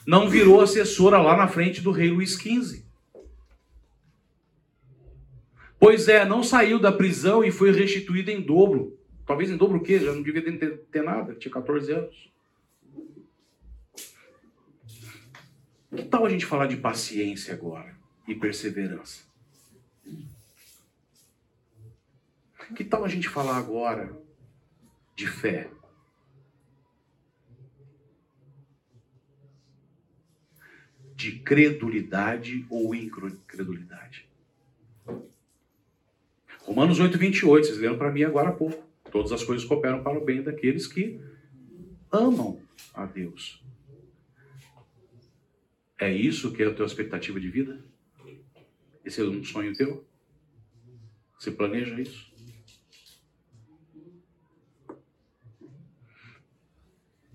Não 0.06 0.28
virou 0.28 0.60
assessora 0.60 1.16
lá 1.16 1.34
na 1.34 1.48
frente 1.48 1.80
do 1.80 1.90
rei 1.90 2.10
Luís 2.10 2.34
XV. 2.34 2.84
Pois 5.80 6.08
é, 6.08 6.26
não 6.26 6.42
saiu 6.42 6.78
da 6.78 6.92
prisão 6.92 7.42
e 7.42 7.50
foi 7.50 7.72
restituída 7.72 8.30
em 8.30 8.42
dobro. 8.42 8.98
Talvez 9.24 9.50
em 9.50 9.56
dobro 9.56 9.78
o 9.78 9.82
quê? 9.82 9.98
Já 9.98 10.12
não 10.12 10.22
devia 10.22 10.42
ter, 10.42 10.80
ter 10.90 11.02
nada, 11.02 11.34
tinha 11.36 11.50
14 11.50 11.90
anos. 11.90 12.31
Que 15.94 16.04
tal 16.04 16.24
a 16.24 16.30
gente 16.30 16.46
falar 16.46 16.66
de 16.66 16.78
paciência 16.78 17.52
agora 17.52 17.94
e 18.26 18.34
perseverança? 18.34 19.24
Que 22.74 22.82
tal 22.82 23.04
a 23.04 23.08
gente 23.08 23.28
falar 23.28 23.58
agora 23.58 24.18
de 25.14 25.26
fé. 25.26 25.70
De 31.14 31.38
credulidade 31.40 32.66
ou 32.70 32.94
incredulidade. 32.94 34.26
Romanos 36.60 36.98
8, 37.00 37.18
28, 37.18 37.66
vocês 37.66 37.78
leram 37.78 37.98
para 37.98 38.10
mim 38.10 38.22
agora 38.22 38.48
há 38.48 38.52
pouco. 38.52 38.82
Todas 39.10 39.30
as 39.30 39.44
coisas 39.44 39.66
cooperam 39.66 40.02
para 40.02 40.18
o 40.18 40.24
bem 40.24 40.42
daqueles 40.42 40.86
que 40.86 41.20
amam 42.10 42.62
a 42.94 43.04
Deus. 43.04 43.61
É 46.02 46.12
isso 46.12 46.52
que 46.52 46.64
é 46.64 46.66
a 46.66 46.74
tua 46.74 46.84
expectativa 46.84 47.38
de 47.38 47.48
vida? 47.48 47.80
Esse 49.04 49.20
é 49.20 49.24
um 49.24 49.44
sonho 49.44 49.72
teu? 49.72 50.04
Você 51.38 51.52
planeja 51.52 52.00
isso? 52.00 52.34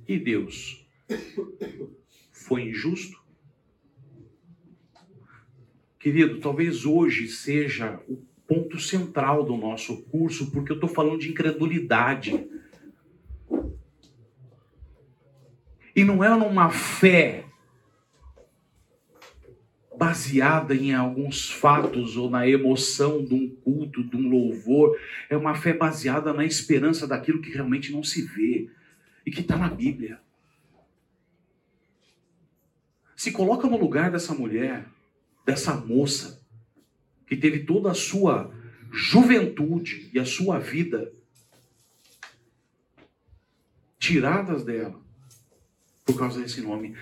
E 0.05 0.19
Deus 0.19 0.85
foi 2.33 2.63
injusto? 2.63 3.17
Querido, 5.97 6.41
talvez 6.41 6.85
hoje 6.85 7.29
seja 7.29 8.03
o 8.05 8.17
ponto 8.45 8.77
central 8.81 9.45
do 9.45 9.55
nosso 9.55 10.03
curso, 10.07 10.51
porque 10.51 10.73
eu 10.73 10.75
estou 10.75 10.89
falando 10.89 11.21
de 11.21 11.29
incredulidade. 11.29 12.45
E 15.95 16.03
não 16.03 16.21
é 16.21 16.27
numa 16.37 16.69
fé 16.69 17.46
baseada 19.97 20.75
em 20.75 20.93
alguns 20.93 21.49
fatos 21.49 22.15
ou 22.15 22.29
na 22.29 22.47
emoção 22.47 23.25
de 23.25 23.33
um 23.33 23.49
culto, 23.49 24.03
de 24.03 24.15
um 24.15 24.29
louvor. 24.29 24.97
É 25.29 25.35
uma 25.35 25.55
fé 25.55 25.73
baseada 25.73 26.31
na 26.33 26.45
esperança 26.45 27.07
daquilo 27.07 27.41
que 27.41 27.51
realmente 27.51 27.91
não 27.91 28.03
se 28.03 28.21
vê 28.21 28.69
e 29.25 29.31
que 29.31 29.41
está 29.41 29.57
na 29.57 29.67
Bíblia. 29.67 30.19
Se 33.15 33.31
coloca 33.31 33.67
no 33.67 33.77
lugar 33.77 34.11
dessa 34.11 34.33
mulher, 34.35 34.85
dessa 35.43 35.75
moça, 35.75 36.45
que 37.25 37.35
teve 37.35 37.59
toda 37.59 37.91
a 37.91 37.95
sua 37.95 38.53
juventude 38.91 40.09
e 40.13 40.19
a 40.19 40.25
sua 40.25 40.59
vida 40.59 41.11
tiradas 43.99 44.63
dela 44.63 45.01
por 46.05 46.17
causa 46.17 46.39
desse 46.39 46.61
nome. 46.61 46.95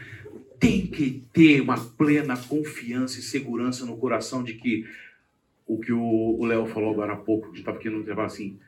Tem 0.65 0.87
que 0.87 1.23
ter 1.31 1.61
uma 1.61 1.77
plena 1.77 2.35
confiança 2.35 3.19
e 3.19 3.21
segurança 3.21 3.85
no 3.85 3.97
coração 3.97 4.43
de 4.43 4.55
que 4.55 4.83
o 5.63 5.77
que 5.77 5.93
o 5.93 6.43
Léo 6.43 6.65
falou 6.65 6.91
agora 6.91 7.13
há 7.13 7.17
pouco, 7.17 7.51
que 7.51 7.59
estava 7.59 7.77
aqui 7.77 7.87
no 7.87 7.99
intervalo 7.99 8.25
assim, 8.25 8.59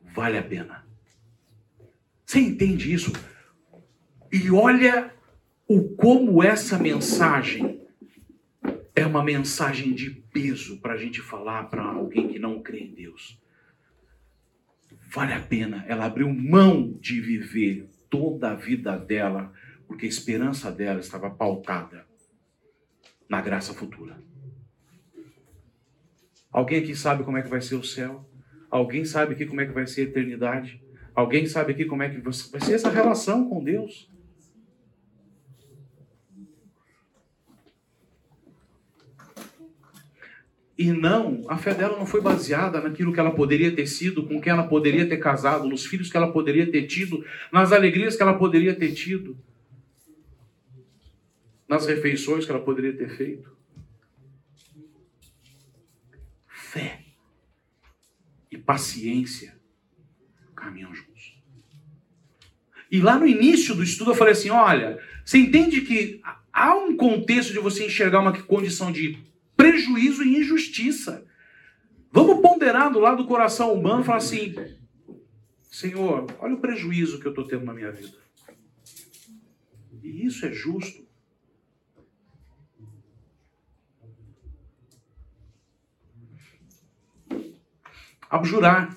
vale 0.00 0.38
a 0.38 0.42
pena. 0.42 0.86
Você 2.24 2.40
entende 2.40 2.90
isso? 2.90 3.12
E 4.32 4.50
olha 4.50 5.12
o 5.66 5.90
como 5.96 6.42
essa 6.42 6.78
mensagem 6.78 7.78
é 8.96 9.04
uma 9.04 9.22
mensagem 9.22 9.92
de 9.92 10.08
peso 10.08 10.80
para 10.80 10.94
a 10.94 10.96
gente 10.96 11.20
falar 11.20 11.64
para 11.64 11.82
alguém 11.82 12.28
que 12.28 12.38
não 12.38 12.62
crê 12.62 12.80
em 12.80 12.94
Deus. 12.94 13.38
Vale 15.12 15.34
a 15.34 15.40
pena. 15.40 15.84
Ela 15.86 16.06
abriu 16.06 16.32
mão 16.32 16.96
de 16.98 17.20
viver 17.20 17.86
toda 18.08 18.52
a 18.52 18.54
vida 18.54 18.96
dela, 18.96 19.52
porque 19.88 20.04
a 20.04 20.08
esperança 20.08 20.70
dela 20.70 21.00
estava 21.00 21.30
pautada 21.30 22.06
na 23.28 23.40
graça 23.40 23.72
futura. 23.72 24.22
Alguém 26.52 26.78
aqui 26.78 26.94
sabe 26.94 27.24
como 27.24 27.38
é 27.38 27.42
que 27.42 27.48
vai 27.48 27.60
ser 27.60 27.74
o 27.74 27.82
céu? 27.82 28.28
Alguém 28.70 29.04
sabe 29.04 29.32
aqui 29.32 29.46
como 29.46 29.62
é 29.62 29.66
que 29.66 29.72
vai 29.72 29.86
ser 29.86 30.02
a 30.02 30.04
eternidade? 30.04 30.82
Alguém 31.14 31.46
sabe 31.46 31.72
aqui 31.72 31.86
como 31.86 32.02
é 32.02 32.10
que 32.10 32.20
vai 32.20 32.60
ser 32.60 32.74
essa 32.74 32.90
relação 32.90 33.48
com 33.48 33.64
Deus? 33.64 34.08
E 40.76 40.92
não, 40.92 41.42
a 41.48 41.56
fé 41.56 41.74
dela 41.74 41.98
não 41.98 42.06
foi 42.06 42.20
baseada 42.20 42.80
naquilo 42.80 43.12
que 43.12 43.18
ela 43.18 43.32
poderia 43.32 43.74
ter 43.74 43.86
sido, 43.88 44.22
com 44.22 44.40
quem 44.40 44.52
ela 44.52 44.68
poderia 44.68 45.08
ter 45.08 45.16
casado, 45.16 45.68
nos 45.68 45.84
filhos 45.84 46.08
que 46.08 46.16
ela 46.16 46.30
poderia 46.30 46.70
ter 46.70 46.86
tido, 46.86 47.24
nas 47.52 47.72
alegrias 47.72 48.14
que 48.14 48.22
ela 48.22 48.38
poderia 48.38 48.76
ter 48.76 48.92
tido, 48.92 49.36
nas 51.68 51.86
refeições 51.86 52.44
que 52.44 52.50
ela 52.50 52.64
poderia 52.64 52.96
ter 52.96 53.10
feito. 53.10 53.56
Fé 56.46 57.04
e 58.50 58.56
paciência 58.56 59.58
caminham 60.56 60.94
juntos. 60.94 61.38
E 62.90 63.00
lá 63.00 63.18
no 63.18 63.26
início 63.26 63.74
do 63.74 63.82
estudo 63.82 64.12
eu 64.12 64.14
falei 64.14 64.32
assim: 64.32 64.50
olha, 64.50 64.98
você 65.24 65.38
entende 65.38 65.82
que 65.82 66.20
há 66.52 66.74
um 66.74 66.96
contexto 66.96 67.52
de 67.52 67.58
você 67.58 67.84
enxergar 67.84 68.20
uma 68.20 68.32
condição 68.42 68.90
de 68.90 69.18
prejuízo 69.56 70.22
e 70.24 70.38
injustiça. 70.38 71.26
Vamos 72.10 72.40
ponderar 72.40 72.90
do 72.90 72.98
lado 72.98 73.22
do 73.22 73.28
coração 73.28 73.72
humano 73.74 74.02
e 74.02 74.06
falar 74.06 74.18
assim: 74.18 74.54
Senhor, 75.70 76.26
olha 76.38 76.54
o 76.54 76.60
prejuízo 76.60 77.20
que 77.20 77.26
eu 77.26 77.32
estou 77.32 77.46
tendo 77.46 77.64
na 77.64 77.74
minha 77.74 77.92
vida. 77.92 78.16
E 80.02 80.24
isso 80.24 80.46
é 80.46 80.52
justo. 80.52 81.07
Abjurar. 88.30 88.96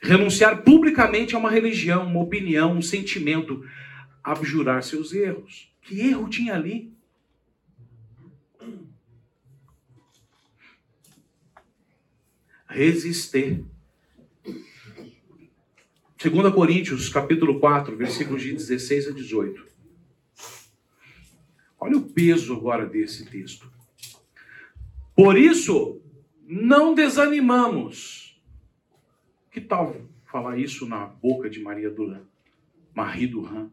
Renunciar 0.00 0.62
publicamente 0.62 1.34
a 1.34 1.38
uma 1.38 1.50
religião, 1.50 2.06
uma 2.06 2.20
opinião, 2.20 2.76
um 2.76 2.82
sentimento. 2.82 3.66
Abjurar 4.22 4.82
seus 4.82 5.12
erros. 5.12 5.72
Que 5.82 6.00
erro 6.00 6.28
tinha 6.28 6.54
ali? 6.54 6.92
Resistir. 12.66 13.64
2 16.30 16.54
Coríntios, 16.54 17.08
capítulo 17.10 17.60
4, 17.60 17.96
versículos 17.96 18.42
de 18.42 18.52
16 18.52 19.08
a 19.08 19.10
18. 19.10 19.66
Olha 21.78 21.98
o 21.98 22.08
peso 22.08 22.54
agora 22.54 22.86
desse 22.86 23.26
texto. 23.26 23.70
Por 25.14 25.36
isso, 25.36 26.00
não 26.46 26.94
desanimamos. 26.94 28.40
Que 29.50 29.60
tal 29.60 29.96
falar 30.26 30.58
isso 30.58 30.86
na 30.86 31.06
boca 31.06 31.48
de 31.48 31.60
Maria 31.60 31.90
Duran? 31.90 32.24
Marie 32.94 33.26
Duran. 33.26 33.70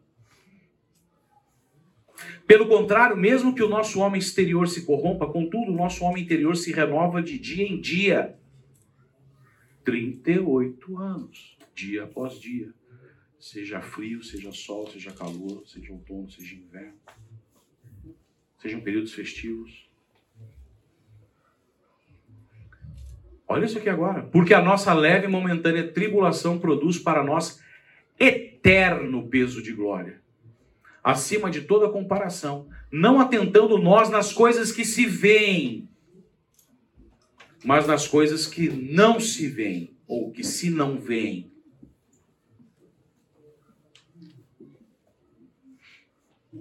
Pelo 2.46 2.68
contrário, 2.68 3.16
mesmo 3.16 3.54
que 3.54 3.62
o 3.62 3.68
nosso 3.68 3.98
homem 4.00 4.18
exterior 4.18 4.68
se 4.68 4.84
corrompa, 4.84 5.26
contudo, 5.26 5.72
o 5.72 5.76
nosso 5.76 6.04
homem 6.04 6.22
interior 6.22 6.56
se 6.56 6.72
renova 6.72 7.22
de 7.22 7.38
dia 7.38 7.66
em 7.66 7.80
dia. 7.80 8.38
38 9.84 10.98
anos, 10.98 11.58
dia 11.74 12.04
após 12.04 12.38
dia. 12.38 12.72
Seja 13.40 13.80
frio, 13.80 14.22
seja 14.22 14.52
sol, 14.52 14.86
seja 14.86 15.10
calor, 15.10 15.66
seja 15.66 15.92
outono, 15.92 16.30
seja 16.30 16.54
inverno, 16.54 16.96
sejam 18.60 18.80
períodos 18.80 19.12
festivos. 19.12 19.90
Olha 23.52 23.64
isso 23.64 23.78
aqui 23.78 23.88
agora. 23.88 24.22
Porque 24.24 24.54
a 24.54 24.62
nossa 24.62 24.92
leve 24.92 25.26
e 25.26 25.30
momentânea 25.30 25.86
tribulação 25.86 26.58
produz 26.58 26.98
para 26.98 27.22
nós 27.22 27.60
eterno 28.18 29.28
peso 29.28 29.62
de 29.62 29.72
glória 29.72 30.22
acima 31.02 31.50
de 31.50 31.62
toda 31.62 31.90
comparação, 31.90 32.68
não 32.90 33.20
atentando 33.20 33.76
nós 33.78 34.08
nas 34.08 34.32
coisas 34.32 34.70
que 34.70 34.84
se 34.84 35.04
veem, 35.06 35.88
mas 37.64 37.86
nas 37.86 38.06
coisas 38.06 38.46
que 38.46 38.68
não 38.68 39.18
se 39.18 39.48
veem, 39.48 39.96
ou 40.06 40.30
que 40.30 40.44
se 40.44 40.70
não 40.70 41.00
veem. 41.00 41.50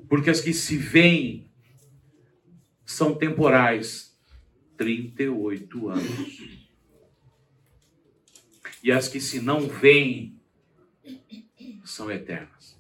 Porque 0.07 0.29
as 0.29 0.41
que 0.41 0.53
se 0.53 0.77
veem 0.77 1.49
são 2.85 3.13
temporais, 3.13 4.17
38 4.77 5.89
anos. 5.89 6.61
E 8.84 8.91
as 8.91 9.07
que 9.07 9.19
se 9.19 9.39
não 9.39 9.67
veem 9.67 10.36
são 11.84 12.11
eternas. 12.11 12.79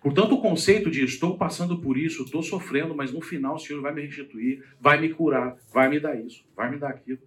Portanto, 0.00 0.34
o 0.34 0.40
conceito 0.40 0.90
de 0.90 1.04
estou 1.04 1.36
passando 1.36 1.78
por 1.78 1.98
isso, 1.98 2.22
estou 2.22 2.42
sofrendo, 2.42 2.94
mas 2.94 3.12
no 3.12 3.20
final 3.20 3.56
o 3.56 3.58
Senhor 3.58 3.82
vai 3.82 3.92
me 3.92 4.02
restituir, 4.02 4.66
vai 4.80 4.98
me 4.98 5.12
curar, 5.12 5.58
vai 5.70 5.90
me 5.90 6.00
dar 6.00 6.18
isso, 6.18 6.44
vai 6.56 6.70
me 6.70 6.78
dar 6.78 6.88
aquilo. 6.88 7.20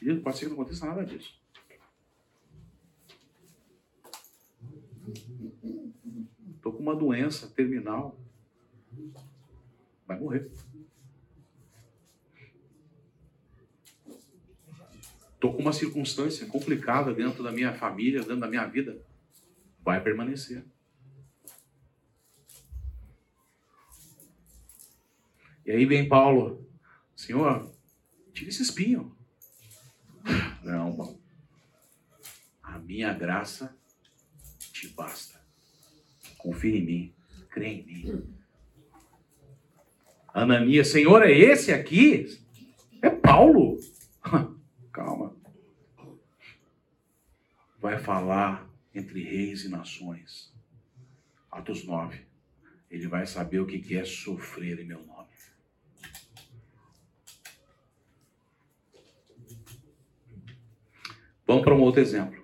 E 0.00 0.12
pode 0.16 0.36
ser 0.36 0.46
que 0.46 0.50
não 0.50 0.60
aconteça 0.60 0.84
nada 0.84 1.04
disso. 1.04 1.40
Estou 6.56 6.72
com 6.72 6.82
uma 6.82 6.96
doença 6.96 7.48
terminal. 7.48 8.18
Vai 10.06 10.18
morrer. 10.18 10.50
Estou 15.42 15.54
com 15.54 15.62
uma 15.62 15.72
circunstância 15.72 16.46
complicada 16.46 17.12
dentro 17.12 17.42
da 17.42 17.50
minha 17.50 17.74
família, 17.74 18.20
dentro 18.20 18.38
da 18.38 18.46
minha 18.46 18.64
vida. 18.64 19.04
Vai 19.80 20.00
permanecer. 20.00 20.64
E 25.66 25.72
aí 25.72 25.84
vem 25.84 26.08
Paulo, 26.08 26.64
Senhor, 27.16 27.74
tira 28.32 28.50
esse 28.50 28.62
espinho. 28.62 29.16
Não, 30.62 30.94
Paulo. 30.94 31.20
A 32.62 32.78
minha 32.78 33.12
graça 33.12 33.76
te 34.72 34.86
basta. 34.90 35.44
Confia 36.38 36.78
em 36.78 36.86
mim, 36.86 37.14
crê 37.50 37.66
em 37.66 37.84
mim. 37.84 38.34
Ananias, 40.32 40.86
Senhor, 40.86 41.20
é 41.24 41.32
esse 41.32 41.72
aqui? 41.72 42.40
É 43.02 43.10
Paulo. 43.10 43.80
Calma. 44.92 45.34
Vai 47.80 47.98
falar 47.98 48.68
entre 48.94 49.22
reis 49.22 49.64
e 49.64 49.68
nações. 49.68 50.52
Atos 51.50 51.84
9. 51.84 52.24
Ele 52.90 53.08
vai 53.08 53.26
saber 53.26 53.60
o 53.60 53.66
que 53.66 53.96
é 53.96 54.04
sofrer 54.04 54.78
em 54.78 54.84
meu 54.84 55.02
nome. 55.04 55.32
Vamos 61.46 61.64
para 61.64 61.74
um 61.74 61.80
outro 61.80 62.00
exemplo. 62.00 62.42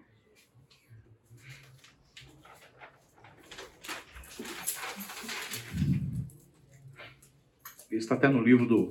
Está 7.90 8.14
até 8.14 8.28
no 8.28 8.42
livro 8.42 8.66
do, 8.66 8.90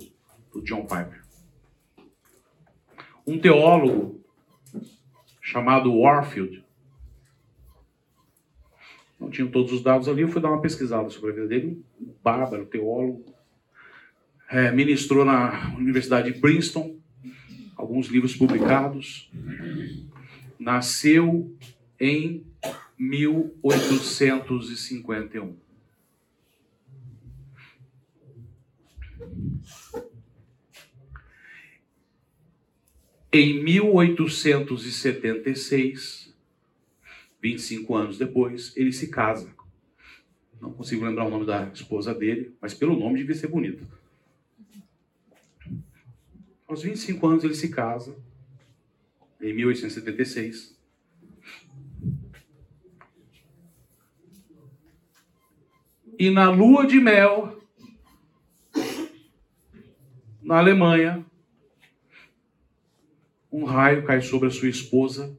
do 0.52 0.64
John 0.64 0.82
Piper. 0.82 1.27
Um 3.28 3.38
teólogo 3.38 4.24
chamado 5.42 5.94
Warfield. 5.94 6.64
Não 9.20 9.30
tinha 9.30 9.46
todos 9.48 9.74
os 9.74 9.84
dados 9.84 10.08
ali, 10.08 10.22
eu 10.22 10.30
fui 10.30 10.42
dar 10.42 10.50
uma 10.50 10.62
pesquisada 10.62 11.10
sobre 11.10 11.32
a 11.32 11.34
vida 11.34 11.48
dele. 11.48 11.84
Um 12.00 12.14
bárbaro, 12.24 12.66
teólogo. 12.66 13.26
É, 14.50 14.72
ministrou 14.72 15.26
na 15.26 15.76
Universidade 15.76 16.32
de 16.32 16.40
Princeton, 16.40 16.96
alguns 17.76 18.08
livros 18.08 18.34
publicados 18.34 19.30
nasceu 20.68 21.54
em 22.00 22.46
1851. 22.98 25.58
Em 33.32 33.62
1876, 33.62 36.34
25 37.42 37.96
anos 37.96 38.18
depois, 38.18 38.76
ele 38.76 38.92
se 38.94 39.10
casa. 39.10 39.56
Não 40.62 40.72
consigo 40.72 41.04
lembrar 41.06 41.26
o 41.26 41.30
nome 41.30 41.46
da 41.46 41.70
esposa 41.74 42.16
dele, 42.16 42.56
mas 42.62 42.74
pelo 42.74 42.98
nome 42.98 43.20
devia 43.20 43.36
ser 43.36 43.48
bonito. 43.48 43.86
Aos 46.68 46.84
25 46.84 47.28
anos 47.28 47.44
ele 47.44 47.54
se 47.54 47.70
casa 47.70 48.16
em 49.42 49.54
1876. 49.54 50.78
E 56.18 56.30
na 56.32 56.50
lua 56.50 56.88
de 56.88 57.00
mel, 57.00 57.62
na 60.42 60.58
Alemanha, 60.58 61.24
um 63.58 63.66
raio 63.66 64.06
cai 64.06 64.22
sobre 64.22 64.50
a 64.50 64.52
sua 64.52 64.70
esposa 64.70 65.36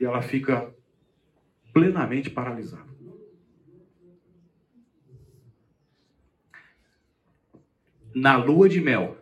e 0.00 0.04
ela 0.06 0.22
fica 0.22 0.74
plenamente 1.74 2.30
paralisada. 2.30 2.88
Na 8.14 8.38
lua 8.38 8.66
de 8.66 8.80
mel, 8.80 9.18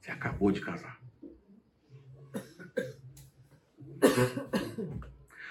você 0.00 0.10
acabou 0.10 0.50
de 0.50 0.60
casar. 0.60 1.00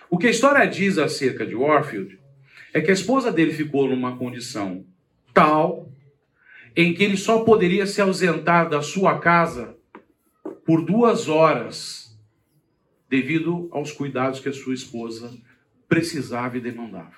O 0.10 0.18
que 0.18 0.28
a 0.28 0.32
história 0.32 0.68
diz 0.68 0.98
acerca 0.98 1.46
de 1.46 1.56
Warfield 1.56 2.20
é 2.74 2.82
que 2.82 2.92
a 2.92 2.94
esposa 2.94 3.32
dele 3.32 3.54
ficou 3.54 3.88
numa 3.88 4.18
condição 4.18 4.86
tal 5.34 5.90
em 6.76 6.94
que 6.94 7.04
ele 7.04 7.18
só 7.18 7.44
poderia 7.44 7.86
se 7.86 8.02
ausentar 8.02 8.70
da 8.70 8.82
sua 8.82 9.20
casa 9.20 9.78
por 10.66 10.86
duas 10.86 11.28
horas 11.28 12.18
devido 13.10 13.68
aos 13.72 13.92
cuidados 13.92 14.40
que 14.40 14.50
a 14.50 14.54
sua 14.54 14.74
esposa 14.74 15.38
precisava 15.88 16.58
e 16.58 16.62
demandava. 16.62 17.16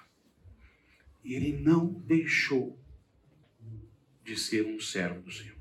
E 1.24 1.36
ele 1.36 1.54
não 1.54 1.86
deixou 1.86 2.78
de 4.24 4.36
ser 4.36 4.66
um 4.66 4.80
servo 4.80 5.22
do 5.22 5.32
Senhor. 5.32 5.54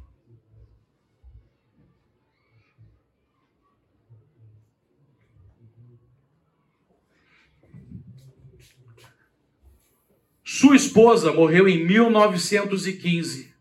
Sua 10.42 10.76
esposa 10.76 11.32
morreu 11.32 11.68
em 11.68 11.84
1915. 11.84 13.51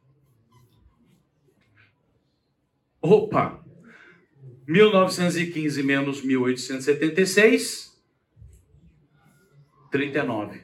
Opa! 3.02 3.66
1915 4.68 5.82
menos 5.84 6.22
1876, 6.24 8.00
39. 9.92 10.62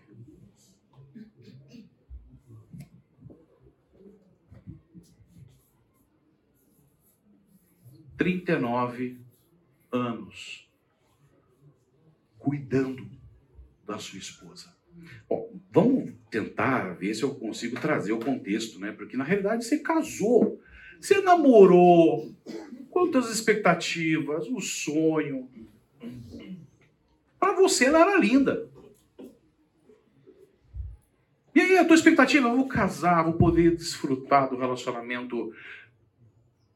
Trinta 8.15 8.53
e 8.53 8.59
nove 8.59 9.19
anos 9.91 10.67
cuidando 12.37 13.09
da 13.85 13.99
sua 13.99 14.19
esposa. 14.19 14.75
Bom, 15.29 15.59
vamos 15.71 16.13
tentar 16.31 16.93
ver 16.93 17.13
se 17.13 17.23
eu 17.23 17.35
consigo 17.35 17.79
trazer 17.79 18.13
o 18.13 18.19
contexto, 18.19 18.79
né? 18.79 18.91
Porque 18.91 19.17
na 19.17 19.23
realidade 19.23 19.65
você 19.65 19.79
casou, 19.79 20.61
você 20.99 21.21
namorou, 21.21 22.33
quantas 22.89 23.29
expectativas, 23.29 24.47
o 24.47 24.59
sonho. 24.59 25.49
Para 27.39 27.53
você 27.53 27.85
ela 27.85 28.01
era 28.01 28.17
linda. 28.17 28.67
E 31.53 31.59
aí 31.59 31.77
a 31.77 31.85
tua 31.85 31.95
expectativa, 31.95 32.47
eu 32.47 32.55
vou 32.55 32.67
casar, 32.67 33.23
vou 33.23 33.33
poder 33.33 33.75
desfrutar 33.75 34.49
do 34.49 34.57
relacionamento 34.57 35.51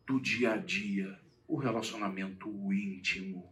do 0.07 0.19
dia 0.19 0.53
a 0.53 0.57
dia, 0.57 1.19
o 1.47 1.55
relacionamento 1.55 2.49
íntimo. 2.73 3.47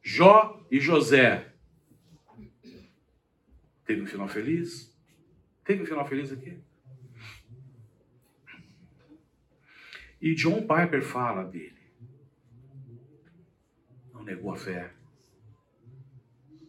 Jó 0.00 0.64
e 0.70 0.78
José. 0.78 1.52
Teve 3.84 4.02
um 4.02 4.06
final 4.06 4.28
feliz? 4.28 4.96
Teve 5.64 5.82
um 5.82 5.86
final 5.86 6.06
feliz 6.06 6.30
aqui? 6.30 6.56
E 10.20 10.32
John 10.36 10.60
Piper 10.60 11.02
fala 11.02 11.42
dele. 11.42 11.82
Não 14.12 14.22
negou 14.22 14.52
a 14.52 14.56
fé. 14.56 14.94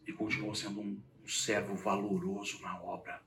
E 0.07 0.11
continuou 0.11 0.55
sendo 0.55 0.81
um, 0.81 0.99
servo 1.27 1.75
valoroso 1.75 2.59
na 2.63 2.81
obra. 2.81 3.23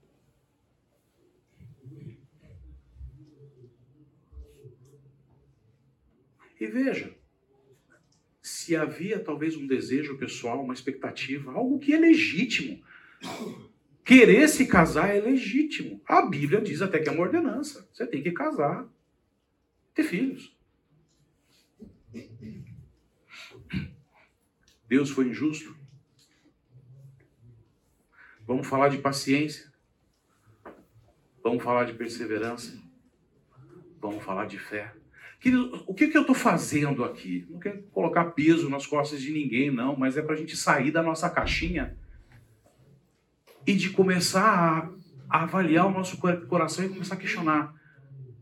E 6.60 6.66
veja, 6.66 7.14
se 8.42 8.74
havia 8.74 9.18
talvez 9.18 9.56
um 9.56 9.66
desejo 9.66 10.18
pessoal, 10.18 10.62
uma 10.62 10.74
expectativa, 10.74 11.52
algo 11.52 11.78
que 11.78 11.92
é 11.92 11.98
legítimo. 11.98 12.82
Querer 14.04 14.48
se 14.48 14.66
casar 14.66 15.14
é 15.14 15.20
legítimo. 15.20 16.00
A 16.06 16.22
Bíblia 16.22 16.60
diz 16.60 16.80
até 16.80 16.98
que 16.98 17.08
é 17.08 17.12
uma 17.12 17.22
ordenança. 17.22 17.88
Você 17.92 18.06
tem 18.06 18.22
que 18.22 18.32
casar, 18.32 18.88
ter 19.94 20.02
filhos. 20.02 20.56
Deus 24.88 25.10
foi 25.10 25.28
injusto. 25.28 25.76
Vamos 28.46 28.66
falar 28.66 28.88
de 28.88 28.98
paciência. 28.98 29.70
Vamos 31.42 31.62
falar 31.62 31.84
de 31.84 31.92
perseverança. 31.92 32.82
Vamos 34.00 34.24
falar 34.24 34.46
de 34.46 34.58
fé. 34.58 34.94
Querido, 35.40 35.84
o 35.86 35.94
que, 35.94 36.08
que 36.08 36.16
eu 36.16 36.22
estou 36.22 36.34
fazendo 36.34 37.04
aqui? 37.04 37.46
Não 37.48 37.60
quero 37.60 37.82
colocar 37.92 38.24
peso 38.32 38.68
nas 38.68 38.86
costas 38.86 39.22
de 39.22 39.32
ninguém, 39.32 39.70
não, 39.70 39.96
mas 39.96 40.16
é 40.16 40.22
para 40.22 40.34
a 40.34 40.38
gente 40.38 40.56
sair 40.56 40.90
da 40.90 41.02
nossa 41.02 41.30
caixinha 41.30 41.96
e 43.64 43.74
de 43.74 43.90
começar 43.90 44.90
a, 45.30 45.38
a 45.38 45.42
avaliar 45.44 45.86
o 45.86 45.92
nosso 45.92 46.18
coração 46.48 46.84
e 46.84 46.88
começar 46.88 47.14
a 47.14 47.18
questionar 47.18 47.74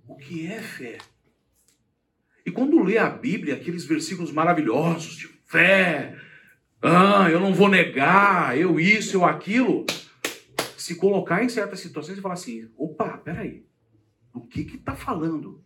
o 0.09 0.17
que 0.17 0.47
é 0.47 0.63
fé. 0.63 0.99
E 2.47 2.51
quando 2.51 2.83
lê 2.83 2.97
a 2.97 3.11
Bíblia, 3.11 3.57
aqueles 3.57 3.85
versículos 3.85 4.33
maravilhosos 4.33 5.17
de 5.17 5.27
fé, 5.45 6.17
ah, 6.81 7.29
eu 7.31 7.41
não 7.41 7.53
vou 7.53 7.69
negar, 7.69 8.57
eu 8.57 8.79
isso, 8.81 9.17
eu 9.17 9.25
aquilo, 9.25 9.85
se 10.79 10.95
colocar 10.95 11.43
em 11.43 11.49
certas 11.49 11.81
situações 11.81 12.17
e 12.17 12.23
falar 12.23 12.35
assim, 12.35 12.71
opa, 12.77 13.19
peraí, 13.19 13.67
o 14.33 14.41
que 14.41 14.65
que 14.65 14.77
está 14.77 14.95
falando? 14.95 15.66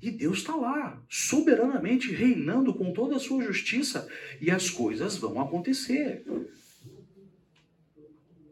E 0.00 0.10
Deus 0.10 0.38
está 0.38 0.54
lá, 0.54 1.02
soberanamente 1.08 2.12
reinando 2.12 2.72
com 2.72 2.92
toda 2.92 3.16
a 3.16 3.18
sua 3.18 3.42
justiça, 3.42 4.08
e 4.40 4.50
as 4.50 4.70
coisas 4.70 5.16
vão 5.16 5.40
acontecer. 5.40 6.24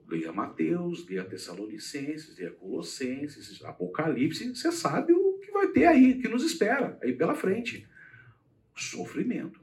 Leia 0.09 0.33
Mateus, 0.33 1.07
leia 1.07 1.25
Tessalonicenses, 1.25 2.37
leia 2.37 2.51
Colossenses, 2.51 3.65
Apocalipse, 3.65 4.49
você 4.55 4.73
sabe 4.73 5.13
o 5.13 5.39
que 5.39 5.53
vai 5.53 5.69
ter 5.69 5.87
aí, 5.87 6.13
o 6.13 6.21
que 6.21 6.29
nos 6.29 6.45
espera 6.45 6.99
aí 7.03 7.13
pela 7.13 7.35
frente. 7.35 7.89
Sofrimento. 8.75 9.61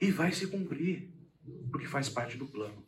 E 0.00 0.10
vai 0.10 0.32
se 0.32 0.46
cumprir, 0.46 1.10
porque 1.70 1.86
faz 1.86 2.08
parte 2.08 2.36
do 2.36 2.46
plano. 2.46 2.81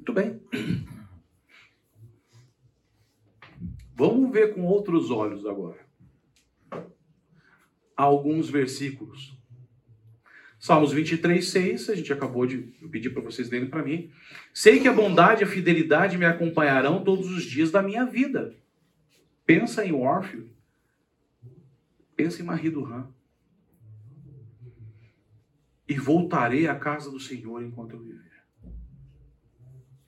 Muito 0.00 0.14
bem. 0.14 0.40
Vamos 3.94 4.32
ver 4.32 4.54
com 4.54 4.62
outros 4.62 5.10
olhos 5.10 5.44
agora. 5.44 5.78
Alguns 7.94 8.48
versículos. 8.48 9.38
Salmos 10.58 10.92
23, 10.92 11.46
6, 11.46 11.90
a 11.90 11.94
gente 11.94 12.10
acabou 12.14 12.46
de 12.46 12.58
pedir 12.90 13.10
para 13.10 13.20
vocês 13.20 13.50
lerem 13.50 13.68
para 13.68 13.82
mim. 13.82 14.10
Sei 14.54 14.80
que 14.80 14.88
a 14.88 14.92
bondade 14.92 15.42
e 15.42 15.44
a 15.44 15.46
fidelidade 15.46 16.16
me 16.16 16.24
acompanharão 16.24 17.04
todos 17.04 17.30
os 17.30 17.44
dias 17.44 17.70
da 17.70 17.82
minha 17.82 18.06
vida. 18.06 18.54
Pensa 19.44 19.84
em 19.84 19.92
Warfield. 19.92 20.50
Pensa 22.16 22.40
em 22.40 22.44
Marie 22.46 22.70
Duran. 22.70 23.06
E 25.86 25.94
voltarei 25.94 26.68
à 26.68 26.74
casa 26.74 27.10
do 27.10 27.20
Senhor 27.20 27.62
enquanto 27.62 27.96
eu 27.96 28.00
viver 28.00 28.29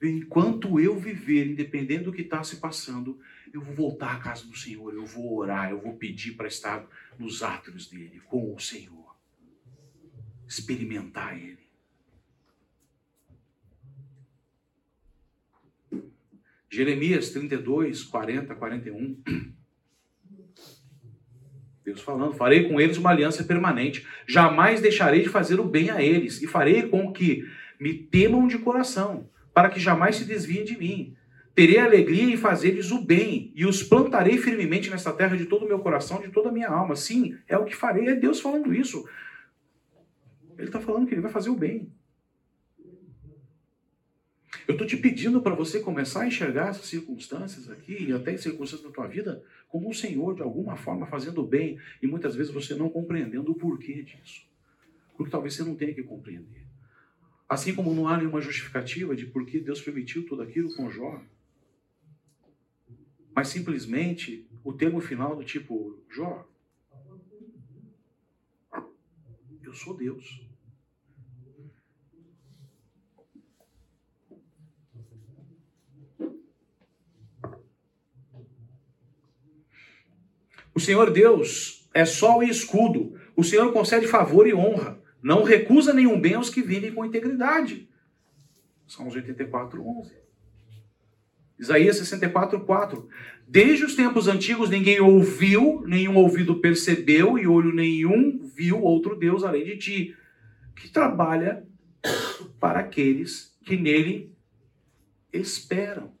enquanto 0.07 0.79
eu 0.79 0.97
viver, 0.97 1.47
independente 1.47 2.03
do 2.03 2.13
que 2.13 2.21
está 2.21 2.43
se 2.43 2.57
passando, 2.57 3.19
eu 3.53 3.61
vou 3.61 3.73
voltar 3.73 4.15
à 4.15 4.19
casa 4.19 4.45
do 4.45 4.55
Senhor, 4.55 4.93
eu 4.93 5.05
vou 5.05 5.37
orar, 5.37 5.71
eu 5.71 5.79
vou 5.79 5.95
pedir 5.95 6.33
para 6.33 6.47
estar 6.47 6.85
nos 7.17 7.43
átrios 7.43 7.87
dele, 7.87 8.21
com 8.25 8.53
o 8.53 8.59
Senhor, 8.59 9.15
experimentar 10.47 11.37
Ele. 11.37 11.63
Jeremias 16.69 17.29
32, 17.29 18.03
40, 18.03 18.55
41. 18.55 19.21
Deus 21.85 22.01
falando: 22.01 22.33
Farei 22.33 22.67
com 22.67 22.81
eles 22.81 22.97
uma 22.97 23.11
aliança 23.11 23.43
permanente, 23.43 24.07
jamais 24.25 24.81
deixarei 24.81 25.21
de 25.21 25.29
fazer 25.29 25.59
o 25.59 25.65
bem 25.65 25.91
a 25.91 26.01
eles, 26.01 26.41
e 26.41 26.47
farei 26.47 26.89
com 26.89 27.13
que 27.13 27.47
me 27.79 27.93
temam 27.93 28.47
de 28.47 28.57
coração 28.57 29.29
para 29.53 29.69
que 29.69 29.79
jamais 29.79 30.15
se 30.15 30.25
desviem 30.25 30.63
de 30.63 30.77
mim. 30.77 31.15
Terei 31.55 31.77
alegria 31.77 32.23
em 32.23 32.37
fazer-lhes 32.37 32.89
o 32.89 33.03
bem, 33.03 33.51
e 33.55 33.65
os 33.65 33.83
plantarei 33.83 34.37
firmemente 34.37 34.89
nessa 34.89 35.13
terra 35.13 35.37
de 35.37 35.45
todo 35.45 35.65
o 35.65 35.67
meu 35.67 35.79
coração, 35.79 36.19
de 36.19 36.29
toda 36.29 36.49
a 36.49 36.51
minha 36.51 36.67
alma. 36.67 36.95
Sim, 36.95 37.37
é 37.47 37.55
o 37.55 37.65
que 37.65 37.75
farei, 37.75 38.07
é 38.07 38.15
Deus 38.15 38.39
falando 38.39 38.73
isso. 38.73 39.07
Ele 40.57 40.67
está 40.67 40.79
falando 40.79 41.05
que 41.05 41.13
ele 41.13 41.21
vai 41.21 41.31
fazer 41.31 41.51
o 41.51 41.55
bem. 41.55 41.91
Eu 44.67 44.73
estou 44.73 44.87
te 44.87 44.97
pedindo 44.97 45.41
para 45.41 45.53
você 45.53 45.79
começar 45.79 46.21
a 46.21 46.27
enxergar 46.27 46.69
essas 46.69 46.85
circunstâncias 46.85 47.69
aqui, 47.69 48.05
e 48.05 48.13
até 48.13 48.35
circunstâncias 48.37 48.89
da 48.89 48.93
tua 48.93 49.07
vida, 49.07 49.43
como 49.69 49.89
o 49.89 49.93
Senhor, 49.93 50.33
de 50.33 50.41
alguma 50.41 50.75
forma, 50.75 51.05
fazendo 51.05 51.41
o 51.41 51.47
bem, 51.47 51.77
e 52.01 52.07
muitas 52.07 52.35
vezes 52.35 52.51
você 52.51 52.73
não 52.73 52.89
compreendendo 52.89 53.51
o 53.51 53.55
porquê 53.55 54.01
disso. 54.01 54.47
Porque 55.15 55.31
talvez 55.31 55.53
você 55.53 55.63
não 55.63 55.75
tenha 55.75 55.93
que 55.93 56.01
compreender. 56.01 56.62
Assim 57.53 57.75
como 57.75 57.93
não 57.93 58.07
há 58.07 58.17
nenhuma 58.17 58.41
justificativa 58.41 59.15
de 59.15 59.27
por 59.27 59.45
que 59.45 59.59
Deus 59.59 59.79
permitiu 59.79 60.25
tudo 60.25 60.41
aquilo 60.41 60.75
com 60.75 60.89
Jó, 60.89 61.21
mas 63.35 63.49
simplesmente 63.49 64.49
o 64.63 64.73
termo 64.73 64.99
final 64.99 65.35
do 65.35 65.43
tipo 65.43 66.03
Jó, 66.09 66.49
eu 69.61 69.71
sou 69.71 69.95
Deus. 69.95 70.41
O 80.73 80.79
Senhor 80.79 81.11
Deus 81.11 81.87
é 81.93 82.03
sol 82.03 82.41
e 82.41 82.49
escudo. 82.49 83.15
O 83.35 83.43
Senhor 83.43 83.71
concede 83.71 84.07
favor 84.07 84.47
e 84.47 84.55
honra. 84.55 85.02
Não 85.23 85.43
recusa 85.43 85.93
nenhum 85.93 86.19
bem 86.19 86.33
aos 86.33 86.49
que 86.49 86.61
vivem 86.61 86.93
com 86.93 87.05
integridade. 87.05 87.87
Salmos 88.85 89.15
84, 89.15 89.81
11. 89.81 90.11
Isaías 91.57 91.95
64, 91.95 92.59
4. 92.59 93.07
Desde 93.47 93.85
os 93.85 93.95
tempos 93.95 94.27
antigos 94.27 94.69
ninguém 94.69 94.99
ouviu, 94.99 95.81
nenhum 95.87 96.17
ouvido 96.17 96.59
percebeu 96.59 97.39
e 97.39 97.47
olho 97.47 97.73
nenhum 97.73 98.45
viu 98.53 98.81
outro 98.81 99.15
Deus 99.15 99.45
além 99.45 99.63
de 99.63 99.77
ti, 99.77 100.17
que 100.75 100.89
trabalha 100.89 101.65
para 102.59 102.81
aqueles 102.81 103.57
que 103.63 103.77
nele 103.77 104.35
esperam. 105.31 106.13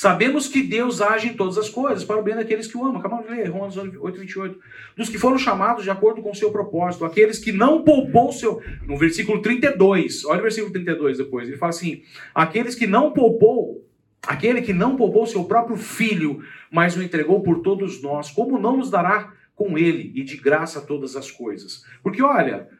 Sabemos 0.00 0.48
que 0.48 0.62
Deus 0.62 1.02
age 1.02 1.28
em 1.28 1.34
todas 1.34 1.58
as 1.58 1.68
coisas 1.68 2.02
para 2.02 2.18
o 2.18 2.22
bem 2.22 2.34
daqueles 2.34 2.66
que 2.66 2.74
o 2.74 2.86
amam. 2.86 3.00
Acabamos 3.00 3.26
de 3.26 3.32
ler, 3.32 3.50
Romanos 3.50 3.76
8, 3.76 4.18
28. 4.18 4.58
Dos 4.96 5.10
que 5.10 5.18
foram 5.18 5.36
chamados 5.36 5.84
de 5.84 5.90
acordo 5.90 6.22
com 6.22 6.30
o 6.30 6.34
seu 6.34 6.50
propósito, 6.50 7.04
aqueles 7.04 7.38
que 7.38 7.52
não 7.52 7.84
poupou 7.84 8.32
seu. 8.32 8.62
No 8.86 8.96
versículo 8.96 9.42
32, 9.42 10.24
olha 10.24 10.38
o 10.38 10.42
versículo 10.42 10.72
32 10.72 11.18
depois, 11.18 11.46
ele 11.46 11.58
fala 11.58 11.68
assim: 11.68 12.02
aqueles 12.34 12.74
que 12.74 12.86
não 12.86 13.12
poupou, 13.12 13.86
aquele 14.26 14.62
que 14.62 14.72
não 14.72 14.96
poupou 14.96 15.26
seu 15.26 15.44
próprio 15.44 15.76
filho, 15.76 16.42
mas 16.70 16.96
o 16.96 17.02
entregou 17.02 17.42
por 17.42 17.60
todos 17.60 18.00
nós, 18.00 18.30
como 18.30 18.58
não 18.58 18.78
nos 18.78 18.90
dará 18.90 19.34
com 19.54 19.76
ele 19.76 20.12
e 20.14 20.24
de 20.24 20.38
graça 20.38 20.80
todas 20.80 21.14
as 21.14 21.30
coisas? 21.30 21.84
Porque 22.02 22.22
olha, 22.22 22.70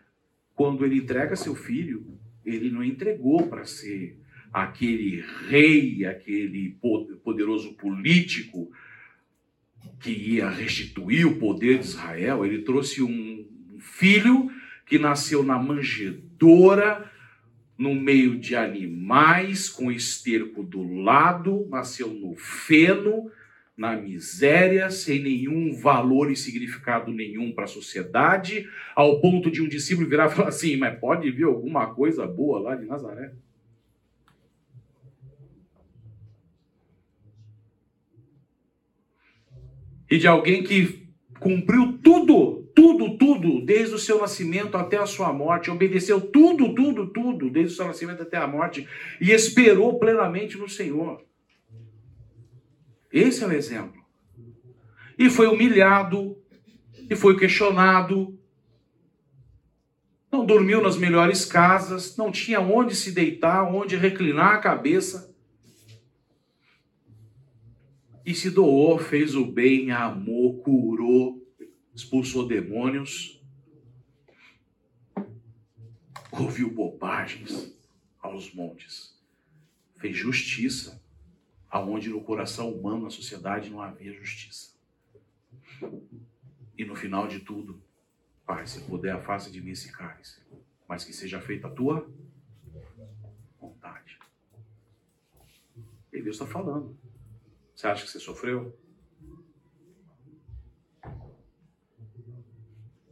quando 0.54 0.86
ele 0.86 0.96
entrega 0.96 1.36
seu 1.36 1.54
filho, 1.54 2.18
ele 2.46 2.70
não 2.70 2.82
entregou 2.82 3.46
para 3.46 3.66
ser 3.66 4.18
aquele 4.52 5.24
rei, 5.48 6.04
aquele 6.04 6.76
poderoso 7.22 7.74
político 7.74 8.70
que 10.00 10.10
ia 10.10 10.48
restituir 10.48 11.26
o 11.26 11.38
poder 11.38 11.78
de 11.78 11.86
Israel, 11.86 12.44
ele 12.44 12.62
trouxe 12.62 13.02
um 13.02 13.46
filho 13.78 14.50
que 14.86 14.98
nasceu 14.98 15.42
na 15.42 15.58
manjedoura, 15.58 17.10
no 17.78 17.94
meio 17.94 18.38
de 18.38 18.54
animais, 18.54 19.68
com 19.68 19.90
esterco 19.90 20.62
do 20.62 20.82
lado, 21.02 21.66
nasceu 21.70 22.08
no 22.08 22.34
feno, 22.36 23.30
na 23.76 23.96
miséria, 23.96 24.90
sem 24.90 25.22
nenhum 25.22 25.72
valor 25.72 26.30
e 26.30 26.36
significado 26.36 27.10
nenhum 27.10 27.52
para 27.52 27.64
a 27.64 27.68
sociedade, 27.68 28.68
ao 28.94 29.18
ponto 29.20 29.50
de 29.50 29.62
um 29.62 29.68
discípulo 29.68 30.08
virar 30.08 30.26
e 30.26 30.34
falar 30.34 30.48
assim: 30.48 30.76
Mas 30.76 30.98
pode 30.98 31.30
vir 31.30 31.44
alguma 31.44 31.94
coisa 31.94 32.26
boa 32.26 32.60
lá 32.60 32.74
de 32.74 32.84
Nazaré? 32.84 33.32
E 40.10 40.18
de 40.18 40.26
alguém 40.26 40.64
que 40.64 41.06
cumpriu 41.38 41.98
tudo, 42.02 42.68
tudo, 42.74 43.16
tudo, 43.16 43.64
desde 43.64 43.94
o 43.94 43.98
seu 43.98 44.20
nascimento 44.20 44.76
até 44.76 44.98
a 44.98 45.06
sua 45.06 45.32
morte, 45.32 45.70
obedeceu 45.70 46.20
tudo, 46.20 46.74
tudo, 46.74 47.06
tudo, 47.06 47.48
desde 47.48 47.72
o 47.72 47.76
seu 47.76 47.86
nascimento 47.86 48.22
até 48.22 48.36
a 48.36 48.46
morte, 48.46 48.86
e 49.20 49.30
esperou 49.30 49.98
plenamente 49.98 50.58
no 50.58 50.68
Senhor. 50.68 51.24
Esse 53.12 53.44
é 53.44 53.46
o 53.46 53.52
exemplo. 53.52 54.00
E 55.16 55.30
foi 55.30 55.46
humilhado, 55.46 56.36
e 57.08 57.14
foi 57.14 57.36
questionado, 57.38 58.36
não 60.30 60.44
dormiu 60.44 60.80
nas 60.80 60.96
melhores 60.96 61.44
casas, 61.44 62.16
não 62.16 62.30
tinha 62.30 62.60
onde 62.60 62.94
se 62.94 63.12
deitar, 63.12 63.64
onde 63.64 63.96
reclinar 63.96 64.54
a 64.54 64.58
cabeça 64.58 65.29
e 68.24 68.34
se 68.34 68.50
doou, 68.50 68.98
fez 68.98 69.34
o 69.34 69.46
bem, 69.46 69.90
amou, 69.90 70.62
curou, 70.62 71.46
expulsou 71.94 72.46
demônios, 72.46 73.42
ouviu 76.30 76.70
bobagens 76.70 77.74
aos 78.20 78.52
montes, 78.52 79.18
fez 79.96 80.16
justiça, 80.16 81.02
aonde 81.68 82.10
no 82.10 82.20
coração 82.22 82.72
humano, 82.72 83.04
na 83.04 83.10
sociedade, 83.10 83.70
não 83.70 83.80
havia 83.80 84.12
justiça. 84.12 84.74
E 86.76 86.84
no 86.84 86.94
final 86.94 87.26
de 87.26 87.40
tudo, 87.40 87.82
Pai, 88.46 88.66
se 88.66 88.80
puder, 88.80 89.14
afasta 89.14 89.50
de 89.50 89.60
mim 89.60 89.70
esse 89.70 89.92
cálice, 89.92 90.40
mas 90.88 91.04
que 91.04 91.12
seja 91.12 91.40
feita 91.40 91.68
a 91.68 91.70
tua 91.70 92.10
vontade. 93.60 94.18
E 96.12 96.20
Deus 96.20 96.34
está 96.34 96.46
falando. 96.46 96.98
Você 97.80 97.86
acha 97.86 98.04
que 98.04 98.10
você 98.10 98.20
sofreu? 98.20 98.78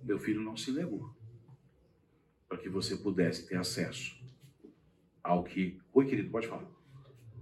Meu 0.02 0.18
filho 0.18 0.42
não 0.42 0.58
se 0.58 0.70
negou 0.72 1.16
para 2.46 2.58
que 2.58 2.68
você 2.68 2.94
pudesse 2.98 3.48
ter 3.48 3.56
acesso 3.56 4.22
ao 5.22 5.42
que. 5.42 5.80
Oi, 5.90 6.04
querido, 6.04 6.30
pode 6.30 6.48
falar. 6.48 6.70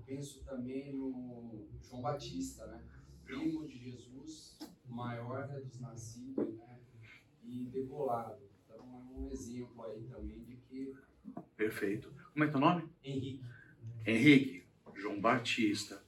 Penso 0.07 0.45
também 0.45 0.93
no 0.93 1.66
João 1.83 2.01
Batista, 2.01 2.64
né? 2.68 2.85
Primo 3.24 3.66
de 3.66 3.77
Jesus, 3.77 4.57
maior 4.89 5.49
dos 5.49 5.81
nascidos, 5.81 6.55
né? 6.55 6.79
E 7.43 7.64
degolado. 7.64 8.41
Então 8.64 8.79
é 8.79 9.18
um 9.18 9.33
exemplo 9.33 9.83
aí 9.83 10.05
também 10.05 10.45
de 10.45 10.59
que. 10.59 10.95
Perfeito. 11.57 12.09
Como 12.33 12.45
é 12.45 12.49
teu 12.49 12.61
nome? 12.61 12.89
Henrique. 13.03 13.45
Henrique, 14.07 14.68
João 14.95 15.20
Batista, 15.20 16.06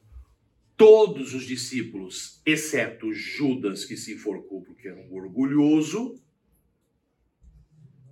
todos 0.78 1.34
os 1.34 1.44
discípulos, 1.44 2.40
exceto 2.46 3.12
Judas, 3.12 3.84
que 3.84 3.96
se 3.96 4.14
enforcou 4.14 4.62
porque 4.62 4.86
era 4.86 5.00
um 5.00 5.12
orgulhoso, 5.12 6.14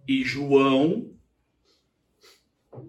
e 0.06 0.24
João, 0.24 1.12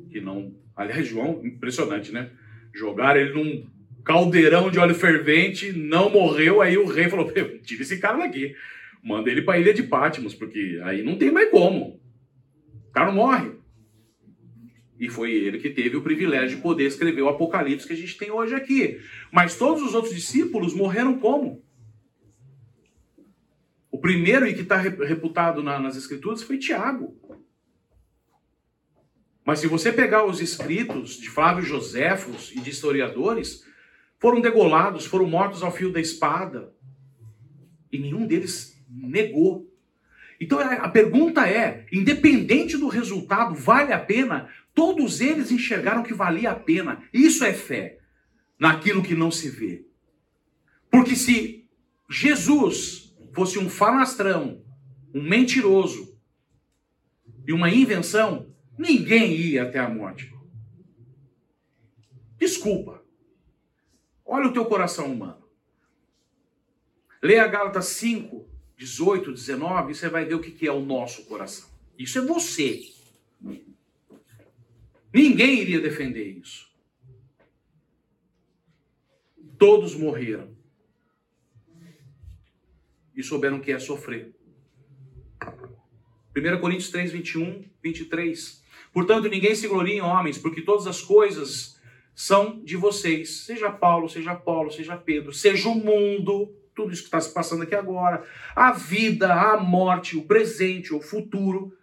que 0.09 0.19
não. 0.19 0.55
Aliás, 0.75 1.07
João, 1.07 1.45
impressionante, 1.45 2.11
né? 2.11 2.31
Jogaram 2.73 3.19
ele 3.19 3.33
num 3.33 3.69
caldeirão 4.03 4.71
de 4.71 4.79
óleo 4.79 4.95
fervente, 4.95 5.71
não 5.71 6.09
morreu, 6.09 6.61
aí 6.61 6.77
o 6.77 6.87
rei 6.87 7.07
falou: 7.07 7.31
tira 7.61 7.81
esse 7.83 7.99
cara 7.99 8.17
daqui, 8.17 8.55
manda 9.03 9.29
ele 9.29 9.43
para 9.43 9.55
a 9.55 9.59
ilha 9.59 9.73
de 9.73 9.83
Patmos, 9.83 10.33
porque 10.33 10.79
aí 10.83 11.03
não 11.03 11.17
tem 11.17 11.31
mais 11.31 11.51
como. 11.51 11.99
O 12.89 12.91
cara 12.91 13.07
não 13.07 13.15
morre. 13.15 13.56
E 14.99 15.09
foi 15.09 15.31
ele 15.31 15.59
que 15.59 15.69
teve 15.69 15.95
o 15.95 16.01
privilégio 16.01 16.57
de 16.57 16.61
poder 16.61 16.85
escrever 16.85 17.21
o 17.21 17.29
Apocalipse 17.29 17.85
que 17.85 17.93
a 17.93 17.97
gente 17.97 18.17
tem 18.17 18.31
hoje 18.31 18.55
aqui. 18.55 18.99
Mas 19.31 19.55
todos 19.55 19.83
os 19.83 19.93
outros 19.93 20.13
discípulos 20.13 20.73
morreram 20.73 21.19
como? 21.19 21.63
O 23.91 23.99
primeiro 23.99 24.47
e 24.47 24.53
que 24.53 24.61
está 24.61 24.77
reputado 24.77 25.61
nas 25.61 25.95
Escrituras 25.95 26.41
foi 26.41 26.57
Tiago. 26.57 27.15
Mas 29.45 29.59
se 29.59 29.67
você 29.67 29.93
pegar 29.93 30.25
os 30.25 30.41
escritos 30.41 31.17
de 31.17 31.29
Flávio 31.29 31.63
Joséfos 31.63 32.51
e 32.53 32.59
de 32.59 32.69
historiadores, 32.69 33.65
foram 34.19 34.41
degolados, 34.41 35.05
foram 35.05 35.25
mortos 35.25 35.63
ao 35.63 35.71
fio 35.71 35.91
da 35.91 36.01
espada. 36.01 36.73
E 37.91 37.97
nenhum 37.97 38.27
deles 38.27 38.77
negou. 38.89 39.71
Então 40.39 40.59
a 40.59 40.89
pergunta 40.89 41.47
é: 41.47 41.85
independente 41.91 42.77
do 42.77 42.87
resultado, 42.87 43.55
vale 43.55 43.93
a 43.93 43.99
pena 43.99 44.49
Todos 44.77 45.21
eles 45.21 45.49
enxergaram 45.49 46.03
que 46.03 46.13
valia 46.13 46.51
a 46.51 46.55
pena. 46.55 47.03
Isso 47.11 47.43
é 47.43 47.51
fé, 47.51 47.97
naquilo 48.59 49.01
que 49.01 49.15
não 49.15 49.31
se 49.31 49.49
vê. 49.49 49.87
Porque 50.91 51.15
se 51.15 51.67
Jesus 52.07 53.11
fosse 53.33 53.57
um 53.57 53.71
falastrão, 53.71 54.63
um 55.15 55.23
mentiroso 55.23 56.15
e 57.47 57.51
uma 57.51 57.71
invenção, 57.71 58.53
ninguém 58.77 59.35
ia 59.35 59.63
até 59.63 59.79
a 59.79 59.89
morte. 59.89 60.31
Desculpa. 62.37 63.03
Olha 64.23 64.45
o 64.45 64.53
teu 64.53 64.65
coração 64.65 65.11
humano. 65.11 65.43
Leia 67.23 67.47
Gálatas 67.47 67.87
5, 67.87 68.47
18, 68.77 69.31
19, 69.31 69.91
e 69.91 69.95
você 69.95 70.07
vai 70.07 70.23
ver 70.23 70.35
o 70.35 70.39
que 70.39 70.67
é 70.67 70.71
o 70.71 70.85
nosso 70.85 71.25
coração. 71.25 71.67
Isso 71.97 72.19
é 72.19 72.21
você. 72.21 72.95
Ninguém 75.17 75.61
iria 75.61 75.81
defender 75.81 76.27
isso. 76.27 76.67
Todos 79.57 79.95
morreram. 79.95 80.55
E 83.15 83.23
souberam 83.23 83.59
que 83.59 83.71
é 83.71 83.79
sofrer. 83.79 84.35
1 86.35 86.59
Coríntios 86.61 86.91
3, 86.91 87.11
21, 87.11 87.65
23. 87.81 88.63
Portanto, 88.93 89.27
ninguém 89.27 89.55
se 89.55 89.67
glorie 89.67 89.95
em 89.95 90.01
homens, 90.01 90.37
porque 90.37 90.61
todas 90.61 90.85
as 90.85 91.01
coisas 91.01 91.81
são 92.13 92.63
de 92.63 92.77
vocês. 92.77 93.37
Seja 93.37 93.71
Paulo, 93.71 94.07
seja 94.07 94.35
Paulo, 94.35 94.69
seja 94.69 94.95
Pedro, 94.95 95.33
seja 95.33 95.67
o 95.67 95.73
mundo, 95.73 96.55
tudo 96.75 96.93
isso 96.93 97.01
que 97.01 97.07
está 97.07 97.19
se 97.19 97.33
passando 97.33 97.63
aqui 97.63 97.73
agora, 97.73 98.23
a 98.55 98.71
vida, 98.71 99.33
a 99.33 99.57
morte, 99.57 100.15
o 100.15 100.25
presente, 100.25 100.93
o 100.93 101.01
futuro, 101.01 101.75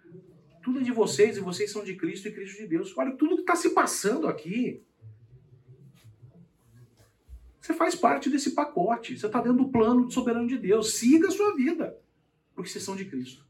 tudo 0.64 0.80
é 0.80 0.82
de 0.82 0.90
vocês 0.90 1.36
e 1.36 1.40
vocês 1.40 1.70
são 1.70 1.84
de 1.84 1.94
Cristo 1.94 2.26
e 2.26 2.32
Cristo 2.32 2.56
de 2.56 2.66
Deus. 2.66 2.96
Olha 2.96 3.12
tudo 3.12 3.36
que 3.36 3.42
está 3.42 3.54
se 3.54 3.70
passando 3.70 4.26
aqui. 4.26 4.82
Você 7.60 7.74
faz 7.74 7.94
parte 7.94 8.30
desse 8.30 8.52
pacote. 8.52 9.16
Você 9.16 9.26
está 9.26 9.42
dentro 9.42 9.58
do 9.58 9.68
plano 9.68 10.10
soberano 10.10 10.48
de 10.48 10.56
Deus. 10.56 10.94
Siga 10.94 11.28
a 11.28 11.30
sua 11.30 11.54
vida. 11.54 11.98
Porque 12.54 12.70
vocês 12.70 12.82
são 12.82 12.96
de 12.96 13.04
Cristo. 13.04 13.44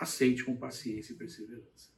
Aceite 0.00 0.42
com 0.42 0.56
paciência 0.56 1.12
e 1.12 1.16
perseverança. 1.16 1.90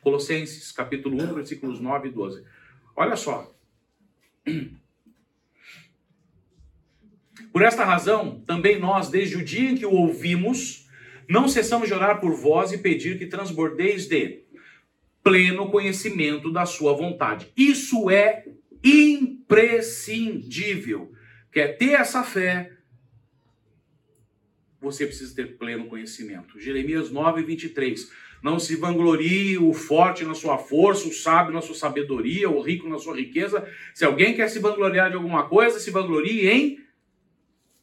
Colossenses, 0.00 0.72
capítulo 0.72 1.22
1, 1.22 1.34
versículos 1.34 1.80
9 1.80 2.08
e 2.08 2.10
12. 2.10 2.44
Olha 2.96 3.16
só. 3.16 3.54
Por 7.54 7.62
esta 7.62 7.84
razão, 7.84 8.42
também 8.44 8.78
nós, 8.80 9.08
desde 9.08 9.36
o 9.36 9.44
dia 9.44 9.70
em 9.70 9.76
que 9.76 9.86
o 9.86 9.92
ouvimos, 9.92 10.88
não 11.28 11.46
cessamos 11.46 11.86
de 11.86 11.94
orar 11.94 12.20
por 12.20 12.34
vós 12.34 12.72
e 12.72 12.78
pedir 12.78 13.16
que 13.16 13.26
transbordeis 13.26 14.08
de 14.08 14.40
pleno 15.22 15.70
conhecimento 15.70 16.52
da 16.52 16.66
sua 16.66 16.92
vontade. 16.94 17.46
Isso 17.56 18.10
é 18.10 18.44
imprescindível. 18.82 21.12
Quer 21.52 21.78
ter 21.78 21.92
essa 21.92 22.24
fé, 22.24 22.72
você 24.80 25.06
precisa 25.06 25.32
ter 25.32 25.56
pleno 25.56 25.86
conhecimento. 25.86 26.58
Jeremias 26.58 27.12
9, 27.12 27.44
23. 27.44 28.10
Não 28.42 28.58
se 28.58 28.74
vanglorie 28.74 29.58
o 29.58 29.72
forte 29.72 30.24
na 30.24 30.34
sua 30.34 30.58
força, 30.58 31.06
o 31.06 31.12
sábio 31.12 31.54
na 31.54 31.62
sua 31.62 31.76
sabedoria, 31.76 32.50
o 32.50 32.60
rico 32.60 32.88
na 32.88 32.98
sua 32.98 33.14
riqueza. 33.14 33.64
Se 33.94 34.04
alguém 34.04 34.34
quer 34.34 34.48
se 34.48 34.58
vangloriar 34.58 35.08
de 35.08 35.14
alguma 35.14 35.48
coisa, 35.48 35.78
se 35.78 35.92
vanglorie 35.92 36.48
em 36.48 36.82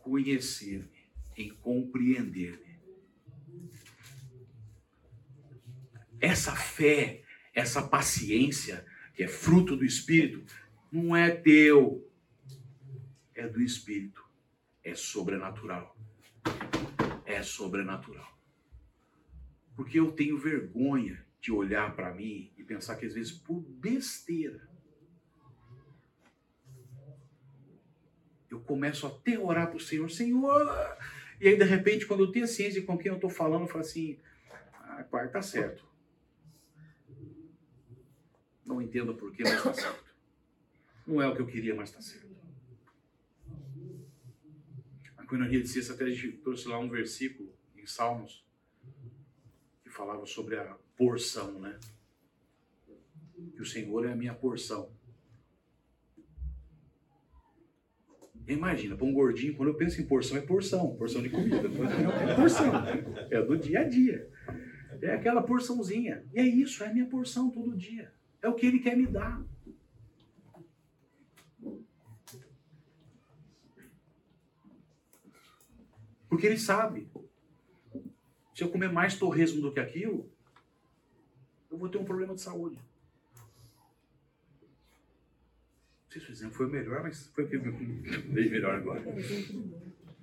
conhecer-me, 0.04 1.08
em 1.38 1.50
compreender-me. 1.50 2.72
Essa 6.20 6.56
fé 6.56 7.22
essa 7.54 7.82
paciência, 7.82 8.86
que 9.14 9.24
é 9.24 9.28
fruto 9.28 9.76
do 9.76 9.84
Espírito, 9.84 10.54
não 10.92 11.16
é 11.16 11.30
teu, 11.30 12.10
é 13.36 13.48
do 13.48 13.62
Espírito. 13.62 14.22
É 14.84 14.96
sobrenatural. 14.96 15.96
É 17.24 17.44
sobrenatural. 17.44 18.28
Porque 19.76 20.00
eu 20.00 20.12
tenho 20.12 20.40
vergonha 20.40 21.24
de 21.40 21.52
olhar 21.52 21.96
para 21.96 22.14
mim 22.14 22.52
e 22.58 22.64
pensar 22.64 22.96
que 22.96 23.06
às 23.06 23.14
vezes 23.14 23.32
por 23.32 23.60
besteira 23.62 24.70
eu 28.52 28.60
começo 28.60 29.08
até 29.08 29.36
a 29.36 29.40
orar 29.40 29.68
para 29.68 29.78
o 29.78 29.80
Senhor, 29.80 30.10
Senhor, 30.12 30.98
e 31.40 31.48
aí 31.48 31.58
de 31.58 31.64
repente 31.64 32.06
quando 32.06 32.26
eu 32.26 32.32
tenho 32.32 32.48
ciência 32.48 32.84
com 32.84 32.98
quem 32.98 33.10
eu 33.10 33.16
estou 33.16 33.30
falando, 33.30 33.62
eu 33.62 33.68
falo 33.68 33.82
assim, 33.82 34.20
ah, 34.74 35.04
pai, 35.10 35.30
tá 35.30 35.42
certo. 35.42 35.90
Não 38.66 38.82
entendo 38.82 39.16
porquê, 39.16 39.44
mas 39.44 39.54
está 39.54 39.74
certo. 39.74 40.12
Não 41.08 41.22
é 41.22 41.28
o 41.28 41.36
que 41.36 41.42
eu 41.42 41.48
queria, 41.48 41.74
mas 41.74 41.90
está 41.90 42.02
certo. 42.02 42.30
A 45.18 45.26
Coinonia 45.26 45.62
de 45.62 45.68
Sexta 45.68 45.94
até 45.94 46.04
a 46.04 46.10
gente 46.10 46.34
trouxe 46.38 46.68
lá 46.68 46.78
um 46.78 46.90
versículo 46.90 47.54
em 47.76 47.86
Salmos 47.86 48.46
que 49.84 49.90
falava 49.90 50.26
sobre 50.26 50.58
a 50.58 50.78
porção, 50.96 51.60
né? 51.60 51.80
Que 53.56 53.62
o 53.62 53.66
Senhor 53.66 54.06
é 54.06 54.12
a 54.12 54.16
minha 54.16 54.34
porção. 54.34 54.92
Imagina, 58.48 58.98
um 59.02 59.14
gordinho, 59.14 59.56
quando 59.56 59.70
eu 59.70 59.76
penso 59.76 60.02
em 60.02 60.06
porção, 60.06 60.38
é 60.38 60.42
porção, 60.42 60.96
porção 60.96 61.22
de 61.22 61.30
comida. 61.30 61.58
É 61.58 62.36
porção, 62.36 62.72
é 63.30 63.42
do 63.42 63.58
dia 63.58 63.82
a 63.82 63.84
dia. 63.84 64.30
É 65.02 65.14
aquela 65.14 65.42
porçãozinha. 65.42 66.24
E 66.34 66.40
é 66.40 66.44
isso, 66.44 66.84
é 66.84 66.88
a 66.88 66.94
minha 66.94 67.06
porção 67.06 67.50
todo 67.50 67.76
dia. 67.76 68.12
É 68.42 68.48
o 68.48 68.54
que 68.54 68.66
ele 68.66 68.80
quer 68.80 68.98
me 68.98 69.08
dar. 69.08 69.42
Porque 76.30 76.48
ele 76.48 76.58
sabe. 76.58 77.08
Se 78.54 78.64
eu 78.64 78.70
comer 78.70 78.92
mais 78.92 79.18
torresmo 79.18 79.62
do 79.62 79.72
que 79.72 79.80
aquilo, 79.80 80.32
eu 81.70 81.78
vou 81.78 81.90
ter 81.90 81.98
um 81.98 82.06
problema 82.06 82.36
de 82.36 82.42
saúde. 82.42 82.78
Não 86.12 86.20
sei 86.20 86.22
se 86.22 86.30
o 86.30 86.34
exemplo 86.34 86.58
foi 86.58 86.68
melhor, 86.68 87.02
mas 87.04 87.32
foi 87.34 87.46
o 87.46 87.48
que 87.48 87.56
eu 87.56 87.62
dei 87.62 88.50
melhor 88.52 88.76
agora. 88.76 89.02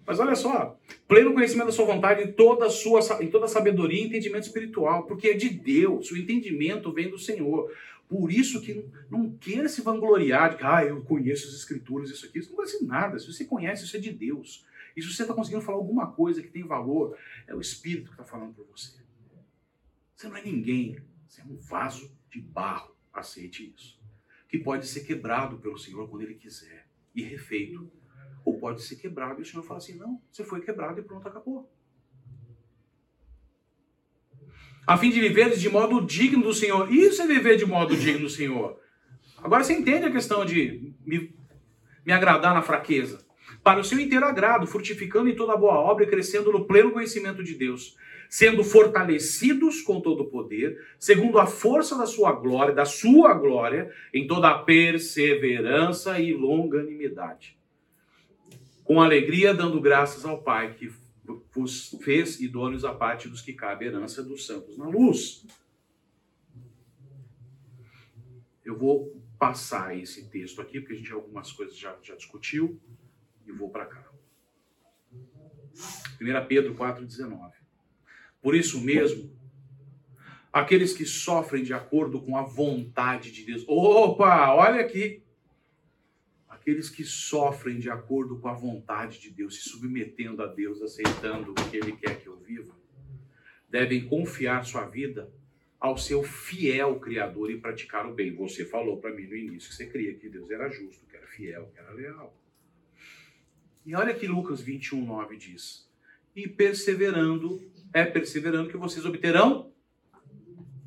Mas 0.07 0.21
olha 0.21 0.35
só, 0.37 0.79
pleno 1.07 1.33
conhecimento 1.33 1.69
da 1.69 1.73
sua 1.73 1.87
vontade 1.87 2.25
em 2.25 2.31
toda 2.31 2.67
a 2.67 2.71
sua 2.71 3.01
em 3.23 3.31
toda 3.31 3.47
a 3.47 3.49
sabedoria 3.49 4.03
e 4.03 4.07
entendimento 4.07 4.43
espiritual, 4.43 5.07
porque 5.07 5.29
é 5.29 5.35
de 5.35 5.49
Deus, 5.49 6.11
o 6.11 6.17
entendimento 6.19 6.93
vem 6.93 7.09
do 7.09 7.19
Senhor. 7.19 7.73
Por 8.07 8.31
isso 8.31 8.61
que 8.61 8.85
não 9.11 9.31
queira 9.31 9.67
se 9.67 9.81
vangloriar 9.81 10.51
de 10.51 10.57
que 10.59 10.65
ah, 10.65 10.85
eu 10.85 11.01
conheço 11.03 11.49
as 11.49 11.55
escrituras, 11.55 12.11
isso 12.11 12.27
aqui. 12.27 12.39
Isso 12.39 12.51
não 12.51 12.57
conhece 12.57 12.85
nada. 12.85 13.19
Se 13.19 13.33
você 13.33 13.47
conhece, 13.47 13.85
isso 13.85 13.97
é 13.97 14.01
de 14.01 14.13
Deus. 14.13 14.67
E 14.95 15.01
se 15.03 15.11
você 15.11 15.23
está 15.23 15.33
conseguindo 15.33 15.63
falar 15.63 15.79
alguma 15.79 16.13
coisa 16.13 16.43
que 16.43 16.49
tem 16.49 16.65
valor, 16.65 17.17
é 17.47 17.55
o 17.55 17.61
Espírito 17.61 18.09
que 18.09 18.13
está 18.13 18.25
falando 18.25 18.55
para 18.55 18.65
você. 18.65 18.99
Você 20.15 20.29
não 20.29 20.37
é 20.37 20.43
ninguém. 20.43 20.99
Você 21.27 21.41
é 21.41 21.45
um 21.45 21.57
vaso 21.57 22.11
de 22.31 22.41
barro. 22.41 22.95
Aceite 23.13 23.73
isso. 23.75 23.98
Que 24.49 24.59
pode 24.59 24.87
ser 24.87 25.01
quebrado 25.01 25.59
pelo 25.59 25.79
Senhor 25.79 26.09
quando 26.09 26.23
Ele 26.23 26.35
quiser 26.35 26.87
e 27.15 27.23
refeito. 27.23 27.91
Ou 28.45 28.59
pode 28.59 28.83
ser 28.83 28.97
quebrado 28.97 29.41
e 29.41 29.43
o 29.43 29.47
Senhor 29.47 29.63
fala 29.63 29.79
assim: 29.79 29.97
não, 29.97 30.23
você 30.31 30.43
foi 30.43 30.61
quebrado 30.61 30.99
e 30.99 31.03
pronto, 31.03 31.29
acabou. 31.29 31.71
a 34.89 34.97
fim 34.97 35.11
de 35.11 35.21
viver 35.21 35.55
de 35.55 35.69
modo 35.69 36.01
digno 36.01 36.43
do 36.43 36.55
Senhor. 36.55 36.91
Isso 36.91 37.21
é 37.21 37.27
viver 37.27 37.59
de 37.59 37.67
modo 37.67 37.95
digno 37.95 38.21
do 38.21 38.31
Senhor. 38.31 38.81
Agora 39.37 39.63
você 39.63 39.75
entende 39.75 40.07
a 40.07 40.11
questão 40.11 40.47
de 40.47 40.95
me, 41.05 41.31
me 42.07 42.11
agradar 42.11 42.55
na 42.55 42.63
fraqueza. 42.63 43.23
Para 43.63 43.81
o 43.81 43.85
seu 43.85 44.01
inteiro 44.01 44.25
agrado, 44.25 44.67
frutificando 44.67 45.29
em 45.29 45.37
toda 45.37 45.59
boa 45.59 45.75
obra 45.75 46.05
e 46.05 46.09
crescendo 46.09 46.51
no 46.51 46.65
pleno 46.65 46.91
conhecimento 46.91 47.45
de 47.45 47.55
Deus, 47.55 47.97
sendo 48.29 48.63
fortalecidos 48.63 49.81
com 49.81 50.01
todo 50.01 50.23
o 50.23 50.31
poder, 50.31 50.85
segundo 50.99 51.39
a 51.39 51.47
força 51.47 51.97
da 51.97 52.07
sua 52.07 52.33
glória, 52.33 52.75
da 52.75 52.85
sua 52.85 53.35
glória, 53.35 53.93
em 54.13 54.27
toda 54.27 54.51
a 54.51 54.59
perseverança 54.59 56.19
e 56.21 56.33
longanimidade. 56.33 57.59
Com 58.85 59.01
alegria, 59.01 59.55
dando 59.55 59.81
graças 59.81 60.25
ao 60.25 60.43
Pai 60.43 60.75
que 60.75 60.91
vos 61.53 61.97
fez 62.03 62.41
idôneos 62.41 62.85
à 62.85 62.95
parte 62.95 63.29
dos 63.29 63.43
que 63.43 63.53
cabe 63.53 63.85
a 63.85 63.89
herança 63.89 64.23
dos 64.23 64.47
santos 64.47 64.79
na 64.79 64.89
luz. 64.89 65.47
Eu 68.65 68.77
vou 68.77 69.15
passar 69.39 69.97
esse 69.97 70.29
texto 70.29 70.61
aqui, 70.61 70.81
porque 70.81 70.95
a 70.95 70.97
gente 70.97 71.13
algumas 71.13 71.53
coisas 71.53 71.77
já, 71.77 71.97
já 72.03 72.15
discutiu, 72.15 72.81
e 73.47 73.53
vou 73.53 73.71
para 73.71 73.87
cá. 73.87 74.09
1 76.21 76.47
Pedro 76.49 76.75
4,19. 76.75 77.58
Por 78.41 78.55
isso 78.55 78.81
mesmo, 78.81 79.31
aqueles 80.53 80.93
que 80.93 81.05
sofrem 81.05 81.63
de 81.63 81.73
acordo 81.73 82.21
com 82.21 82.37
a 82.37 82.43
vontade 82.43 83.31
de 83.31 83.45
Deus. 83.45 83.65
Opa, 83.67 84.55
olha 84.55 84.81
aqui 84.81 85.23
aqueles 86.49 86.91
que 86.91 87.03
sofrem 87.03 87.79
de 87.79 87.89
acordo 87.89 88.39
com 88.39 88.49
a 88.49 88.53
vontade 88.53 89.19
de 89.19 89.31
Deus, 89.31 89.57
se 89.57 89.71
submetendo 89.71 90.43
a 90.43 90.47
Deus, 90.47 90.83
aceitando 90.83 91.53
o 91.53 91.55
que 91.55 91.77
Ele 91.79 91.93
quer 91.93 92.21
que 92.21 92.27
eu 92.27 92.37
viva, 92.37 92.77
devem 93.71 94.07
confiar 94.07 94.65
sua 94.67 94.85
vida 94.87 95.33
ao 95.81 95.97
seu 95.97 96.23
fiel 96.23 97.01
Criador 97.01 97.51
e 97.51 97.59
praticar 97.59 98.07
o 98.07 98.13
bem. 98.13 98.35
Você 98.35 98.67
falou 98.67 98.99
para 98.99 99.15
mim 99.15 99.27
no 99.27 99.35
início 99.35 99.71
que 99.71 99.77
você 99.77 99.87
cria 99.87 100.15
que 100.15 100.29
Deus 100.29 100.51
era 100.51 100.69
justo, 100.69 101.07
que 101.07 101.17
era 101.17 101.27
fiel, 101.27 101.71
que 101.73 101.79
era 101.79 101.93
leal. 101.93 102.37
E 103.87 103.95
olha 103.95 104.13
que 104.13 104.27
Lucas 104.27 104.61
21, 104.61 105.03
9 105.05 105.37
diz: 105.39 105.89
E 106.37 106.47
perseverando, 106.47 107.63
é 107.93 108.05
perseverando 108.05 108.71
que 108.71 108.77
vocês 108.77 109.05
obterão 109.05 109.73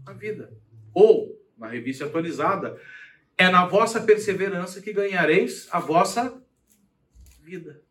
a 0.06 0.14
vida. 0.14 0.52
Ou, 0.94 1.40
na 1.58 1.68
revista 1.68 2.06
atualizada, 2.06 2.80
é 3.38 3.50
na 3.50 3.66
vossa 3.66 4.02
perseverança 4.02 4.82
que 4.82 4.94
ganhareis 4.94 5.68
a 5.72 5.80
vossa 5.80 6.42
vida. 7.42 7.82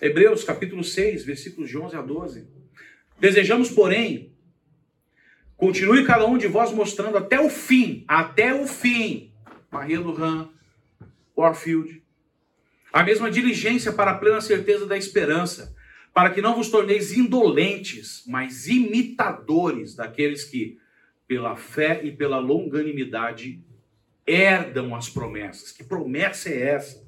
Hebreus 0.00 0.44
capítulo 0.44 0.84
6, 0.84 1.24
versículos 1.24 1.68
de 1.68 1.76
11 1.76 1.96
a 1.96 2.02
12. 2.02 2.48
Desejamos, 3.18 3.70
porém, 3.70 4.32
continue 5.56 6.04
cada 6.04 6.24
um 6.24 6.38
de 6.38 6.46
vós 6.46 6.70
mostrando 6.70 7.16
até 7.16 7.40
o 7.40 7.50
fim, 7.50 8.04
até 8.06 8.54
o 8.54 8.66
fim, 8.66 9.32
Maria 9.70 10.00
do 10.00 10.12
Ram, 10.12 10.52
Warfield, 11.38 12.02
a 12.92 13.04
mesma 13.04 13.30
diligência 13.30 13.92
para 13.92 14.10
a 14.10 14.18
plena 14.18 14.40
certeza 14.40 14.86
da 14.86 14.96
esperança, 14.96 15.74
para 16.12 16.30
que 16.30 16.42
não 16.42 16.56
vos 16.56 16.68
torneis 16.68 17.12
indolentes, 17.12 18.24
mas 18.26 18.66
imitadores 18.66 19.94
daqueles 19.94 20.44
que, 20.44 20.78
pela 21.26 21.54
fé 21.54 22.00
e 22.02 22.10
pela 22.10 22.38
longanimidade, 22.38 23.62
herdam 24.26 24.94
as 24.94 25.08
promessas. 25.08 25.70
Que 25.70 25.84
promessa 25.84 26.48
é 26.48 26.70
essa? 26.70 27.06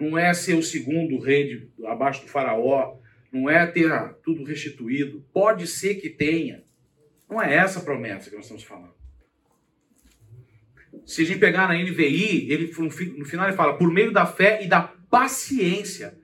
Não 0.00 0.16
é 0.16 0.32
ser 0.32 0.54
o 0.54 0.62
segundo 0.62 1.18
rei 1.18 1.48
de, 1.48 1.86
abaixo 1.86 2.22
do 2.22 2.28
faraó, 2.28 2.96
não 3.30 3.50
é 3.50 3.66
ter 3.66 3.90
tudo 4.22 4.44
restituído. 4.44 5.24
Pode 5.32 5.66
ser 5.66 5.96
que 5.96 6.08
tenha. 6.08 6.62
Não 7.28 7.42
é 7.42 7.54
essa 7.54 7.80
a 7.80 7.84
promessa 7.84 8.30
que 8.30 8.36
nós 8.36 8.44
estamos 8.44 8.62
falando. 8.62 8.94
Se 11.06 11.22
a 11.22 11.24
gente 11.24 11.38
pegar 11.38 11.68
na 11.68 11.74
NVI, 11.74 12.50
ele, 12.50 12.72
no 13.16 13.24
final 13.24 13.46
ele 13.46 13.56
fala, 13.56 13.78
por 13.78 13.92
meio 13.92 14.12
da 14.12 14.26
fé 14.26 14.64
e 14.64 14.66
da 14.66 14.82
paciência, 14.82 16.18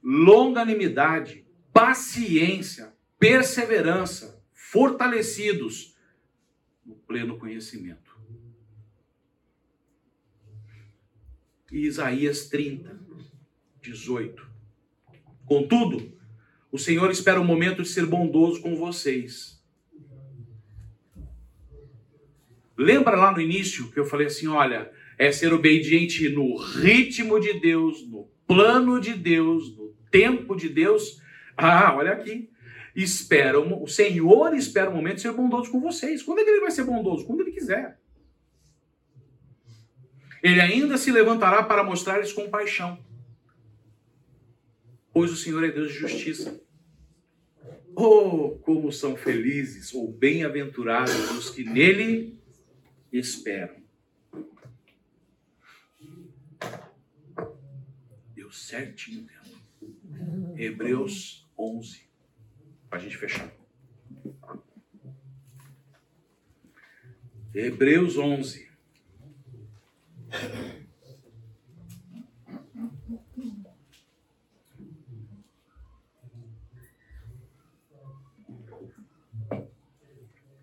longanimidade, 0.00 1.44
paciência, 1.72 2.94
perseverança, 3.18 4.40
fortalecidos 4.52 5.96
no 6.86 6.94
pleno 6.94 7.36
conhecimento. 7.36 8.16
E 11.72 11.86
Isaías 11.86 12.48
30, 12.48 12.96
18. 13.80 14.48
Contudo, 15.44 16.16
o 16.70 16.78
Senhor 16.78 17.10
espera 17.10 17.40
o 17.40 17.44
momento 17.44 17.82
de 17.82 17.88
ser 17.88 18.06
bondoso 18.06 18.62
com 18.62 18.76
vocês 18.76 19.61
Lembra 22.82 23.16
lá 23.16 23.30
no 23.30 23.40
início 23.40 23.90
que 23.90 24.00
eu 24.00 24.04
falei 24.04 24.26
assim: 24.26 24.48
olha, 24.48 24.90
é 25.16 25.30
ser 25.30 25.52
obediente 25.52 26.28
no 26.28 26.56
ritmo 26.56 27.38
de 27.38 27.60
Deus, 27.60 28.06
no 28.08 28.28
plano 28.46 29.00
de 29.00 29.14
Deus, 29.14 29.76
no 29.76 29.94
tempo 30.10 30.56
de 30.56 30.68
Deus. 30.68 31.20
Ah, 31.56 31.94
olha 31.96 32.12
aqui. 32.12 32.50
Espera, 32.94 33.58
o 33.58 33.86
Senhor 33.86 34.54
espera 34.54 34.90
o 34.90 34.94
momento 34.94 35.16
de 35.16 35.22
ser 35.22 35.32
bondoso 35.32 35.70
com 35.70 35.80
vocês. 35.80 36.22
Quando 36.22 36.40
é 36.40 36.44
que 36.44 36.50
ele 36.50 36.60
vai 36.60 36.70
ser 36.70 36.84
bondoso? 36.84 37.24
Quando 37.24 37.40
ele 37.40 37.52
quiser. 37.52 37.98
Ele 40.42 40.60
ainda 40.60 40.98
se 40.98 41.10
levantará 41.10 41.62
para 41.62 41.84
mostrar-lhes 41.84 42.32
compaixão. 42.32 42.98
Pois 45.12 45.30
o 45.30 45.36
Senhor 45.36 45.62
é 45.62 45.70
Deus 45.70 45.92
de 45.92 45.98
justiça. 45.98 46.60
Oh, 47.94 48.58
como 48.62 48.90
são 48.90 49.16
felizes 49.16 49.94
ou 49.94 50.12
bem-aventurados 50.12 51.30
os 51.30 51.50
que 51.50 51.62
nele 51.62 52.41
esperam. 53.12 53.82
Deu 58.34 58.50
certinho 58.50 59.26
tempo. 59.26 59.42
Hebreus 60.56 61.46
11. 61.58 62.08
Para 62.88 62.98
a 62.98 63.02
gente 63.02 63.16
fechar. 63.16 63.52
Hebreus 67.54 68.16
11. 68.16 68.70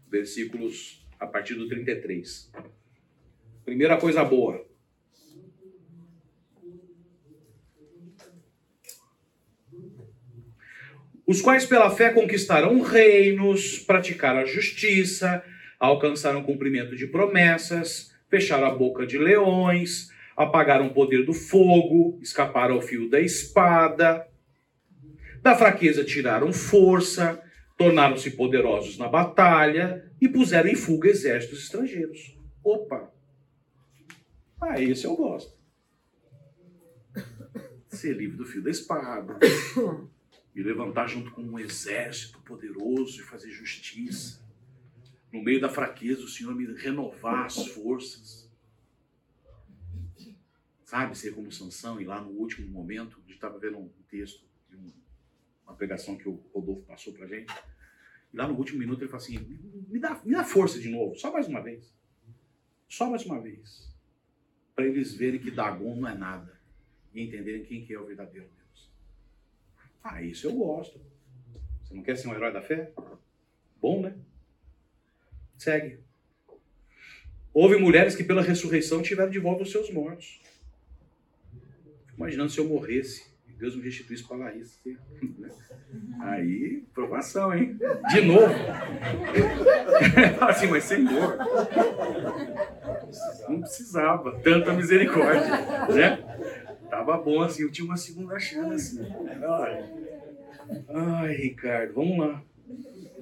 Versículos 0.07 1.07
a 1.19 1.27
partir 1.27 1.55
do 1.55 1.67
33. 1.67 2.51
Primeira 3.65 3.97
coisa 3.97 4.23
boa. 4.23 4.65
Os 11.27 11.41
quais 11.41 11.65
pela 11.65 11.91
fé 11.91 12.11
conquistaram 12.11 12.81
reinos, 12.81 13.77
praticaram 13.77 14.39
a 14.39 14.45
justiça, 14.45 15.43
alcançaram 15.79 16.41
cumprimento 16.41 16.95
de 16.95 17.05
promessas, 17.05 18.11
fecharam 18.27 18.65
a 18.65 18.73
boca 18.73 19.05
de 19.05 19.17
leões, 19.19 20.09
apagaram 20.35 20.87
o 20.87 20.93
poder 20.93 21.23
do 21.25 21.33
fogo, 21.33 22.17
escaparam 22.19 22.75
ao 22.75 22.81
fio 22.81 23.07
da 23.07 23.19
espada, 23.19 24.25
da 25.41 25.55
fraqueza 25.55 26.03
tiraram 26.03 26.51
força, 26.51 27.39
tornaram-se 27.79 28.31
poderosos 28.31 28.97
na 28.97 29.07
batalha 29.07 30.11
e 30.19 30.27
puseram 30.27 30.69
em 30.69 30.75
fuga 30.75 31.07
exércitos 31.07 31.63
estrangeiros. 31.63 32.37
Opa! 32.61 33.09
Ah, 34.59 34.81
esse 34.81 35.05
eu 35.05 35.15
gosto. 35.15 35.57
Ser 37.87 38.17
livre 38.17 38.35
do 38.35 38.45
fio 38.45 38.61
da 38.61 38.69
espada. 38.69 39.39
Me 40.53 40.61
levantar 40.61 41.07
junto 41.07 41.31
com 41.31 41.41
um 41.41 41.57
exército 41.57 42.39
poderoso 42.41 43.21
e 43.21 43.23
fazer 43.23 43.49
justiça. 43.49 44.45
No 45.31 45.41
meio 45.41 45.61
da 45.61 45.69
fraqueza, 45.69 46.23
o 46.23 46.27
Senhor 46.27 46.53
me 46.53 46.65
renovar 46.73 47.45
as 47.45 47.65
forças. 47.67 48.51
Sabe, 50.83 51.17
ser 51.17 51.33
como 51.33 51.49
Sansão 51.49 52.01
e 52.01 52.03
lá 52.03 52.19
no 52.19 52.31
último 52.31 52.67
momento, 52.67 53.17
a 53.17 53.21
gente 53.21 53.35
estava 53.35 53.57
vendo 53.57 53.77
um 53.77 53.89
texto 54.09 54.43
uma 55.69 55.77
pregação 55.77 56.17
que 56.17 56.27
o 56.27 56.41
Rodolfo 56.53 56.81
passou 56.81 57.13
para 57.13 57.27
gente. 57.27 57.53
E 58.33 58.37
lá 58.37 58.47
no 58.47 58.55
último 58.55 58.79
minuto 58.79 59.01
ele 59.01 59.09
fala 59.09 59.23
assim: 59.23 59.37
me 59.87 59.99
dá, 59.99 60.19
me 60.23 60.33
dá 60.33 60.43
força 60.43 60.79
de 60.79 60.89
novo, 60.89 61.15
só 61.15 61.31
mais 61.31 61.47
uma 61.47 61.61
vez. 61.61 61.93
Só 62.87 63.09
mais 63.09 63.25
uma 63.25 63.39
vez. 63.39 63.87
Para 64.75 64.85
eles 64.85 65.13
verem 65.13 65.39
que 65.39 65.51
Dagon 65.51 65.95
não 65.95 66.09
é 66.09 66.15
nada. 66.15 66.59
E 67.13 67.21
entenderem 67.21 67.63
quem 67.63 67.85
que 67.85 67.93
é 67.93 67.99
o 67.99 68.05
verdadeiro 68.05 68.47
Deus. 68.47 68.89
Ah, 70.03 70.21
isso 70.21 70.47
eu 70.47 70.53
gosto. 70.53 70.99
Você 71.83 71.93
não 71.93 72.03
quer 72.03 72.15
ser 72.17 72.27
um 72.27 72.33
herói 72.33 72.51
da 72.51 72.61
fé? 72.61 72.91
Bom, 73.81 74.01
né? 74.01 74.15
Segue. 75.57 75.99
Houve 77.53 77.77
mulheres 77.77 78.15
que 78.15 78.23
pela 78.23 78.41
ressurreição 78.41 79.01
tiveram 79.01 79.31
de 79.31 79.39
volta 79.39 79.63
os 79.63 79.71
seus 79.71 79.91
mortos. 79.91 80.41
Imaginando 82.15 82.51
se 82.51 82.59
eu 82.59 82.67
morresse 82.67 83.28
Deus 83.59 83.75
me 83.75 83.81
restituísse 83.81 84.25
para 84.25 84.37
a 84.37 84.39
Larissa. 84.39 84.79
Aí, 86.21 86.81
provação, 86.93 87.53
hein? 87.53 87.77
De 88.09 88.21
novo. 88.21 88.53
assim, 90.47 90.67
mas 90.67 90.85
Senhor, 90.85 91.37
não 93.49 93.59
precisava 93.59 94.39
tanta 94.39 94.71
misericórdia, 94.71 95.49
né? 95.93 96.23
Tava 96.89 97.17
bom 97.17 97.41
assim, 97.41 97.63
eu 97.63 97.71
tinha 97.71 97.85
uma 97.85 97.97
segunda 97.97 98.39
chance. 98.39 98.97
Ai, 100.87 101.33
Ricardo, 101.35 101.93
vamos 101.95 102.17
lá. 102.17 102.41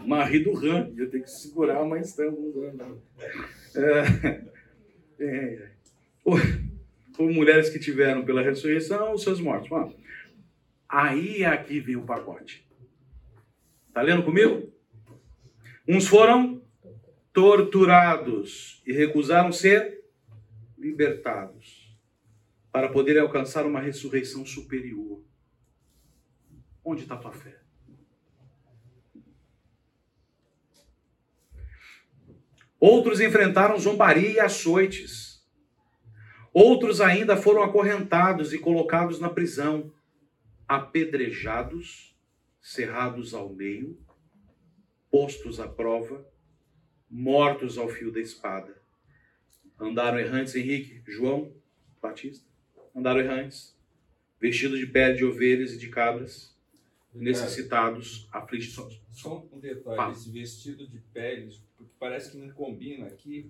Marie 0.05 0.43
do 0.43 0.53
Ram, 0.53 0.93
eu 0.95 1.09
tenho 1.09 1.23
que 1.23 1.31
segurar, 1.31 1.83
mas 1.83 2.09
estamos. 2.09 2.37
É, 3.75 4.41
é, 5.19 5.69
ou, 6.23 6.35
ou 7.17 7.33
mulheres 7.33 7.69
que 7.69 7.79
tiveram 7.79 8.23
pela 8.23 8.43
ressurreição, 8.43 9.13
os 9.13 9.23
seus 9.23 9.41
mortos. 9.41 9.69
Vamos. 9.69 10.06
Aí 10.89 11.43
aqui 11.43 11.79
vem 11.79 11.95
o 11.95 12.05
pacote. 12.05 12.65
Está 13.87 14.01
lendo 14.01 14.23
comigo? 14.23 14.71
Uns 15.87 16.07
foram 16.07 16.61
torturados 17.33 18.81
e 18.85 18.93
recusaram 18.93 19.51
ser 19.51 20.03
libertados 20.77 21.97
para 22.71 22.89
poderem 22.89 23.21
alcançar 23.21 23.65
uma 23.65 23.79
ressurreição 23.79 24.45
superior. 24.45 25.23
Onde 26.83 27.03
está 27.03 27.17
tua 27.17 27.33
fé? 27.33 27.59
Outros 32.79 33.19
enfrentaram 33.19 33.77
zombaria 33.79 34.29
e 34.29 34.39
açoites. 34.39 35.43
Outros 36.53 37.01
ainda 37.01 37.35
foram 37.35 37.63
acorrentados 37.63 38.53
e 38.53 38.59
colocados 38.59 39.19
na 39.19 39.29
prisão 39.29 39.91
apedrejados, 40.67 42.15
cerrados 42.61 43.33
ao 43.33 43.49
meio, 43.49 43.97
postos 45.09 45.59
à 45.59 45.67
prova, 45.67 46.27
mortos 47.09 47.77
ao 47.77 47.87
fio 47.87 48.11
da 48.11 48.19
espada. 48.19 48.75
Andaram 49.79 50.19
errantes, 50.19 50.55
Henrique, 50.55 51.01
João, 51.09 51.53
Batista, 52.01 52.45
andaram 52.95 53.19
errantes, 53.19 53.75
vestidos 54.39 54.79
de 54.79 54.87
pele 54.87 55.15
de 55.15 55.23
ovelhas 55.23 55.71
e 55.73 55.77
de 55.77 55.87
cabras, 55.87 56.55
necessitados, 57.13 58.27
aflitos. 58.31 59.01
Só 59.11 59.45
um 59.51 59.59
detalhe, 59.59 60.11
esse 60.11 60.29
vestido 60.29 60.85
de 60.87 60.99
peles, 61.13 61.61
porque 61.77 61.91
parece 61.99 62.31
que 62.31 62.37
não 62.37 62.49
combina 62.49 63.07
aqui, 63.07 63.49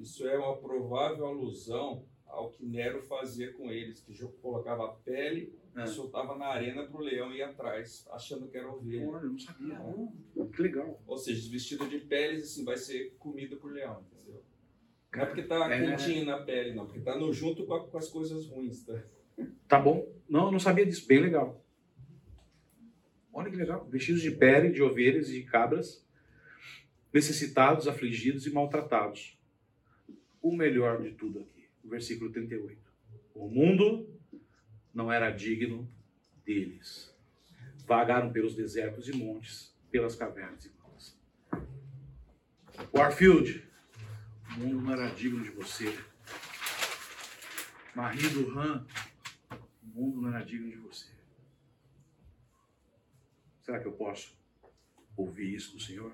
isso 0.00 0.26
é 0.26 0.36
uma 0.36 0.56
provável 0.56 1.26
alusão 1.26 2.04
ao 2.26 2.50
que 2.50 2.64
Nero 2.64 3.02
fazia 3.02 3.52
com 3.52 3.70
eles, 3.70 4.00
que 4.00 4.14
colocava 4.42 4.86
a 4.86 4.88
pele 4.88 5.54
é. 5.82 5.86
soltava 5.86 6.36
na 6.36 6.46
arena 6.46 6.84
para 6.84 6.96
o 6.96 7.04
leão 7.04 7.32
ir 7.32 7.42
atrás, 7.42 8.06
achando 8.10 8.48
que 8.48 8.56
era 8.56 8.68
ovelha. 8.68 9.08
Olha, 9.08 9.24
eu 9.24 9.30
não 9.30 9.38
sabia. 9.38 9.78
Não. 9.78 10.12
Que 10.50 10.62
legal. 10.62 11.02
Ou 11.06 11.18
seja, 11.18 11.50
vestido 11.50 11.86
de 11.88 11.98
peles, 11.98 12.44
assim, 12.44 12.64
vai 12.64 12.76
ser 12.76 13.14
comida 13.18 13.56
por 13.56 13.72
leão, 13.72 14.04
entendeu? 14.10 14.42
Não 15.14 15.22
é 15.22 15.26
porque 15.26 15.42
tá 15.42 15.72
é. 15.72 15.96
quentinho 15.96 16.24
na 16.24 16.38
pele, 16.38 16.74
não, 16.74 16.86
porque 16.86 17.00
tá 17.00 17.18
no, 17.18 17.32
junto 17.32 17.66
com, 17.66 17.74
a, 17.74 17.88
com 17.88 17.98
as 17.98 18.08
coisas 18.08 18.46
ruins, 18.46 18.84
tá? 18.84 19.02
Tá 19.68 19.78
bom. 19.78 20.06
Não, 20.28 20.46
eu 20.46 20.52
não 20.52 20.58
sabia 20.58 20.86
disso. 20.86 21.06
Bem 21.06 21.20
legal. 21.20 21.62
Olha 23.32 23.50
que 23.50 23.56
legal. 23.56 23.86
Vestidos 23.86 24.22
de 24.22 24.30
pele, 24.30 24.72
de 24.72 24.82
ovelhas 24.82 25.28
e 25.28 25.42
de 25.42 25.42
cabras, 25.42 26.06
necessitados, 27.12 27.86
afligidos 27.86 28.46
e 28.46 28.50
maltratados. 28.50 29.38
O 30.40 30.56
melhor 30.56 31.02
de 31.02 31.12
tudo 31.12 31.40
aqui, 31.40 31.68
o 31.84 31.88
versículo 31.88 32.32
38. 32.32 32.80
O 33.34 33.48
mundo 33.48 34.08
não 34.96 35.12
era 35.12 35.30
digno 35.30 35.86
deles. 36.42 37.14
vagaram 37.86 38.32
pelos 38.32 38.54
desertos 38.54 39.08
e 39.08 39.12
montes, 39.12 39.76
pelas 39.90 40.16
cavernas 40.16 40.64
e 40.64 40.70
matas. 40.70 41.16
Warfield, 42.92 43.62
o 44.48 44.58
mundo 44.58 44.80
não 44.80 44.92
era 44.92 45.08
digno 45.10 45.44
de 45.44 45.50
você. 45.50 45.96
Marie 47.94 48.28
Duran, 48.30 48.86
o 49.52 49.86
mundo 49.86 50.22
não 50.22 50.34
era 50.34 50.44
digno 50.44 50.70
de 50.70 50.78
você. 50.78 51.12
Será 53.62 53.78
que 53.78 53.86
eu 53.86 53.92
posso 53.92 54.34
ouvir 55.14 55.54
isso 55.54 55.74
do 55.74 55.80
Senhor? 55.80 56.12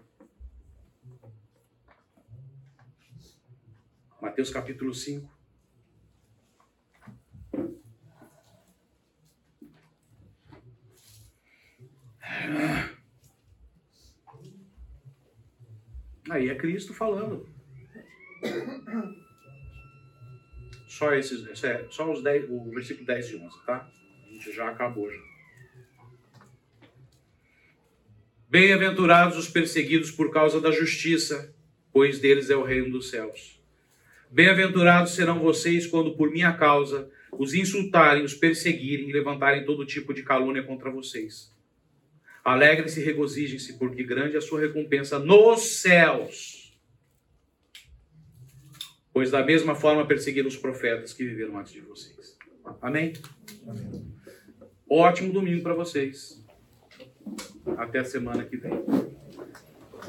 Mateus 4.21 4.51
capítulo 4.51 4.93
5. 4.93 5.32
Aí 16.31 16.49
é 16.49 16.55
Cristo 16.55 16.95
falando. 16.95 17.47
Só 20.89 21.13
esses, 21.15 21.65
é, 21.65 21.87
só 21.91 22.11
os 22.11 22.23
10, 22.23 22.51
o 22.51 22.71
versículo 22.71 23.07
10 23.07 23.31
e 23.31 23.37
11, 23.37 23.67
tá? 23.67 23.91
A 24.27 24.33
gente 24.33 24.53
já 24.53 24.69
acabou 24.69 25.11
já. 25.11 25.21
Bem-aventurados 28.49 29.39
os 29.39 29.49
perseguidos 29.49 30.11
por 30.11 30.31
causa 30.31 30.61
da 30.61 30.71
justiça, 30.71 31.55
pois 31.93 32.19
deles 32.19 32.51
é 32.51 32.57
o 32.57 32.63
reino 32.63 32.91
dos 32.91 33.09
céus. 33.09 33.59
Bem-aventurados 34.31 35.15
serão 35.15 35.39
vocês 35.39 35.87
quando 35.87 36.15
por 36.17 36.31
minha 36.31 36.53
causa 36.53 37.11
os 37.33 37.55
insultarem, 37.55 38.23
os 38.23 38.35
perseguirem 38.35 39.09
e 39.09 39.13
levantarem 39.13 39.65
todo 39.65 39.87
tipo 39.87 40.13
de 40.13 40.23
calúnia 40.23 40.63
contra 40.63 40.91
vocês. 40.91 41.51
Alegrem-se 42.45 43.01
e 43.01 43.05
regozijem-se, 43.05 43.79
porque 43.79 44.03
grande 44.03 44.35
é 44.35 44.39
a 44.39 44.43
sua 44.43 44.61
recompensa 44.61 45.19
nos 45.19 45.81
céus. 45.81 46.77
Pois 49.13 49.31
da 49.31 49.45
mesma 49.45 49.75
forma 49.75 50.07
perseguiram 50.07 50.49
os 50.49 50.57
profetas 50.57 51.13
que 51.13 51.25
viveram 51.25 51.59
antes 51.59 51.73
de 51.73 51.81
vocês. 51.81 52.37
Amém? 52.81 53.13
Amém. 53.67 54.13
Ótimo 54.91 55.33
domingo 55.33 55.63
para 55.63 55.75
vocês. 55.75 56.45
Até 57.77 58.01
a 58.01 58.05
semana 58.05 58.45
que 58.45 58.57
vem. 58.57 58.73